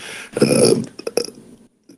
uh, 0.40 0.74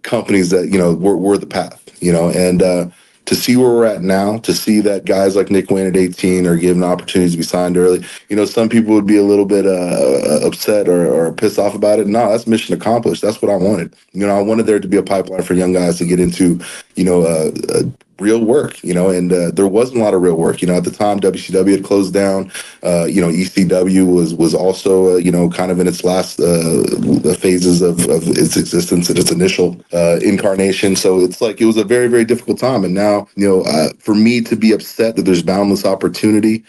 companies 0.02 0.50
that 0.50 0.68
you 0.68 0.78
know 0.78 0.94
were, 0.94 1.16
were 1.16 1.38
the 1.38 1.46
path. 1.46 1.80
You 2.00 2.12
know, 2.12 2.30
and 2.30 2.62
uh, 2.62 2.86
to 3.26 3.34
see 3.34 3.56
where 3.56 3.70
we're 3.70 3.86
at 3.86 4.02
now, 4.02 4.38
to 4.38 4.52
see 4.52 4.80
that 4.80 5.04
guys 5.04 5.34
like 5.34 5.50
Nick 5.50 5.70
Wayne 5.70 5.86
at 5.86 5.96
18 5.96 6.46
are 6.46 6.56
given 6.56 6.84
opportunities 6.84 7.32
to 7.32 7.38
be 7.38 7.42
signed 7.42 7.76
early. 7.76 8.04
You 8.28 8.36
know, 8.36 8.44
some 8.44 8.68
people 8.68 8.94
would 8.94 9.06
be 9.06 9.16
a 9.16 9.22
little 9.22 9.46
bit 9.46 9.66
uh, 9.66 10.46
upset 10.46 10.88
or, 10.88 11.06
or 11.06 11.32
pissed 11.32 11.58
off 11.58 11.74
about 11.74 11.98
it. 11.98 12.06
No, 12.06 12.30
that's 12.30 12.46
mission 12.46 12.74
accomplished. 12.74 13.22
That's 13.22 13.40
what 13.40 13.50
I 13.50 13.56
wanted. 13.56 13.94
You 14.12 14.26
know, 14.26 14.36
I 14.36 14.42
wanted 14.42 14.66
there 14.66 14.80
to 14.80 14.88
be 14.88 14.98
a 14.98 15.02
pipeline 15.02 15.42
for 15.42 15.54
young 15.54 15.72
guys 15.72 15.98
to 15.98 16.04
get 16.04 16.20
into, 16.20 16.60
you 16.96 17.04
know, 17.04 17.22
uh, 17.22 17.50
uh, 17.72 17.82
real 18.18 18.44
work, 18.44 18.82
you 18.84 18.94
know, 18.94 19.10
and 19.10 19.32
uh, 19.32 19.50
there 19.50 19.66
wasn't 19.66 19.98
a 19.98 20.02
lot 20.02 20.14
of 20.14 20.22
real 20.22 20.36
work. 20.36 20.62
You 20.62 20.68
know, 20.68 20.76
at 20.76 20.84
the 20.84 20.90
time, 20.90 21.20
WCW 21.20 21.70
had 21.72 21.84
closed 21.84 22.14
down. 22.14 22.50
Uh, 22.82 23.04
you 23.04 23.20
know, 23.20 23.28
ECW 23.28 24.12
was 24.14 24.34
was 24.34 24.54
also, 24.54 25.14
uh, 25.14 25.16
you 25.16 25.32
know, 25.32 25.50
kind 25.50 25.70
of 25.70 25.80
in 25.80 25.86
its 25.88 26.04
last 26.04 26.40
uh, 26.40 26.82
phases 27.34 27.82
of, 27.82 28.08
of 28.08 28.28
its 28.28 28.56
existence 28.56 29.08
and 29.08 29.18
its 29.18 29.32
initial 29.32 29.80
uh, 29.92 30.18
incarnation. 30.22 30.96
So 30.96 31.20
it's 31.20 31.40
like 31.40 31.60
it 31.60 31.64
was 31.64 31.76
a 31.76 31.84
very 31.84 32.08
very 32.08 32.24
difficult 32.24 32.58
time. 32.58 32.84
And 32.84 32.94
now, 32.94 33.28
you 33.36 33.48
know, 33.48 33.62
uh, 33.62 33.88
for 33.98 34.14
me 34.14 34.40
to 34.42 34.56
be 34.56 34.72
upset 34.72 35.16
that 35.16 35.22
there's 35.22 35.42
boundless 35.42 35.84
opportunity 35.84 36.64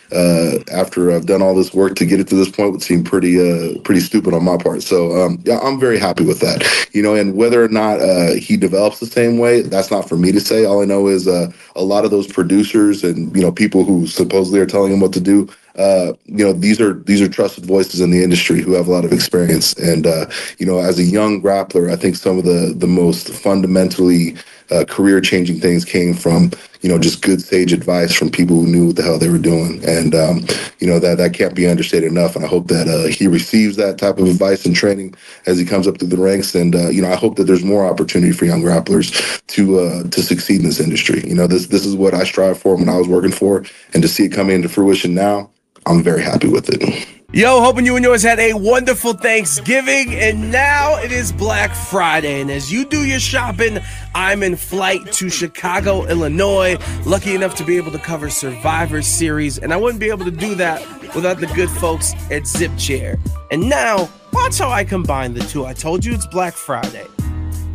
after 0.71 1.11
I've 1.11 1.25
done 1.25 1.41
all 1.41 1.55
this 1.55 1.73
work 1.73 1.95
to 1.95 2.05
get 2.05 2.19
it 2.19 2.27
to 2.29 2.35
this 2.35 2.49
point 2.49 2.71
would 2.71 2.81
seem 2.81 3.03
pretty 3.03 3.35
pretty 3.79 4.01
stupid 4.01 4.33
on 4.33 4.43
my 4.43 4.57
part. 4.57 4.81
So 4.83 5.21
um, 5.21 5.41
yeah, 5.45 5.59
I'm 5.59 5.79
very 5.79 5.99
happy 5.99 6.25
with 6.25 6.39
that. 6.39 6.87
You 6.93 7.01
know, 7.01 7.13
and 7.13 7.35
whether 7.35 7.63
or 7.63 7.67
not 7.67 7.99
he 8.37 8.57
develops 8.57 8.99
the 8.99 9.05
same 9.05 9.37
way, 9.37 9.61
that's 9.61 9.91
not 9.91 10.07
for 10.07 10.17
me 10.17 10.31
to 10.31 10.39
say. 10.39 10.65
All 10.65 10.81
I 10.81 10.85
know 10.85 11.07
is 11.07 11.27
uh, 11.35 11.51
a 11.75 11.83
lot 11.83 12.05
of 12.05 12.11
those 12.11 12.27
producers 12.27 13.03
and 13.03 13.35
you 13.35 13.41
know 13.41 13.51
people 13.51 13.83
who 13.83 14.07
supposedly 14.07 14.59
are 14.59 14.65
telling 14.65 14.93
him 14.93 14.99
what 14.99 15.13
to 15.13 15.21
do. 15.21 15.49
Uh, 15.77 16.13
you 16.25 16.45
know, 16.45 16.53
these 16.53 16.79
are 16.79 16.93
these 16.93 17.21
are 17.21 17.27
trusted 17.27 17.65
voices 17.65 17.99
in 17.99 18.09
the 18.09 18.23
industry 18.23 18.61
who 18.61 18.73
have 18.73 18.87
a 18.87 18.91
lot 18.91 19.03
of 19.03 19.11
experience. 19.11 19.73
And 19.73 20.07
uh, 20.07 20.27
you 20.57 20.65
know, 20.65 20.79
as 20.79 20.97
a 20.99 21.03
young 21.03 21.41
grappler, 21.41 21.91
I 21.91 21.97
think 21.97 22.15
some 22.15 22.37
of 22.37 22.45
the 22.45 22.73
the 22.75 22.87
most 22.87 23.29
fundamentally 23.29 24.35
uh, 24.71 24.85
career 24.85 25.21
changing 25.21 25.59
things 25.59 25.85
came 25.85 26.13
from 26.13 26.51
you 26.81 26.89
know 26.89 26.99
just 26.99 27.21
good 27.21 27.41
sage 27.41 27.73
advice 27.73 28.13
from 28.13 28.29
people 28.29 28.57
who 28.57 28.67
knew 28.67 28.87
what 28.87 28.95
the 28.95 29.03
hell 29.03 29.17
they 29.19 29.29
were 29.29 29.37
doing. 29.37 29.83
And 29.85 30.13
um, 30.13 30.45
you 30.79 30.87
know 30.87 30.99
that 30.99 31.17
that 31.17 31.33
can't 31.33 31.55
be 31.55 31.67
understated 31.67 32.11
enough. 32.11 32.35
And 32.35 32.45
i 32.45 32.47
hope 32.47 32.67
that 32.67 32.87
uh, 32.87 33.07
he 33.07 33.27
receives 33.27 33.75
that 33.77 33.97
type 33.97 34.17
of 34.17 34.27
advice 34.27 34.65
and 34.65 34.75
training 34.75 35.15
as 35.45 35.57
he 35.57 35.65
comes 35.65 35.87
up 35.87 35.99
through 35.99 36.09
the 36.09 36.17
ranks. 36.17 36.55
And 36.55 36.75
uh, 36.75 36.89
you 36.89 37.01
know 37.01 37.11
i 37.11 37.15
hope 37.15 37.35
that 37.37 37.45
there's 37.45 37.63
more 37.63 37.85
opportunity 37.85 38.31
for 38.31 38.45
young 38.45 38.61
grapplers 38.61 39.41
to 39.47 39.79
uh, 39.79 40.03
to 40.03 40.21
succeed 40.21 40.61
in 40.61 40.65
this 40.65 40.79
industry. 40.79 41.23
You 41.27 41.35
know 41.35 41.47
this 41.47 41.67
this 41.67 41.85
is 41.85 41.95
what 41.95 42.13
i 42.13 42.23
strive 42.23 42.59
for 42.59 42.75
when 42.75 42.89
i 42.89 42.97
was 42.97 43.07
working 43.07 43.31
for. 43.31 43.65
And 43.93 44.01
to 44.03 44.09
see 44.09 44.25
it 44.25 44.31
come 44.33 44.49
into 44.49 44.69
fruition 44.69 45.13
now 45.13 45.49
i'm 45.85 46.03
very 46.03 46.21
happy 46.21 46.47
with 46.47 46.69
it 46.69 47.07
Yo, 47.35 47.59
hoping 47.59 47.85
you 47.85 47.97
and 47.97 48.05
yours 48.05 48.23
had 48.23 48.39
a 48.39 48.53
wonderful 48.53 49.11
Thanksgiving, 49.11 50.15
and 50.15 50.53
now 50.53 50.95
it 50.99 51.11
is 51.11 51.33
Black 51.33 51.75
Friday. 51.75 52.39
And 52.39 52.49
as 52.49 52.71
you 52.71 52.85
do 52.85 53.05
your 53.05 53.19
shopping, 53.19 53.79
I'm 54.15 54.41
in 54.41 54.55
flight 54.55 55.11
to 55.11 55.29
Chicago, 55.29 56.05
Illinois. 56.05 56.77
Lucky 57.05 57.35
enough 57.35 57.53
to 57.55 57.65
be 57.65 57.75
able 57.75 57.91
to 57.91 57.99
cover 57.99 58.29
Survivor 58.29 59.01
Series, 59.01 59.57
and 59.57 59.73
I 59.73 59.75
wouldn't 59.75 59.99
be 59.99 60.07
able 60.07 60.23
to 60.23 60.31
do 60.31 60.55
that 60.55 60.81
without 61.13 61.41
the 61.41 61.47
good 61.47 61.69
folks 61.69 62.13
at 62.31 62.47
Zip 62.47 62.71
Chair. 62.77 63.19
And 63.51 63.67
now, 63.67 64.07
watch 64.31 64.57
how 64.57 64.69
I 64.69 64.85
combine 64.85 65.33
the 65.33 65.41
two. 65.41 65.65
I 65.65 65.73
told 65.73 66.05
you 66.05 66.13
it's 66.13 66.27
Black 66.27 66.53
Friday. 66.53 67.05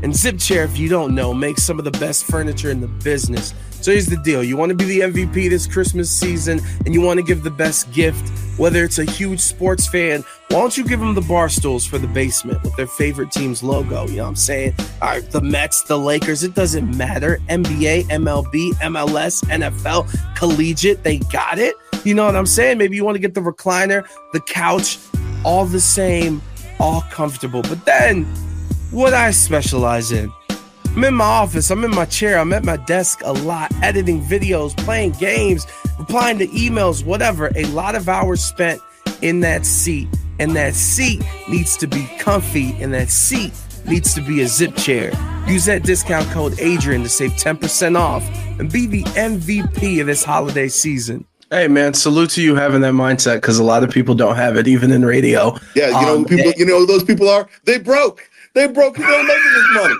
And 0.03 0.17
Zip 0.17 0.39
Chair, 0.39 0.65
if 0.65 0.79
you 0.79 0.89
don't 0.89 1.15
know, 1.15 1.35
makes 1.35 1.65
some 1.65 1.79
of 1.79 1.85
the 1.85 1.91
best 1.91 2.25
furniture 2.25 2.71
in 2.71 2.81
the 2.81 2.89
business. 2.89 3.53
So 3.81 3.93
here's 3.93 4.07
the 4.07 4.19
deal 4.19 4.43
you 4.43 4.57
want 4.59 4.71
to 4.71 4.77
be 4.77 4.85
the 4.85 5.01
MVP 5.01 5.49
this 5.49 5.67
Christmas 5.67 6.11
season 6.11 6.61
and 6.85 6.93
you 6.93 7.01
want 7.01 7.19
to 7.19 7.25
give 7.25 7.43
the 7.43 7.51
best 7.51 7.91
gift, 7.93 8.29
whether 8.59 8.85
it's 8.85 8.99
a 8.99 9.05
huge 9.05 9.41
sports 9.41 9.87
fan, 9.87 10.23
why 10.49 10.59
don't 10.59 10.77
you 10.77 10.85
give 10.85 11.01
them 11.01 11.15
the 11.15 11.23
bar 11.23 11.49
stools 11.49 11.87
for 11.87 11.97
the 11.97 12.07
basement 12.09 12.63
with 12.63 12.77
their 12.77 12.87
favorite 12.87 13.31
team's 13.31 13.63
logo? 13.63 14.07
You 14.07 14.17
know 14.17 14.25
what 14.25 14.29
I'm 14.29 14.37
saying? 14.37 14.75
All 15.01 15.09
right, 15.09 15.31
the 15.31 15.41
Mets, 15.41 15.83
the 15.85 15.99
Lakers, 15.99 16.43
it 16.43 16.55
doesn't 16.55 16.95
matter. 16.95 17.39
NBA, 17.49 18.05
MLB, 18.09 18.73
MLS, 18.75 19.43
NFL, 19.45 20.37
collegiate, 20.37 21.03
they 21.03 21.19
got 21.19 21.59
it. 21.59 21.75
You 22.05 22.13
know 22.15 22.27
what 22.27 22.37
I'm 22.37 22.47
saying? 22.47 22.77
Maybe 22.77 22.97
you 22.97 23.05
want 23.05 23.15
to 23.15 23.21
get 23.21 23.35
the 23.35 23.41
recliner, 23.41 24.07
the 24.35 24.41
couch, 24.41 24.99
all 25.43 25.65
the 25.65 25.81
same, 25.81 26.43
all 26.79 27.01
comfortable. 27.11 27.63
But 27.63 27.85
then, 27.87 28.25
what 28.91 29.15
I 29.15 29.31
specialize 29.31 30.13
in 30.13 30.33
I'm 31.01 31.05
in 31.05 31.15
my 31.15 31.25
office, 31.25 31.71
I'm 31.71 31.83
in 31.83 31.93
my 31.93 32.05
chair, 32.05 32.39
I'm 32.39 32.53
at 32.53 32.63
my 32.63 32.77
desk 32.77 33.23
a 33.25 33.33
lot, 33.33 33.73
editing 33.83 34.23
videos, 34.23 34.77
playing 34.77 35.13
games, 35.13 35.67
replying 35.99 36.39
to 36.41 36.47
emails, 36.49 37.03
whatever. 37.03 37.51
A 37.57 37.65
lot 37.69 37.95
of 37.95 38.07
hours 38.07 38.45
spent 38.45 38.83
in 39.23 39.41
that 39.41 39.65
seat. 39.65 40.09
And 40.39 40.55
that 40.57 40.75
seat 40.75 41.23
needs 41.49 41.79
to 41.79 41.87
be 41.87 42.07
comfy, 42.19 42.73
and 42.83 42.93
that 42.93 43.09
seat 43.09 43.55
needs 43.87 44.13
to 44.13 44.21
be 44.21 44.43
a 44.43 44.47
zip 44.47 44.77
chair. 44.77 45.11
Use 45.47 45.65
that 45.65 45.85
discount 45.85 46.29
code 46.33 46.61
Adrian 46.61 47.03
to 47.05 47.09
save 47.09 47.31
10% 47.31 47.99
off 47.99 48.23
and 48.59 48.71
be 48.71 48.87
the 48.87 49.05
MVP 49.05 50.03
of 50.03 50.07
this 50.07 50.23
holiday 50.23 50.69
season. 50.69 51.25
Hey 51.51 51.67
man, 51.67 51.95
salute 51.95 52.29
to 52.33 52.43
you 52.43 52.57
having 52.57 52.83
that 52.83 52.93
mindset 52.93 53.37
because 53.37 53.59
a 53.59 53.65
lot 53.65 53.83
of 53.83 53.91
people 53.91 54.15
don't 54.15 54.37
have 54.37 54.59
it, 54.59 54.69
even 54.69 54.93
in 54.93 55.07
radio. 55.07 55.57
Yeah, 55.75 55.99
you 55.99 56.07
know, 56.07 56.17
um, 56.17 56.25
people, 56.27 56.53
you 56.59 56.67
know, 56.67 56.81
who 56.81 56.87
those 56.87 57.05
people 57.05 57.31
are 57.31 57.49
they 57.65 57.79
broke. 57.79 58.29
They 58.53 58.67
broke. 58.67 58.97
They 58.97 59.05
are 59.05 59.25
making 59.25 59.53
this 59.55 59.67
money 59.73 59.95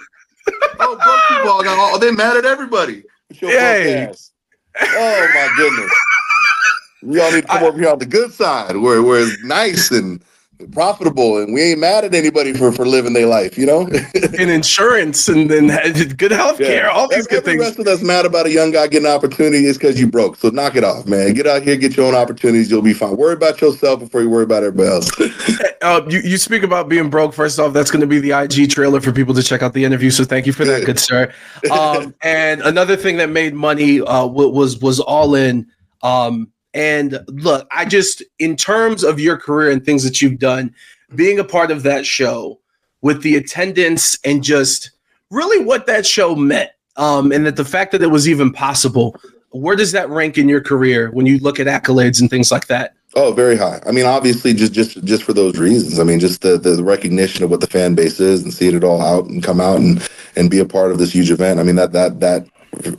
oh, 0.81 0.97
broke 0.97 1.39
people 1.39 1.51
all 1.51 1.63
got 1.63 1.79
all, 1.79 1.99
they 1.99 2.11
mad 2.11 2.37
at 2.37 2.45
everybody. 2.45 3.05
Hey. 3.31 4.13
Oh 4.83 5.29
my 5.35 5.53
goodness. 5.57 5.93
We 7.03 7.21
all 7.21 7.33
need 7.33 7.43
to 7.43 7.47
come 7.47 7.65
I, 7.65 7.67
over 7.67 7.79
here 7.79 7.89
on 7.91 7.99
the 7.99 8.07
good 8.07 8.33
side 8.33 8.77
where, 8.77 9.03
where 9.03 9.21
it's 9.21 9.43
nice 9.43 9.91
and 9.91 10.23
profitable 10.73 11.39
and 11.39 11.53
we 11.53 11.63
ain't 11.63 11.81
mad 11.81 12.05
at 12.05 12.15
anybody 12.15 12.53
for, 12.53 12.73
for 12.73 12.87
living 12.87 13.13
their 13.13 13.27
life, 13.27 13.57
you 13.59 13.67
know? 13.67 13.83
and 14.39 14.51
insurance 14.51 15.29
and 15.29 15.51
then 15.51 15.69
good 16.17 16.33
health 16.33 16.59
care, 16.59 16.85
yeah. 16.85 16.91
all 16.91 17.09
these 17.09 17.27
Every 17.27 17.39
good 17.39 17.45
things. 17.45 17.65
Every 17.65 17.85
that's 17.85 18.03
mad 18.03 18.27
about 18.27 18.47
a 18.47 18.51
young 18.51 18.71
guy 18.71 18.87
getting 18.87 19.07
an 19.07 19.13
opportunity 19.13 19.67
is 19.67 19.79
because 19.79 19.99
you 19.99 20.07
broke. 20.07 20.37
So 20.37 20.51
knock 20.51 20.77
it 20.77 20.85
off, 20.85 21.07
man. 21.07 21.35
Get 21.35 21.47
out 21.47 21.63
here, 21.63 21.77
get 21.77 21.97
your 21.97 22.07
own 22.07 22.15
opportunities. 22.15 22.71
You'll 22.71 22.83
be 22.83 22.93
fine. 22.93 23.17
Worry 23.17 23.35
about 23.35 23.61
yourself 23.61 24.01
before 24.01 24.23
you 24.23 24.31
worry 24.31 24.45
about 24.45 24.63
everybody 24.63 24.89
else. 24.89 25.11
uh, 25.83 26.03
you, 26.09 26.21
you 26.21 26.37
speak 26.37 26.63
about 26.63 26.89
being 26.89 27.11
broke. 27.11 27.35
First 27.35 27.59
off, 27.59 27.73
that's 27.73 27.91
going 27.91 28.01
to 28.01 28.07
be 28.07 28.21
the 28.21 28.33
IG 28.33 28.71
trailer 28.71 29.01
for 29.01 29.13
people 29.13 29.35
to 29.35 29.43
check 29.43 29.63
out 29.63 29.73
the 29.73 29.85
interview. 29.85 30.11
So 30.11 30.25
thank 30.25 30.47
you 30.47 30.53
for 30.53 30.65
that, 30.65 30.85
good 30.85 30.99
sir. 30.99 31.33
Um, 31.71 32.15
and 32.23 32.61
another 32.63 32.97
thing 32.97 33.17
that 33.19 33.31
made 33.31 33.55
money 33.55 34.01
uh, 34.01 34.27
was 34.27 34.79
was 34.79 35.01
all 35.01 35.35
in. 35.35 35.67
Um, 36.03 36.51
and 36.75 37.19
look, 37.29 37.67
I 37.73 37.85
just, 37.85 38.23
in 38.39 38.57
terms 38.57 39.03
of 39.03 39.19
your 39.19 39.37
career 39.37 39.71
and 39.71 39.85
things 39.85 40.05
that 40.05 40.23
you've 40.23 40.39
done, 40.39 40.75
being 41.15 41.39
a 41.39 41.45
part 41.45 41.71
of 41.71 41.83
that 41.83 42.07
show 42.07 42.61
with 43.03 43.23
the 43.23 43.37
attendance 43.37 44.19
and 44.25 44.43
just 44.43 44.93
really 45.31 45.65
what 45.65 45.87
that 45.87 46.07
show 46.07 46.37
meant, 46.37 46.71
um, 46.97 47.33
and 47.33 47.47
that 47.47 47.57
the 47.57 47.65
fact 47.65 47.93
that 47.93 48.03
it 48.03 48.09
was 48.09 48.29
even 48.29 48.53
possible, 48.53 49.17
where 49.51 49.77
does 49.77 49.93
that 49.93 50.09
rank 50.11 50.39
in 50.39 50.49
your 50.49 50.61
career 50.61 51.11
when 51.11 51.27
you 51.27 51.39
look 51.39 51.59
at 51.59 51.67
accolades 51.67 52.21
and 52.21 52.31
things 52.31 52.53
like 52.53 52.67
that? 52.69 52.95
Oh, 53.17 53.33
very 53.33 53.57
high. 53.57 53.81
I 53.87 53.91
mean, 53.91 54.07
obviously, 54.07 54.55
just 54.55 54.73
just 54.73 55.03
just 55.03 55.25
for 55.25 55.33
those 55.33 55.59
reasons. 55.59 55.99
I 55.99 56.05
mean, 56.05 56.21
just 56.21 56.43
the 56.43 56.57
the 56.57 56.85
recognition 56.85 57.43
of 57.43 57.51
what 57.51 57.61
the 57.61 57.67
fan 57.67 57.97
base 57.97 58.21
is 58.21 58.45
and 58.45 58.55
seeing 58.55 58.77
it 58.77 58.85
all 58.85 59.03
out 59.03 59.25
and 59.25 59.43
come 59.43 59.61
out 59.61 59.79
and 59.79 60.09
and 60.37 60.49
be 60.49 60.61
a 60.61 60.65
part 60.65 60.93
of 60.93 60.99
this 60.99 61.13
huge 61.13 61.33
event. 61.33 61.59
I 61.59 61.65
mean, 61.65 61.75
that 61.75 61.91
that 61.93 62.21
that 62.21 62.47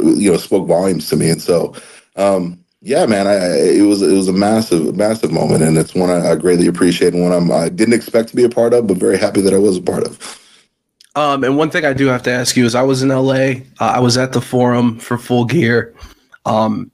you 0.01 0.31
know 0.31 0.37
spoke 0.37 0.67
volumes 0.67 1.07
to 1.09 1.15
me. 1.15 1.29
And 1.29 1.41
so, 1.41 1.73
um, 2.17 2.60
yeah, 2.81 3.05
man, 3.05 3.27
I, 3.27 3.35
it 3.59 3.83
was 3.83 4.01
it 4.01 4.13
was 4.13 4.27
a 4.27 4.33
massive 4.33 4.95
massive 4.95 5.31
moment, 5.31 5.63
and 5.63 5.77
it's 5.77 5.93
one 5.93 6.09
I, 6.09 6.31
I 6.31 6.35
greatly 6.35 6.67
appreciate 6.67 7.13
and 7.13 7.21
one 7.21 7.31
I'm, 7.31 7.51
I 7.51 7.69
didn't 7.69 7.93
expect 7.93 8.29
to 8.29 8.35
be 8.35 8.43
a 8.43 8.49
part 8.49 8.73
of, 8.73 8.87
but 8.87 8.97
very 8.97 9.17
happy 9.17 9.41
that 9.41 9.53
I 9.53 9.59
was 9.59 9.77
a 9.77 9.81
part 9.81 10.03
of. 10.03 10.39
Um, 11.15 11.43
and 11.43 11.57
one 11.57 11.69
thing 11.69 11.85
I 11.85 11.93
do 11.93 12.07
have 12.07 12.23
to 12.23 12.31
ask 12.31 12.55
you 12.55 12.65
is, 12.65 12.73
I 12.73 12.81
was 12.81 13.03
in 13.03 13.09
LA. 13.09 13.63
Uh, 13.79 13.93
I 13.95 13.99
was 13.99 14.17
at 14.17 14.31
the 14.31 14.41
forum 14.41 14.97
for 14.97 15.17
Full 15.17 15.45
Gear. 15.45 15.93
Um, 16.45 16.89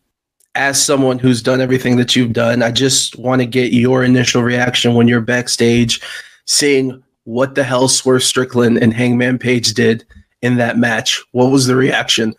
as 0.55 0.83
someone 0.83 1.19
who's 1.19 1.41
done 1.41 1.61
everything 1.61 1.97
that 1.97 2.15
you've 2.15 2.33
done, 2.33 2.63
I 2.63 2.71
just 2.71 3.17
want 3.17 3.41
to 3.41 3.45
get 3.45 3.71
your 3.71 4.03
initial 4.03 4.41
reaction 4.41 4.95
when 4.95 5.07
you're 5.07 5.21
backstage, 5.21 6.01
seeing 6.45 7.03
what 7.25 7.53
the 7.53 7.63
hell 7.63 7.87
Swerve 7.87 8.23
Strickland 8.23 8.79
and 8.79 8.91
Hangman 8.91 9.37
Page 9.37 9.75
did 9.75 10.03
in 10.41 10.57
that 10.57 10.79
match. 10.79 11.23
What 11.31 11.51
was 11.51 11.67
the 11.67 11.75
reaction? 11.75 12.33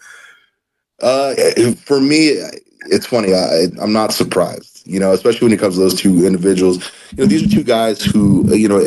Uh, 1.00 1.34
for 1.76 2.00
me, 2.00 2.42
it's 2.86 3.06
funny. 3.06 3.34
I, 3.34 3.68
I'm 3.80 3.92
not 3.92 4.12
surprised, 4.12 4.82
you 4.86 5.00
know, 5.00 5.12
especially 5.12 5.46
when 5.46 5.52
it 5.52 5.60
comes 5.60 5.74
to 5.74 5.80
those 5.80 6.00
two 6.00 6.26
individuals. 6.26 6.78
You 7.12 7.18
know, 7.18 7.26
these 7.26 7.44
are 7.44 7.54
two 7.54 7.64
guys 7.64 8.02
who, 8.02 8.54
you 8.54 8.68
know, 8.68 8.82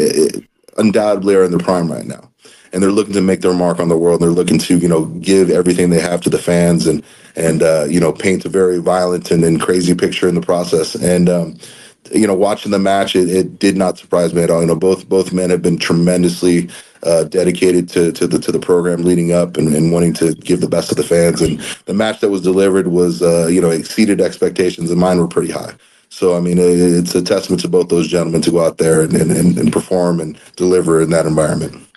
undoubtedly 0.78 1.36
are 1.36 1.44
in 1.44 1.52
their 1.52 1.60
prime 1.60 1.92
right 1.92 2.06
now, 2.06 2.30
and 2.74 2.82
they're 2.82 2.92
looking 2.92 3.14
to 3.14 3.22
make 3.22 3.42
their 3.42 3.54
mark 3.54 3.80
on 3.80 3.90
the 3.90 3.98
world. 3.98 4.22
And 4.22 4.30
They're 4.30 4.36
looking 4.36 4.60
to, 4.60 4.78
you 4.78 4.88
know, 4.88 5.06
give 5.06 5.50
everything 5.50 5.90
they 5.90 6.00
have 6.02 6.22
to 6.22 6.30
the 6.30 6.40
fans 6.40 6.88
and 6.88 7.04
and 7.36 7.64
uh, 7.64 7.86
you 7.90 8.00
know 8.00 8.12
paint 8.12 8.46
a 8.46 8.50
very 8.50 8.80
violent 8.80 9.32
and, 9.32 9.44
and 9.44 9.62
crazy 9.62 9.96
picture 9.96 10.28
in 10.28 10.36
the 10.36 10.42
process. 10.42 10.96
And 10.96 11.30
um, 11.30 11.58
you 12.14 12.28
know, 12.28 12.36
watching 12.36 12.72
the 12.72 12.80
match, 12.80 13.16
it, 13.16 13.30
it 13.30 13.60
did 13.60 13.78
not 13.78 13.98
surprise 13.98 14.34
me 14.34 14.42
at 14.44 14.50
all. 14.50 14.62
You 14.62 14.68
know, 14.68 14.76
both 14.76 15.08
both 15.08 15.34
men 15.34 15.50
have 15.50 15.62
been 15.62 15.78
tremendously 15.78 16.70
uh, 17.04 17.24
dedicated 17.26 17.90
to 17.90 18.12
to 18.12 18.28
the 18.28 18.40
to 18.40 18.52
the 18.52 18.60
program 18.60 19.04
leading 19.04 19.32
up 19.32 19.58
and, 19.58 19.74
and 19.76 19.92
wanting 19.92 20.14
to 20.14 20.36
give 20.36 20.62
the 20.62 20.68
best 20.68 20.90
to 20.90 20.96
the 20.96 21.04
fans. 21.04 21.42
And 21.42 21.60
the 21.86 21.94
match 21.94 22.20
that 22.20 22.30
was 22.30 22.42
delivered 22.42 22.88
was 22.88 23.22
uh, 23.22 23.48
you 23.48 23.62
know 23.62 23.70
exceeded 23.70 24.22
expectations, 24.22 24.92
and 24.92 25.00
mine 25.00 25.20
were 25.20 25.28
pretty 25.28 25.52
high. 25.52 25.74
So 26.10 26.36
I 26.36 26.40
mean, 26.40 26.58
it, 26.58 26.64
it's 26.64 27.16
a 27.16 27.22
testament 27.22 27.62
to 27.62 27.68
both 27.68 27.90
those 27.90 28.08
gentlemen 28.08 28.42
to 28.42 28.52
go 28.52 28.66
out 28.66 28.78
there 28.78 29.02
and, 29.02 29.14
and, 29.14 29.58
and 29.58 29.74
perform 29.74 30.20
and 30.20 30.38
deliver 30.56 31.02
in 31.02 31.10
that 31.12 31.26
environment. 31.26 31.88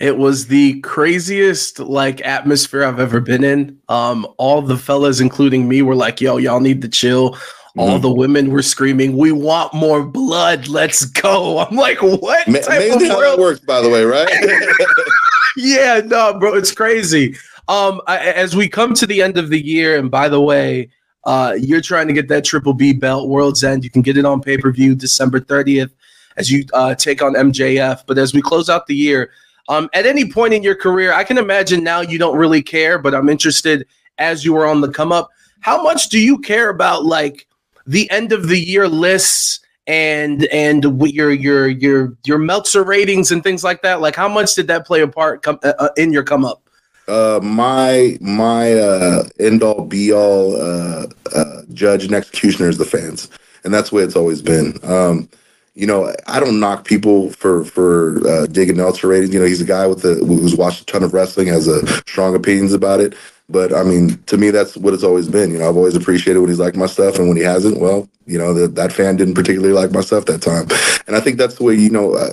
It 0.00 0.16
was 0.16 0.46
the 0.46 0.80
craziest 0.80 1.80
like 1.80 2.20
atmosphere 2.24 2.84
I've 2.84 3.00
ever 3.00 3.20
been 3.20 3.42
in. 3.42 3.78
Um, 3.88 4.26
all 4.38 4.62
the 4.62 4.78
fellas, 4.78 5.18
including 5.18 5.68
me, 5.68 5.82
were 5.82 5.96
like, 5.96 6.20
"Yo, 6.20 6.36
y'all 6.36 6.60
need 6.60 6.82
to 6.82 6.88
chill." 6.88 7.36
All 7.78 7.90
mm-hmm. 7.90 8.02
the 8.02 8.12
women 8.12 8.50
were 8.50 8.62
screaming, 8.62 9.16
"We 9.16 9.30
want 9.30 9.72
more 9.72 10.02
blood! 10.02 10.66
Let's 10.66 11.04
go!" 11.04 11.58
I'm 11.70 11.76
like, 11.76 12.02
"What?" 12.02 12.48
Ma- 12.48 12.58
amazing 12.66 13.08
how 13.08 13.20
that 13.20 13.38
works, 13.38 13.60
by 13.60 13.80
the 13.80 13.88
way, 13.88 14.04
right? 14.04 14.28
yeah, 15.56 16.00
no, 16.04 16.38
bro, 16.38 16.54
it's 16.54 16.72
crazy. 16.72 17.36
Um, 17.68 18.00
I, 18.06 18.18
as 18.18 18.56
we 18.56 18.68
come 18.68 18.94
to 18.94 19.06
the 19.06 19.22
end 19.22 19.38
of 19.38 19.50
the 19.50 19.64
year, 19.64 19.96
and 19.96 20.10
by 20.10 20.28
the 20.28 20.40
way, 20.40 20.90
uh, 21.24 21.54
you're 21.58 21.80
trying 21.80 22.08
to 22.08 22.12
get 22.14 22.28
that 22.28 22.44
Triple 22.44 22.72
B 22.72 22.92
belt, 22.92 23.28
World's 23.28 23.62
End. 23.62 23.84
You 23.84 23.90
can 23.90 24.02
get 24.02 24.16
it 24.16 24.24
on 24.24 24.40
pay 24.40 24.56
per 24.56 24.72
view 24.72 24.94
December 24.94 25.38
30th 25.40 25.90
as 26.36 26.50
you 26.50 26.64
uh, 26.72 26.94
take 26.94 27.22
on 27.22 27.34
MJF. 27.34 28.04
But 28.06 28.18
as 28.18 28.32
we 28.32 28.40
close 28.40 28.68
out 28.70 28.86
the 28.86 28.94
year, 28.94 29.30
um, 29.68 29.90
at 29.92 30.06
any 30.06 30.30
point 30.30 30.54
in 30.54 30.62
your 30.62 30.74
career, 30.74 31.12
I 31.12 31.24
can 31.24 31.36
imagine 31.36 31.84
now 31.84 32.00
you 32.00 32.18
don't 32.18 32.36
really 32.36 32.62
care, 32.62 32.98
but 32.98 33.14
I'm 33.14 33.28
interested 33.28 33.86
as 34.16 34.44
you 34.44 34.54
were 34.54 34.66
on 34.66 34.80
the 34.80 34.88
come 34.88 35.12
up. 35.12 35.28
How 35.60 35.82
much 35.82 36.08
do 36.08 36.18
you 36.18 36.38
care 36.38 36.70
about 36.70 37.04
like 37.04 37.47
the 37.88 38.08
end 38.10 38.32
of 38.32 38.48
the 38.48 38.58
year 38.58 38.86
lists 38.86 39.60
and 39.86 40.44
and 40.46 40.84
your 41.10 41.32
your 41.32 41.66
your 41.66 42.14
your 42.24 42.38
Meltzer 42.38 42.84
ratings 42.84 43.32
and 43.32 43.42
things 43.42 43.64
like 43.64 43.82
that? 43.82 44.00
Like, 44.00 44.14
how 44.14 44.28
much 44.28 44.54
did 44.54 44.68
that 44.68 44.86
play 44.86 45.00
a 45.00 45.08
part 45.08 45.42
come, 45.42 45.58
uh, 45.64 45.72
uh 45.78 45.88
in 45.96 46.12
your 46.12 46.22
come 46.22 46.44
up? 46.44 46.62
Uh, 47.08 47.40
my 47.42 48.18
my 48.20 48.74
uh, 48.74 49.24
end 49.40 49.62
all 49.62 49.84
be 49.86 50.12
all 50.12 50.54
uh, 50.60 51.06
uh, 51.34 51.62
judge 51.72 52.04
and 52.04 52.14
executioner 52.14 52.68
is 52.68 52.76
the 52.76 52.84
fans, 52.84 53.30
and 53.64 53.72
that's 53.72 53.88
the 53.90 53.96
way 53.96 54.02
it's 54.02 54.16
always 54.16 54.42
been. 54.42 54.78
Um, 54.82 55.28
you 55.74 55.86
know, 55.86 56.12
I 56.26 56.38
don't 56.40 56.60
knock 56.60 56.84
people 56.84 57.30
for 57.30 57.64
for 57.64 58.20
uh, 58.28 58.46
digging 58.46 58.76
Meltzer 58.76 59.08
ratings. 59.08 59.32
You 59.32 59.40
know, 59.40 59.46
he's 59.46 59.62
a 59.62 59.64
guy 59.64 59.86
with 59.86 60.02
the 60.02 60.16
who's 60.16 60.54
watched 60.54 60.82
a 60.82 60.84
ton 60.84 61.02
of 61.02 61.14
wrestling, 61.14 61.46
has 61.46 61.66
a 61.66 61.86
strong 62.02 62.34
opinions 62.34 62.74
about 62.74 63.00
it. 63.00 63.14
But 63.48 63.74
I 63.74 63.82
mean, 63.82 64.22
to 64.24 64.36
me, 64.36 64.50
that's 64.50 64.76
what 64.76 64.92
it's 64.92 65.02
always 65.02 65.28
been. 65.28 65.50
You 65.50 65.58
know, 65.58 65.68
I've 65.68 65.76
always 65.76 65.96
appreciated 65.96 66.40
when 66.40 66.50
he's 66.50 66.58
liked 66.58 66.76
my 66.76 66.86
stuff, 66.86 67.18
and 67.18 67.28
when 67.28 67.36
he 67.36 67.42
hasn't, 67.42 67.80
well, 67.80 68.08
you 68.26 68.38
know, 68.38 68.52
that 68.54 68.74
that 68.74 68.92
fan 68.92 69.16
didn't 69.16 69.34
particularly 69.34 69.72
like 69.72 69.90
my 69.90 70.02
stuff 70.02 70.26
that 70.26 70.42
time. 70.42 70.66
And 71.06 71.16
I 71.16 71.20
think 71.20 71.38
that's 71.38 71.54
the 71.54 71.64
way 71.64 71.74
you 71.74 71.88
know 71.88 72.14
uh, 72.14 72.32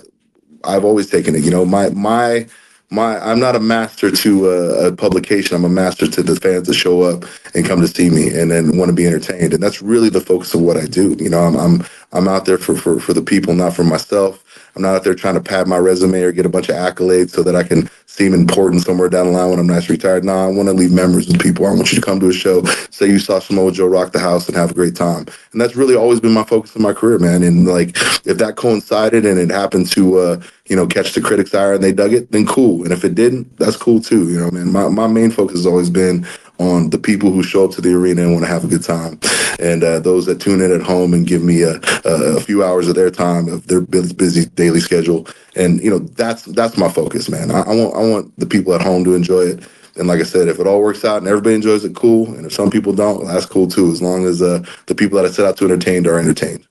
I've 0.66 0.84
always 0.84 1.10
taken 1.10 1.36
it. 1.36 1.44
You 1.44 1.52
know, 1.52 1.66
my 1.66 1.90
my 1.90 2.48
my 2.90 3.18
I'm 3.20 3.40
not 3.40 3.56
a 3.56 3.60
master 3.60 4.12
to 4.12 4.50
a, 4.50 4.88
a, 4.88 4.96
publication. 4.96 5.56
I'm 5.56 5.66
a 5.66 5.70
master 5.70 6.08
to 6.08 6.24
the 6.24 6.36
fans 6.36 6.68
that 6.68 6.74
show 6.74 7.04
up 7.04 7.26
and 7.54 7.66
come 7.66 7.82
to 7.82 7.88
see 7.88 8.10
me 8.10 8.28
and 8.30 8.52
then 8.52 8.78
want 8.78 8.90
to 8.90 8.96
be 8.96 9.08
entertained. 9.08 9.54
And 9.54 9.64
that's 9.64 9.82
really 9.82 10.10
the 10.10 10.22
focus 10.22 10.54
of 10.54 10.62
what 10.62 10.78
I 10.78 10.86
do. 10.86 11.16
You 11.20 11.30
know, 11.30 11.40
I'm 11.40 11.56
I'm 11.56 11.86
I'm 12.16 12.28
out 12.28 12.46
there 12.46 12.58
for 12.58 12.76
for 12.76 13.00
for 13.00 13.14
the 13.14 13.22
people, 13.22 13.54
not 13.54 13.76
for 13.76 13.84
myself. 13.84 14.44
I'm 14.76 14.82
not 14.82 14.96
out 14.96 15.04
there 15.04 15.16
trying 15.16 15.36
to 15.36 15.42
pad 15.42 15.68
my 15.68 15.78
resume 15.78 16.22
or 16.22 16.32
get 16.32 16.46
a 16.46 16.50
bunch 16.50 16.70
of 16.70 16.76
accolades 16.76 17.32
so 17.32 17.44
that 17.44 17.56
I 17.56 17.64
can 17.64 17.90
seem 18.08 18.34
important 18.34 18.84
somewhere 18.84 19.10
down 19.10 19.28
the 19.28 19.32
line 19.34 19.50
when 19.50 19.60
I'm 19.60 19.68
not 19.68 19.88
retired. 19.90 20.24
No, 20.24 20.34
I 20.34 20.48
want 20.48 20.68
to 20.68 20.74
leave 20.74 20.92
memories 20.92 21.28
with 21.28 21.42
people. 21.42 21.66
I 21.66 21.72
want 21.72 21.92
you 21.92 22.00
to 22.00 22.06
come 22.06 22.20
to 22.22 22.30
a 22.30 22.34
show, 22.34 22.64
say 22.90 23.08
you 23.08 23.20
saw 23.20 23.40
Samoa 23.40 23.72
Joe 23.72 23.88
rock 23.88 24.14
the 24.14 24.20
house 24.20 24.48
and 24.48 24.56
have 24.58 24.72
a 24.72 24.74
great 24.74 24.96
time. 24.96 25.26
And 25.52 25.62
that's 25.62 25.76
really 25.76 25.96
always 25.96 26.20
been 26.22 26.34
my 26.34 26.44
focus 26.44 26.76
in 26.76 26.82
my 26.82 26.94
career, 26.94 27.20
man. 27.20 27.44
And 27.44 27.68
like, 27.68 27.90
if 28.26 28.38
that 28.38 28.56
coincided 28.56 29.26
and 29.26 29.40
it 29.40 29.50
happened 29.50 29.92
to, 29.92 30.18
uh, 30.20 30.42
you 30.68 30.76
know, 30.76 30.88
catch 30.88 31.14
the 31.14 31.22
critics' 31.22 31.54
eye 31.54 31.74
and 31.74 31.84
they 31.84 31.94
dug 31.94 32.14
it, 32.14 32.32
then 32.32 32.46
cool. 32.46 32.84
And 32.84 32.94
if 32.94 33.04
it 33.04 33.16
didn't, 33.16 33.58
that's 33.58 33.78
cool 33.78 34.02
too. 34.02 34.30
You 34.30 34.40
know, 34.40 34.52
man. 34.52 34.72
My 34.72 34.88
my 34.90 35.08
main 35.08 35.32
focus 35.32 35.58
has 35.58 35.68
always 35.68 35.90
been 35.90 36.26
on 36.60 36.90
the 36.90 36.98
people 36.98 37.32
who 37.32 37.44
show 37.44 37.66
up 37.66 37.72
to 37.72 37.82
the 37.82 37.94
arena 37.94 38.22
and 38.22 38.34
want 38.34 38.46
to 38.46 38.52
have 38.52 38.64
a 38.64 38.68
good 38.68 38.84
time, 38.84 39.20
and 39.60 39.84
uh, 39.84 40.00
those 40.00 40.26
that 40.26 40.40
tune 40.40 40.62
in 40.62 40.72
at 40.72 40.82
home 40.82 41.14
and 41.14 41.28
give 41.28 41.44
me 41.44 41.62
a, 41.64 41.80
a, 42.06 42.40
few 42.40 42.64
hours 42.64 42.88
of 42.88 42.96
their 42.96 43.10
time 43.10 43.48
of 43.48 43.68
their 43.68 43.82
busy 43.82 44.46
daily 44.46 44.80
schedule. 44.80 45.28
And 45.56 45.82
you 45.82 45.90
know 45.90 46.00
that's 46.00 46.44
that's 46.44 46.78
my 46.78 46.90
focus, 46.90 47.30
man. 47.30 47.52
I, 47.52 47.62
I 47.62 47.76
want 47.76 47.96
I 47.96 48.10
want 48.10 48.40
the 48.40 48.46
people 48.46 48.74
at 48.74 48.82
home 48.82 49.04
to 49.04 49.16
enjoy 49.16 49.42
it. 49.42 49.64
And 49.98 50.08
like 50.08 50.20
I 50.20 50.24
said, 50.24 50.50
if 50.50 50.60
it 50.60 50.68
all 50.68 50.82
works 50.82 51.06
out 51.06 51.20
and 51.20 51.28
everybody 51.28 51.56
enjoys 51.56 51.86
it, 51.86 51.96
cool. 51.96 52.28
And 52.36 52.46
if 52.46 52.54
some 52.54 52.70
people 52.70 52.94
don't, 52.94 53.26
that's 53.26 53.46
cool 53.46 53.68
too. 53.68 53.92
As 53.92 54.02
long 54.02 54.26
as 54.26 54.42
uh, 54.42 54.64
the 54.88 54.96
people 54.96 55.16
that 55.18 55.26
I 55.26 55.30
set 55.30 55.46
out 55.46 55.56
to 55.58 55.66
entertain 55.66 56.06
are 56.06 56.20
entertained. 56.20 56.68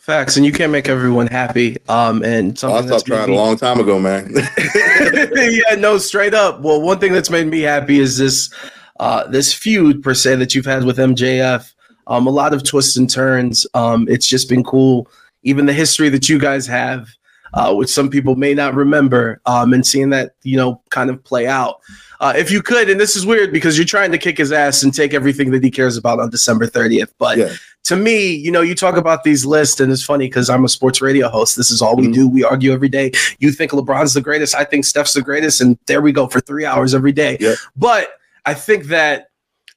Facts, 0.00 0.36
and 0.36 0.44
you 0.44 0.52
can't 0.52 0.72
make 0.72 0.88
everyone 0.88 1.26
happy. 1.26 1.76
Um, 1.88 2.24
and 2.24 2.58
something 2.58 2.84
I 2.84 2.86
stopped 2.86 3.06
trying 3.06 3.30
me... 3.30 3.36
a 3.36 3.38
long 3.38 3.56
time 3.56 3.78
ago, 3.78 3.98
man. 3.98 4.32
yeah, 4.34 5.74
no, 5.76 5.98
straight 5.98 6.34
up. 6.34 6.60
Well, 6.60 6.82
one 6.82 6.98
thing 6.98 7.12
that's 7.12 7.30
made 7.30 7.46
me 7.46 7.60
happy 7.60 7.98
is 8.00 8.18
this 8.18 8.52
uh, 9.00 9.26
this 9.28 9.52
feud 9.52 10.02
per 10.02 10.12
se 10.12 10.36
that 10.36 10.54
you've 10.54 10.66
had 10.66 10.84
with 10.84 10.98
MJF. 10.98 11.72
Um, 12.06 12.26
a 12.26 12.30
lot 12.30 12.52
of 12.52 12.62
twists 12.62 12.98
and 12.98 13.08
turns. 13.08 13.66
Um, 13.72 14.06
it's 14.10 14.26
just 14.26 14.48
been 14.48 14.62
cool. 14.62 15.08
Even 15.42 15.64
the 15.64 15.72
history 15.72 16.10
that 16.10 16.28
you 16.28 16.38
guys 16.38 16.66
have, 16.66 17.08
uh, 17.54 17.74
which 17.74 17.88
some 17.88 18.10
people 18.10 18.36
may 18.36 18.52
not 18.52 18.74
remember, 18.74 19.40
um, 19.46 19.72
and 19.72 19.86
seeing 19.86 20.10
that 20.10 20.34
you 20.42 20.56
know 20.56 20.82
kind 20.90 21.08
of 21.08 21.24
play 21.24 21.46
out. 21.46 21.80
Uh, 22.20 22.34
if 22.36 22.50
you 22.50 22.60
could, 22.60 22.90
and 22.90 23.00
this 23.00 23.16
is 23.16 23.24
weird 23.24 23.50
because 23.50 23.78
you're 23.78 23.86
trying 23.86 24.12
to 24.12 24.18
kick 24.18 24.36
his 24.36 24.52
ass 24.52 24.82
and 24.82 24.92
take 24.92 25.14
everything 25.14 25.50
that 25.50 25.64
he 25.64 25.70
cares 25.70 25.96
about 25.96 26.20
on 26.20 26.28
December 26.28 26.66
30th. 26.66 27.14
But 27.16 27.38
yeah. 27.38 27.54
to 27.84 27.96
me, 27.96 28.30
you 28.34 28.50
know, 28.50 28.60
you 28.60 28.74
talk 28.74 28.98
about 28.98 29.24
these 29.24 29.46
lists, 29.46 29.80
and 29.80 29.90
it's 29.90 30.04
funny 30.04 30.26
because 30.26 30.50
I'm 30.50 30.66
a 30.66 30.68
sports 30.68 31.00
radio 31.00 31.30
host. 31.30 31.56
This 31.56 31.70
is 31.70 31.80
all 31.80 31.96
we 31.96 32.04
mm-hmm. 32.04 32.12
do. 32.12 32.28
We 32.28 32.44
argue 32.44 32.72
every 32.72 32.90
day. 32.90 33.12
You 33.38 33.50
think 33.50 33.70
LeBron's 33.70 34.12
the 34.12 34.20
greatest. 34.20 34.54
I 34.54 34.64
think 34.64 34.84
Steph's 34.84 35.14
the 35.14 35.22
greatest. 35.22 35.62
And 35.62 35.78
there 35.86 36.02
we 36.02 36.12
go 36.12 36.26
for 36.26 36.40
three 36.40 36.66
hours 36.66 36.94
every 36.94 37.12
day. 37.12 37.38
Yeah. 37.40 37.54
But 37.74 38.19
I 38.46 38.54
think 38.54 38.86
that 38.86 39.28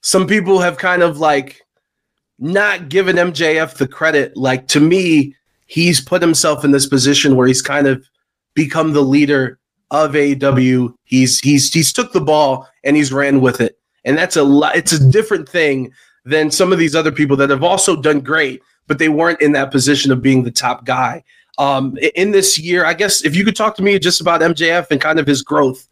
some 0.01 0.27
people 0.27 0.59
have 0.59 0.77
kind 0.77 1.01
of 1.01 1.17
like 1.17 1.61
not 2.39 2.89
given 2.89 3.15
MJF 3.15 3.75
the 3.75 3.87
credit. 3.87 4.35
Like 4.35 4.67
to 4.69 4.79
me, 4.79 5.35
he's 5.65 6.01
put 6.01 6.21
himself 6.21 6.65
in 6.65 6.71
this 6.71 6.87
position 6.87 7.35
where 7.35 7.47
he's 7.47 7.61
kind 7.61 7.87
of 7.87 8.05
become 8.53 8.93
the 8.93 9.01
leader 9.01 9.59
of 9.91 10.11
AEW. 10.13 10.93
He's 11.03 11.39
he's 11.39 11.71
he's 11.71 11.93
took 11.93 12.11
the 12.11 12.21
ball 12.21 12.67
and 12.83 12.95
he's 12.95 13.13
ran 13.13 13.41
with 13.41 13.61
it. 13.61 13.77
And 14.05 14.17
that's 14.17 14.35
a 14.35 14.43
lot 14.43 14.75
it's 14.75 14.91
a 14.91 15.11
different 15.11 15.47
thing 15.47 15.91
than 16.25 16.51
some 16.51 16.71
of 16.71 16.79
these 16.79 16.95
other 16.95 17.11
people 17.11 17.37
that 17.37 17.49
have 17.49 17.63
also 17.63 17.95
done 17.95 18.19
great, 18.19 18.61
but 18.87 18.97
they 18.97 19.09
weren't 19.09 19.41
in 19.41 19.51
that 19.53 19.71
position 19.71 20.11
of 20.11 20.21
being 20.21 20.43
the 20.43 20.51
top 20.51 20.85
guy. 20.85 21.23
Um, 21.59 21.97
in 22.15 22.31
this 22.31 22.57
year, 22.57 22.85
I 22.85 22.93
guess 22.93 23.23
if 23.23 23.35
you 23.35 23.45
could 23.45 23.55
talk 23.55 23.75
to 23.75 23.83
me 23.83 23.99
just 23.99 24.21
about 24.21 24.41
MJF 24.41 24.87
and 24.89 24.99
kind 24.99 25.19
of 25.19 25.27
his 25.27 25.43
growth 25.43 25.87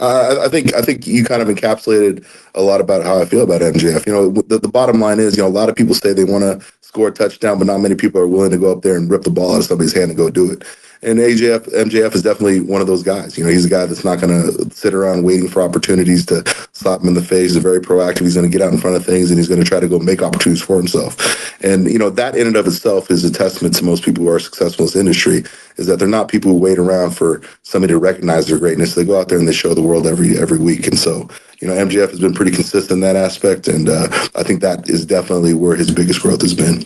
uh, 0.00 0.42
I 0.44 0.48
think 0.48 0.74
I 0.74 0.82
think 0.82 1.06
you 1.06 1.24
kind 1.24 1.42
of 1.42 1.48
encapsulated 1.48 2.24
a 2.54 2.62
lot 2.62 2.80
about 2.80 3.04
how 3.04 3.20
I 3.20 3.24
feel 3.24 3.42
about 3.42 3.60
MJF. 3.60 4.06
You 4.06 4.12
know, 4.12 4.30
the, 4.30 4.58
the 4.58 4.68
bottom 4.68 5.00
line 5.00 5.18
is, 5.18 5.36
you 5.36 5.42
know, 5.42 5.48
a 5.48 5.50
lot 5.50 5.68
of 5.68 5.76
people 5.76 5.94
say 5.94 6.12
they 6.12 6.24
want 6.24 6.42
to 6.42 6.64
score 6.82 7.08
a 7.08 7.12
touchdown, 7.12 7.58
but 7.58 7.66
not 7.66 7.78
many 7.78 7.94
people 7.94 8.20
are 8.20 8.28
willing 8.28 8.50
to 8.50 8.58
go 8.58 8.72
up 8.72 8.82
there 8.82 8.96
and 8.96 9.10
rip 9.10 9.22
the 9.22 9.30
ball 9.30 9.54
out 9.54 9.58
of 9.58 9.64
somebody's 9.64 9.92
hand 9.92 10.10
and 10.10 10.16
go 10.16 10.30
do 10.30 10.50
it. 10.52 10.64
And 11.02 11.20
AJF, 11.20 11.72
MJF 11.72 12.14
is 12.14 12.22
definitely 12.22 12.60
one 12.60 12.80
of 12.80 12.88
those 12.88 13.04
guys. 13.04 13.38
You 13.38 13.44
know, 13.44 13.50
he's 13.50 13.64
a 13.64 13.68
guy 13.68 13.86
that's 13.86 14.04
not 14.04 14.20
going 14.20 14.32
to 14.32 14.74
sit 14.74 14.94
around 14.94 15.22
waiting 15.22 15.48
for 15.48 15.62
opportunities 15.62 16.26
to 16.26 16.42
slap 16.72 17.02
him 17.02 17.08
in 17.08 17.14
the 17.14 17.22
face. 17.22 17.52
He's 17.52 17.62
very 17.62 17.80
proactive. 17.80 18.22
He's 18.22 18.34
going 18.34 18.50
to 18.50 18.52
get 18.52 18.66
out 18.66 18.72
in 18.72 18.80
front 18.80 18.96
of 18.96 19.06
things 19.06 19.30
and 19.30 19.38
he's 19.38 19.48
going 19.48 19.62
to 19.62 19.68
try 19.68 19.78
to 19.78 19.88
go 19.88 20.00
make 20.00 20.22
opportunities 20.22 20.62
for 20.62 20.76
himself. 20.76 21.62
And, 21.62 21.88
you 21.90 21.98
know, 21.98 22.10
that 22.10 22.34
in 22.36 22.48
and 22.48 22.56
of 22.56 22.66
itself 22.66 23.10
is 23.12 23.24
a 23.24 23.30
testament 23.30 23.76
to 23.76 23.84
most 23.84 24.04
people 24.04 24.24
who 24.24 24.30
are 24.30 24.40
successful 24.40 24.84
in 24.84 24.86
this 24.86 24.96
industry 24.96 25.44
is 25.76 25.86
that 25.86 26.00
they're 26.00 26.08
not 26.08 26.28
people 26.28 26.50
who 26.50 26.58
wait 26.58 26.78
around 26.78 27.12
for 27.12 27.42
somebody 27.62 27.92
to 27.92 27.98
recognize 27.98 28.48
their 28.48 28.58
greatness. 28.58 28.94
They 28.94 29.04
go 29.04 29.20
out 29.20 29.28
there 29.28 29.38
and 29.38 29.46
they 29.46 29.52
show 29.52 29.74
the 29.74 29.82
world 29.82 30.06
every, 30.06 30.36
every 30.36 30.58
week. 30.58 30.88
And 30.88 30.98
so, 30.98 31.28
you 31.60 31.68
know, 31.68 31.74
MJF 31.74 32.10
has 32.10 32.20
been 32.20 32.34
pretty 32.34 32.50
consistent 32.50 32.90
in 32.90 33.00
that 33.00 33.14
aspect. 33.14 33.68
And 33.68 33.88
uh, 33.88 34.08
I 34.34 34.42
think 34.42 34.62
that 34.62 34.88
is 34.88 35.06
definitely 35.06 35.54
where 35.54 35.76
his 35.76 35.92
biggest 35.92 36.22
growth 36.22 36.42
has 36.42 36.54
been. 36.54 36.84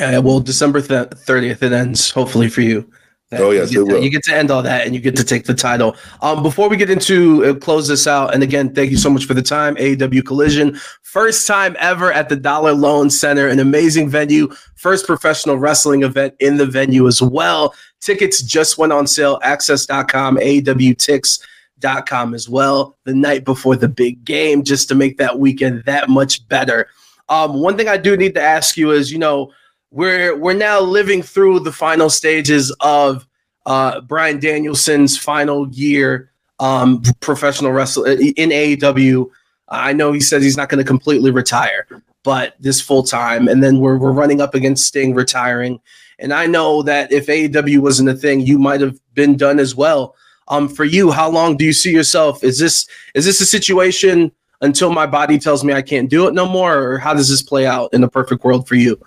Uh, 0.00 0.20
well, 0.22 0.40
December 0.40 0.80
30th, 0.80 1.62
it 1.62 1.72
ends, 1.72 2.10
hopefully 2.10 2.48
for 2.48 2.62
you. 2.62 2.90
Oh 3.38 3.50
yes, 3.50 3.72
you 3.72 3.86
get, 3.86 3.94
to, 3.94 4.02
you 4.02 4.10
get 4.10 4.22
to 4.24 4.34
end 4.34 4.50
all 4.50 4.62
that, 4.62 4.86
and 4.86 4.94
you 4.94 5.00
get 5.00 5.16
to 5.16 5.24
take 5.24 5.44
the 5.44 5.54
title. 5.54 5.96
Um, 6.22 6.42
before 6.42 6.68
we 6.68 6.76
get 6.76 6.90
into 6.90 7.44
uh, 7.44 7.54
close 7.54 7.88
this 7.88 8.06
out, 8.06 8.34
and 8.34 8.42
again, 8.42 8.74
thank 8.74 8.90
you 8.90 8.96
so 8.96 9.10
much 9.10 9.24
for 9.24 9.34
the 9.34 9.42
time. 9.42 9.76
AEW 9.76 10.24
Collision, 10.24 10.78
first 11.02 11.46
time 11.46 11.76
ever 11.78 12.12
at 12.12 12.28
the 12.28 12.36
Dollar 12.36 12.72
Loan 12.72 13.10
Center, 13.10 13.48
an 13.48 13.60
amazing 13.60 14.08
venue, 14.08 14.48
first 14.76 15.06
professional 15.06 15.58
wrestling 15.58 16.02
event 16.02 16.34
in 16.40 16.56
the 16.56 16.66
venue 16.66 17.06
as 17.06 17.22
well. 17.22 17.74
Tickets 18.00 18.42
just 18.42 18.78
went 18.78 18.92
on 18.92 19.06
sale. 19.06 19.40
AXS.com, 19.40 20.36
AEWTix.com 20.36 22.34
as 22.34 22.48
well. 22.48 22.96
The 23.04 23.14
night 23.14 23.44
before 23.44 23.76
the 23.76 23.88
big 23.88 24.24
game, 24.24 24.62
just 24.62 24.88
to 24.88 24.94
make 24.94 25.18
that 25.18 25.38
weekend 25.38 25.84
that 25.84 26.08
much 26.08 26.46
better. 26.48 26.88
Um, 27.30 27.54
one 27.54 27.76
thing 27.76 27.88
I 27.88 27.96
do 27.96 28.16
need 28.16 28.34
to 28.34 28.42
ask 28.42 28.76
you 28.76 28.90
is, 28.90 29.10
you 29.10 29.18
know 29.18 29.50
we're 29.94 30.36
we're 30.36 30.54
now 30.54 30.80
living 30.80 31.22
through 31.22 31.60
the 31.60 31.72
final 31.72 32.10
stages 32.10 32.74
of 32.80 33.26
uh, 33.64 34.00
Bryan 34.00 34.40
Danielson's 34.40 35.16
final 35.16 35.68
year 35.68 36.32
um, 36.58 37.02
professional 37.20 37.70
wrestler 37.70 38.10
in 38.10 38.50
AEW. 38.50 39.30
I 39.68 39.92
know 39.92 40.12
he 40.12 40.20
says 40.20 40.42
he's 40.42 40.56
not 40.56 40.68
going 40.68 40.82
to 40.82 40.86
completely 40.86 41.30
retire, 41.30 41.86
but 42.24 42.56
this 42.58 42.80
full 42.80 43.04
time, 43.04 43.46
and 43.46 43.62
then 43.62 43.78
we're 43.78 43.96
we're 43.96 44.12
running 44.12 44.40
up 44.40 44.54
against 44.54 44.84
Sting 44.86 45.14
retiring, 45.14 45.80
and 46.18 46.34
I 46.34 46.46
know 46.46 46.82
that 46.82 47.12
if 47.12 47.26
AEW 47.26 47.78
wasn't 47.78 48.08
a 48.08 48.14
thing, 48.14 48.40
you 48.40 48.58
might 48.58 48.80
have 48.80 48.98
been 49.14 49.36
done 49.36 49.60
as 49.60 49.76
well. 49.76 50.16
Um, 50.48 50.68
for 50.68 50.84
you, 50.84 51.12
how 51.12 51.30
long 51.30 51.56
do 51.56 51.64
you 51.64 51.72
see 51.72 51.92
yourself? 51.92 52.42
Is 52.42 52.58
this 52.58 52.88
is 53.14 53.26
this 53.26 53.40
a 53.40 53.46
situation 53.46 54.32
until 54.60 54.92
my 54.92 55.06
body 55.06 55.38
tells 55.38 55.62
me 55.62 55.72
I 55.72 55.82
can't 55.82 56.10
do 56.10 56.26
it 56.26 56.34
no 56.34 56.48
more, 56.48 56.82
or 56.82 56.98
how 56.98 57.14
does 57.14 57.28
this 57.28 57.42
play 57.42 57.64
out 57.64 57.94
in 57.94 58.02
a 58.02 58.08
perfect 58.08 58.42
world 58.42 58.66
for 58.66 58.74
you? 58.74 59.00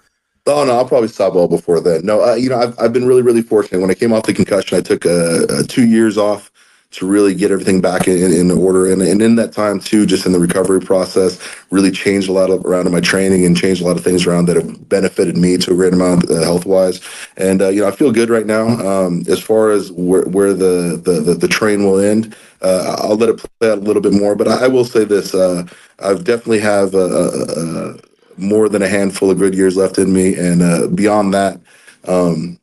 Oh 0.47 0.65
no, 0.65 0.73
I'll 0.77 0.87
probably 0.87 1.09
stop 1.09 1.35
well 1.35 1.47
before 1.49 1.81
then. 1.81 2.05
No, 2.05 2.23
uh, 2.23 2.35
you 2.35 2.49
know, 2.49 2.59
I've, 2.59 2.79
I've 2.79 2.93
been 2.93 3.07
really, 3.07 3.23
really 3.23 3.43
fortunate. 3.43 3.81
When 3.81 3.91
I 3.91 3.95
came 3.95 4.13
off 4.13 4.25
the 4.25 4.35
concussion, 4.35 4.77
I 4.77 4.81
took 4.81 5.05
uh, 5.07 5.45
uh, 5.49 5.63
two 5.69 5.87
years 5.87 6.19
off 6.19 6.51
to 6.91 7.07
really 7.07 7.35
get 7.35 7.51
everything 7.51 7.81
back 7.81 8.07
in, 8.07 8.33
in 8.33 8.51
order, 8.51 8.91
and, 8.91 9.01
and 9.01 9.21
in 9.23 9.37
that 9.37 9.53
time 9.53 9.79
too, 9.79 10.05
just 10.05 10.27
in 10.27 10.33
the 10.33 10.39
recovery 10.39 10.81
process, 10.81 11.39
really 11.71 11.91
changed 11.91 12.29
a 12.29 12.33
lot 12.33 12.51
of 12.51 12.65
around 12.65 12.87
in 12.87 12.93
my 12.93 13.01
training 13.01 13.45
and 13.47 13.57
changed 13.57 13.81
a 13.81 13.85
lot 13.85 13.97
of 13.97 14.03
things 14.05 14.27
around 14.27 14.47
that 14.47 14.57
have 14.57 14.89
benefited 14.89 15.37
me 15.37 15.57
to 15.57 15.73
a 15.73 15.75
great 15.75 15.93
amount 15.93 16.29
uh, 16.31 16.43
health 16.43 16.67
wise. 16.67 17.01
And 17.37 17.63
uh, 17.63 17.69
you 17.69 17.81
know, 17.81 17.89
I 17.89 17.93
feel 17.93 18.11
good 18.11 18.29
right 18.29 18.47
now. 18.47 18.67
Um, 18.67 19.23
as 19.29 19.41
far 19.41 19.71
as 19.71 19.93
where, 19.93 20.25
where 20.25 20.53
the, 20.53 21.01
the, 21.03 21.21
the 21.21 21.35
the 21.35 21.49
train 21.49 21.85
will 21.85 21.99
end, 21.99 22.35
uh, 22.63 22.97
I'll 22.99 23.17
let 23.17 23.29
it 23.29 23.37
play 23.59 23.71
out 23.71 23.79
a 23.79 23.81
little 23.81 24.03
bit 24.03 24.13
more. 24.13 24.35
But 24.35 24.49
I, 24.49 24.65
I 24.65 24.67
will 24.67 24.85
say 24.85 25.05
this: 25.05 25.35
uh, 25.35 25.65
I've 25.99 26.25
definitely 26.25 26.59
have 26.59 26.95
a, 26.95 26.99
a, 26.99 27.91
a 27.93 27.97
more 28.37 28.69
than 28.69 28.81
a 28.81 28.87
handful 28.87 29.31
of 29.31 29.37
good 29.37 29.53
years 29.53 29.75
left 29.75 29.97
in 29.97 30.13
me, 30.13 30.35
and 30.35 30.61
uh, 30.61 30.87
beyond 30.87 31.33
that, 31.33 31.59
um, 32.07 32.59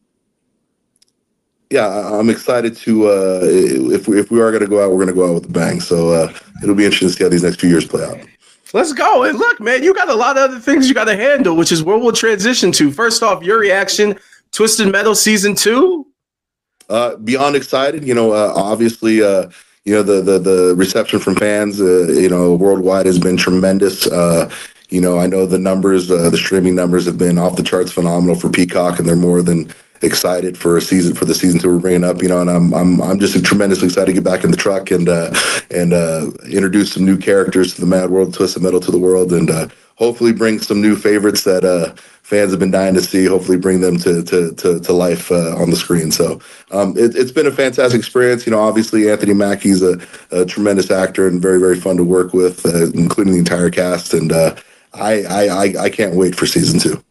yeah, 1.70 1.89
I'm 1.89 2.31
excited 2.31 2.77
to 2.77 3.09
uh, 3.09 3.41
if 3.43 4.07
we, 4.07 4.20
if 4.20 4.31
we 4.31 4.41
are 4.41 4.51
going 4.51 4.62
to 4.62 4.68
go 4.68 4.83
out, 4.83 4.91
we're 4.91 5.05
going 5.05 5.09
to 5.09 5.14
go 5.14 5.29
out 5.29 5.35
with 5.35 5.47
a 5.47 5.53
bang. 5.53 5.81
So 5.81 6.11
uh, 6.11 6.33
it'll 6.62 6.75
be 6.75 6.85
interesting 6.85 7.09
to 7.09 7.14
see 7.14 7.25
how 7.25 7.31
these 7.31 7.43
next 7.43 7.61
few 7.61 7.68
years 7.68 7.87
play 7.87 8.05
out. 8.05 8.18
Let's 8.72 8.93
go. 8.93 9.22
And 9.25 9.39
look, 9.39 9.61
man, 9.61 9.83
you 9.83 9.95
got 9.95 10.09
a 10.09 10.14
lot 10.14 10.37
of 10.37 10.51
other 10.51 10.61
things 10.61 10.89
you 10.89 10.95
got 10.95 11.05
to 11.05 11.16
handle, 11.16 11.57
which 11.57 11.70
is 11.70 11.83
where 11.83 11.97
we'll 11.97 12.12
transition 12.12 12.72
to. 12.72 12.91
First 12.91 13.22
off, 13.22 13.43
your 13.43 13.59
reaction, 13.59 14.18
Twisted 14.53 14.91
Metal 14.91 15.14
season 15.14 15.55
two. 15.55 16.07
Uh, 16.89 17.16
beyond 17.16 17.57
excited, 17.57 18.05
you 18.05 18.14
know, 18.14 18.33
uh, 18.33 18.53
obviously, 18.55 19.22
uh, 19.22 19.49
you 19.85 19.95
know 19.95 20.03
the 20.03 20.20
the 20.20 20.39
the 20.39 20.75
reception 20.77 21.18
from 21.18 21.35
fans, 21.37 21.81
uh, 21.81 22.07
you 22.09 22.29
know, 22.29 22.55
worldwide 22.55 23.07
has 23.07 23.18
been 23.18 23.37
tremendous. 23.37 24.07
Uh, 24.07 24.51
you 24.95 25.01
know, 25.01 25.18
I 25.18 25.26
know 25.26 25.45
the 25.45 25.59
numbers, 25.59 26.09
uh, 26.09 26.30
the 26.30 26.36
streaming 26.36 26.76
numbers 26.76 27.05
have 27.07 27.18
been 27.18 27.36
off 27.36 27.57
the 27.57 27.64
charts, 27.64 27.90
phenomenal 27.90 28.36
for 28.36 28.49
Peacock, 28.49 29.01
and 29.01 29.09
they're 29.09 29.16
more 29.16 29.42
than 29.42 29.68
excited 30.03 30.57
for 30.57 30.76
a 30.76 30.80
season 30.80 31.14
for 31.14 31.24
the 31.24 31.34
season 31.34 31.59
two 31.59 31.74
we're 31.74 31.80
bringing 31.80 32.05
up. 32.05 32.22
You 32.22 32.28
know, 32.28 32.40
and 32.40 32.49
I'm 32.49 32.72
I'm 32.72 33.03
I'm 33.03 33.18
just 33.18 33.45
tremendously 33.45 33.88
excited 33.88 34.07
to 34.07 34.12
get 34.12 34.22
back 34.22 34.45
in 34.45 34.53
the 34.53 34.57
truck 34.57 34.92
and 34.92 35.09
uh, 35.09 35.34
and 35.72 35.92
uh, 35.92 36.30
introduce 36.49 36.92
some 36.92 37.05
new 37.05 37.18
characters 37.18 37.74
to 37.74 37.80
the 37.80 37.88
Mad 37.88 38.11
World, 38.11 38.34
Twisted 38.34 38.62
Metal 38.62 38.78
to 38.78 38.92
the 38.92 38.99
world, 38.99 39.32
and 39.32 39.51
uh, 39.51 39.66
hopefully 39.97 40.32
bring 40.32 40.61
some 40.61 40.80
new 40.80 40.95
favorites 40.95 41.42
that 41.42 41.64
uh, 41.64 41.92
fans 42.22 42.53
have 42.53 42.61
been 42.61 42.70
dying 42.70 42.95
to 42.95 43.03
see. 43.03 43.24
Hopefully, 43.24 43.59
bring 43.59 43.80
them 43.80 43.97
to 43.99 44.22
to 44.22 44.55
to, 44.55 44.78
to 44.78 44.92
life 44.92 45.32
uh, 45.32 45.57
on 45.57 45.70
the 45.70 45.76
screen. 45.76 46.12
So 46.12 46.40
um, 46.70 46.97
it, 46.97 47.16
has 47.16 47.32
been 47.32 47.49
a 47.49 47.53
fantastic 47.53 47.99
experience. 47.99 48.47
You 48.47 48.53
know, 48.53 48.61
obviously 48.61 49.11
Anthony 49.11 49.34
Mackie's 49.34 49.82
a, 49.82 49.99
a 50.30 50.47
tremendous 50.47 50.92
actor 50.92 51.26
and 51.26 51.42
very 51.42 51.59
very 51.59 51.80
fun 51.80 51.97
to 51.97 52.05
work 52.05 52.32
with, 52.32 52.64
uh, 52.64 52.92
including 52.92 53.32
the 53.32 53.40
entire 53.40 53.70
cast 53.70 54.14
and. 54.14 54.30
Uh, 54.30 54.55
I, 54.95 55.22
I 55.22 55.84
I 55.84 55.90
can't 55.90 56.14
wait 56.14 56.34
for 56.34 56.47
season 56.47 56.78
two. 56.78 57.03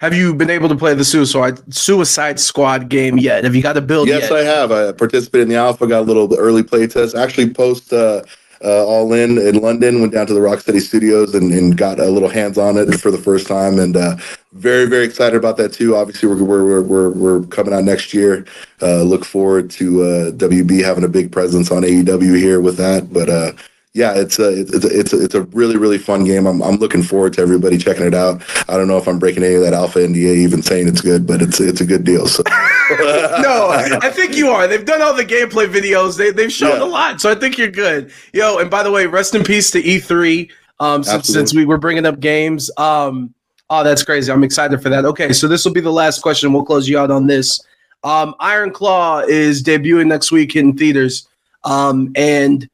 Have 0.00 0.14
you 0.14 0.32
been 0.34 0.48
able 0.48 0.70
to 0.70 0.76
play 0.76 0.94
the 0.94 1.04
Suicide 1.04 1.74
Suicide 1.74 2.40
Squad 2.40 2.88
game 2.88 3.18
yet? 3.18 3.44
Have 3.44 3.54
you 3.54 3.62
got 3.62 3.74
to 3.74 3.82
build? 3.82 4.08
Yes, 4.08 4.30
yet? 4.30 4.32
I 4.32 4.44
have. 4.44 4.72
I 4.72 4.92
participated 4.92 5.42
in 5.42 5.48
the 5.50 5.56
alpha, 5.56 5.86
got 5.86 6.00
a 6.00 6.08
little 6.08 6.34
early 6.38 6.62
play 6.62 6.86
test. 6.86 7.14
Actually, 7.14 7.50
post 7.50 7.92
uh, 7.92 8.22
uh, 8.64 8.84
all 8.86 9.12
in 9.12 9.36
in 9.36 9.60
London, 9.60 10.00
went 10.00 10.14
down 10.14 10.26
to 10.26 10.32
the 10.32 10.40
Rocksteady 10.40 10.80
Studios 10.80 11.34
and, 11.34 11.52
and 11.52 11.76
got 11.76 12.00
a 12.00 12.06
little 12.06 12.30
hands 12.30 12.56
on 12.56 12.78
it 12.78 12.98
for 12.98 13.10
the 13.10 13.18
first 13.18 13.46
time, 13.46 13.78
and 13.78 13.94
uh, 13.94 14.16
very 14.52 14.86
very 14.86 15.04
excited 15.04 15.36
about 15.36 15.58
that 15.58 15.74
too. 15.74 15.96
Obviously, 15.96 16.30
we're 16.30 16.42
we're 16.44 16.80
we're, 16.80 17.10
we're 17.10 17.42
coming 17.48 17.74
out 17.74 17.84
next 17.84 18.14
year. 18.14 18.46
Uh, 18.80 19.02
look 19.02 19.26
forward 19.26 19.70
to 19.72 20.02
uh, 20.02 20.30
WB 20.32 20.82
having 20.82 21.04
a 21.04 21.08
big 21.08 21.30
presence 21.30 21.70
on 21.70 21.82
AEW 21.82 22.38
here 22.38 22.62
with 22.62 22.78
that, 22.78 23.12
but 23.12 23.28
uh, 23.28 23.52
yeah, 23.92 24.14
it's 24.14 24.38
a 24.38 24.60
it's 24.60 24.84
a, 24.84 24.98
it's 24.98 25.12
a, 25.12 25.24
it's 25.24 25.34
a 25.34 25.42
really 25.42 25.76
really 25.76 25.98
fun 25.98 26.24
game. 26.24 26.46
I'm 26.46 26.62
I'm 26.62 26.76
looking 26.76 27.02
forward 27.02 27.32
to 27.34 27.42
everybody 27.42 27.76
checking 27.76 28.06
it 28.06 28.14
out. 28.14 28.40
I 28.68 28.76
don't 28.76 28.86
know 28.86 28.98
if 28.98 29.08
I'm 29.08 29.18
breaking 29.18 29.42
any 29.42 29.56
of 29.56 29.62
that 29.62 29.74
alpha 29.74 29.98
NDA 29.98 30.36
even 30.36 30.62
saying 30.62 30.86
it's 30.86 31.00
good, 31.00 31.26
but 31.26 31.42
it's 31.42 31.58
it's 31.58 31.80
a 31.80 31.84
good 31.84 32.04
deal. 32.04 32.28
So 32.28 32.44
no, 32.90 33.68
I 34.00 34.10
think 34.10 34.36
you 34.36 34.50
are. 34.50 34.68
They've 34.68 34.84
done 34.84 35.02
all 35.02 35.14
the 35.14 35.24
gameplay 35.24 35.66
videos. 35.66 36.16
They 36.16 36.30
they've 36.30 36.52
shown 36.52 36.78
yeah. 36.78 36.84
a 36.84 36.86
lot, 36.86 37.20
so 37.20 37.32
I 37.32 37.34
think 37.34 37.58
you're 37.58 37.68
good. 37.68 38.12
Yo, 38.32 38.58
and 38.58 38.70
by 38.70 38.84
the 38.84 38.92
way, 38.92 39.06
rest 39.06 39.34
in 39.34 39.42
peace 39.42 39.72
to 39.72 39.82
E3. 39.82 40.50
Um, 40.78 41.04
since, 41.04 41.26
since 41.26 41.52
we 41.52 41.66
were 41.66 41.76
bringing 41.76 42.06
up 42.06 42.20
games. 42.20 42.70
Um, 42.78 43.34
oh, 43.68 43.84
that's 43.84 44.02
crazy. 44.02 44.32
I'm 44.32 44.42
excited 44.42 44.80
for 44.82 44.88
that. 44.88 45.04
Okay, 45.04 45.30
so 45.34 45.46
this 45.46 45.62
will 45.62 45.74
be 45.74 45.82
the 45.82 45.92
last 45.92 46.22
question. 46.22 46.54
We'll 46.54 46.64
close 46.64 46.88
you 46.88 46.98
out 46.98 47.10
on 47.10 47.26
this. 47.26 47.60
Um, 48.02 48.34
Iron 48.40 48.70
Claw 48.70 49.18
is 49.20 49.62
debuting 49.62 50.06
next 50.06 50.32
week 50.32 50.56
in 50.56 50.74
theaters. 50.78 51.28
Um, 51.64 52.12
and 52.16 52.66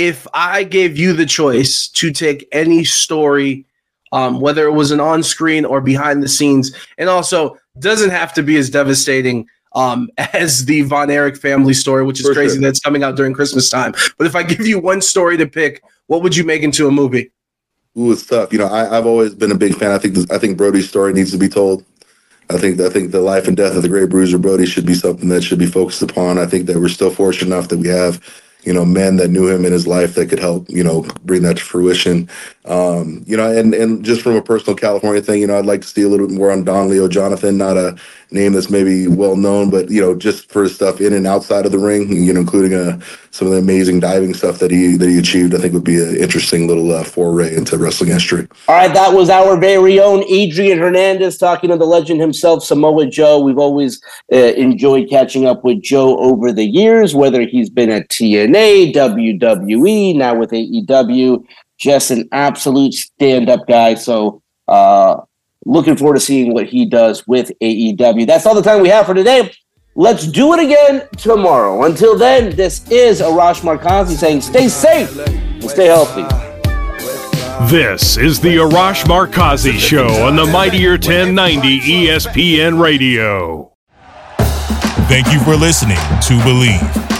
if 0.00 0.26
I 0.32 0.64
gave 0.64 0.96
you 0.96 1.12
the 1.12 1.26
choice 1.26 1.86
to 1.88 2.10
take 2.10 2.48
any 2.52 2.84
story, 2.84 3.66
um, 4.12 4.40
whether 4.40 4.64
it 4.64 4.72
was 4.72 4.92
an 4.92 4.98
on 4.98 5.22
screen 5.22 5.66
or 5.66 5.82
behind 5.82 6.22
the 6.22 6.28
scenes, 6.28 6.74
and 6.96 7.10
also 7.10 7.58
doesn't 7.78 8.08
have 8.08 8.32
to 8.32 8.42
be 8.42 8.56
as 8.56 8.70
devastating 8.70 9.46
um, 9.74 10.08
as 10.32 10.64
the 10.64 10.80
Von 10.82 11.10
Erich 11.10 11.36
family 11.36 11.74
story, 11.74 12.02
which 12.02 12.18
is 12.18 12.26
For 12.26 12.32
crazy 12.32 12.54
sure. 12.54 12.62
that's 12.62 12.80
coming 12.80 13.02
out 13.02 13.14
during 13.14 13.34
Christmas 13.34 13.68
time. 13.68 13.92
But 14.16 14.26
if 14.26 14.34
I 14.34 14.42
give 14.42 14.66
you 14.66 14.78
one 14.78 15.02
story 15.02 15.36
to 15.36 15.46
pick, 15.46 15.84
what 16.06 16.22
would 16.22 16.34
you 16.34 16.44
make 16.44 16.62
into 16.62 16.88
a 16.88 16.90
movie? 16.90 17.30
Ooh, 17.98 18.10
it's 18.10 18.24
tough. 18.24 18.54
You 18.54 18.60
know, 18.60 18.68
I, 18.68 18.94
have 18.94 19.04
always 19.04 19.34
been 19.34 19.52
a 19.52 19.58
big 19.58 19.74
fan. 19.74 19.90
I 19.90 19.98
think 19.98 20.14
this, 20.14 20.30
I 20.30 20.38
think 20.38 20.56
Brody's 20.56 20.88
story 20.88 21.12
needs 21.12 21.30
to 21.32 21.38
be 21.38 21.48
told. 21.48 21.84
I 22.48 22.56
think 22.56 22.80
I 22.80 22.88
think 22.88 23.12
the 23.12 23.20
life 23.20 23.46
and 23.46 23.56
death 23.56 23.76
of 23.76 23.82
the 23.82 23.88
great 23.88 24.08
Bruiser 24.08 24.38
Brody 24.38 24.64
should 24.64 24.86
be 24.86 24.94
something 24.94 25.28
that 25.28 25.42
should 25.42 25.58
be 25.58 25.66
focused 25.66 26.02
upon. 26.02 26.38
I 26.38 26.46
think 26.46 26.66
that 26.66 26.80
we're 26.80 26.88
still 26.88 27.10
fortunate 27.10 27.54
enough 27.54 27.68
that 27.68 27.78
we 27.78 27.88
have 27.88 28.20
you 28.64 28.72
know, 28.72 28.84
men 28.84 29.16
that 29.16 29.30
knew 29.30 29.48
him 29.48 29.64
in 29.64 29.72
his 29.72 29.86
life 29.86 30.14
that 30.14 30.28
could 30.28 30.38
help, 30.38 30.68
you 30.68 30.84
know, 30.84 31.02
bring 31.24 31.42
that 31.42 31.56
to 31.56 31.64
fruition. 31.64 32.28
Um, 32.66 33.24
you 33.26 33.36
know, 33.36 33.50
and 33.50 33.74
and 33.74 34.04
just 34.04 34.22
from 34.22 34.36
a 34.36 34.42
personal 34.42 34.76
California 34.76 35.22
thing, 35.22 35.40
you 35.40 35.46
know, 35.46 35.58
I'd 35.58 35.66
like 35.66 35.82
to 35.82 35.88
see 35.88 36.02
a 36.02 36.08
little 36.08 36.26
bit 36.26 36.36
more 36.36 36.50
on 36.50 36.64
Don 36.64 36.88
Leo 36.88 37.08
Jonathan, 37.08 37.56
not 37.56 37.76
a 37.76 37.96
name 38.32 38.52
that's 38.52 38.70
maybe 38.70 39.06
well 39.06 39.36
known, 39.36 39.70
but 39.70 39.90
you 39.90 40.00
know, 40.00 40.14
just 40.14 40.50
for 40.50 40.62
his 40.62 40.74
stuff 40.74 41.00
in 41.00 41.12
and 41.12 41.26
outside 41.26 41.66
of 41.66 41.72
the 41.72 41.78
ring, 41.78 42.10
you 42.10 42.32
know, 42.32 42.40
including 42.40 42.74
uh, 42.74 42.98
some 43.30 43.46
of 43.46 43.52
the 43.52 43.58
amazing 43.58 44.00
diving 44.00 44.34
stuff 44.34 44.58
that 44.58 44.70
he 44.70 44.96
that 44.96 45.08
he 45.08 45.18
achieved, 45.18 45.54
I 45.54 45.58
think 45.58 45.74
would 45.74 45.84
be 45.84 46.00
an 46.00 46.16
interesting 46.16 46.66
little 46.66 46.92
uh, 46.92 47.04
foray 47.04 47.54
into 47.54 47.78
wrestling 47.78 48.10
history. 48.10 48.46
All 48.68 48.76
right, 48.76 48.92
that 48.92 49.12
was 49.12 49.30
our 49.30 49.58
very 49.58 50.00
own 50.00 50.24
Adrian 50.28 50.78
Hernandez 50.78 51.38
talking 51.38 51.70
to 51.70 51.76
the 51.76 51.86
legend 51.86 52.20
himself, 52.20 52.64
Samoa 52.64 53.06
Joe. 53.06 53.40
We've 53.40 53.58
always 53.58 54.02
uh, 54.32 54.36
enjoyed 54.36 55.08
catching 55.08 55.46
up 55.46 55.64
with 55.64 55.82
Joe 55.82 56.18
over 56.18 56.52
the 56.52 56.66
years, 56.66 57.14
whether 57.14 57.42
he's 57.42 57.70
been 57.70 57.90
at 57.90 58.08
TNA, 58.08 58.94
WWE, 58.94 60.16
now 60.16 60.34
with 60.34 60.50
AEW 60.50 61.44
just 61.80 62.10
an 62.10 62.28
absolute 62.30 62.92
stand-up 62.92 63.66
guy. 63.66 63.94
So 63.94 64.42
uh, 64.68 65.16
looking 65.64 65.96
forward 65.96 66.14
to 66.14 66.20
seeing 66.20 66.54
what 66.54 66.66
he 66.66 66.86
does 66.86 67.26
with 67.26 67.52
AEW. 67.60 68.26
That's 68.26 68.46
all 68.46 68.54
the 68.54 68.62
time 68.62 68.82
we 68.82 68.88
have 68.88 69.06
for 69.06 69.14
today. 69.14 69.52
Let's 69.94 70.26
do 70.26 70.54
it 70.54 70.60
again 70.60 71.08
tomorrow. 71.16 71.84
Until 71.84 72.16
then, 72.16 72.54
this 72.56 72.88
is 72.90 73.20
Arash 73.20 73.60
Markazi 73.60 74.16
saying 74.16 74.40
stay 74.40 74.68
safe 74.68 75.18
and 75.18 75.70
stay 75.70 75.86
healthy. 75.86 76.22
This 77.70 78.16
is 78.16 78.40
the 78.40 78.56
Arash 78.56 79.04
Markazi 79.04 79.78
Show 79.78 80.08
on 80.24 80.36
the 80.36 80.46
Mighty 80.46 80.88
1090 80.88 81.80
ESPN 81.80 82.80
Radio. 82.80 83.72
Thank 85.08 85.32
you 85.32 85.40
for 85.40 85.56
listening 85.56 85.96
to 85.96 86.38
Bleav. 86.44 87.19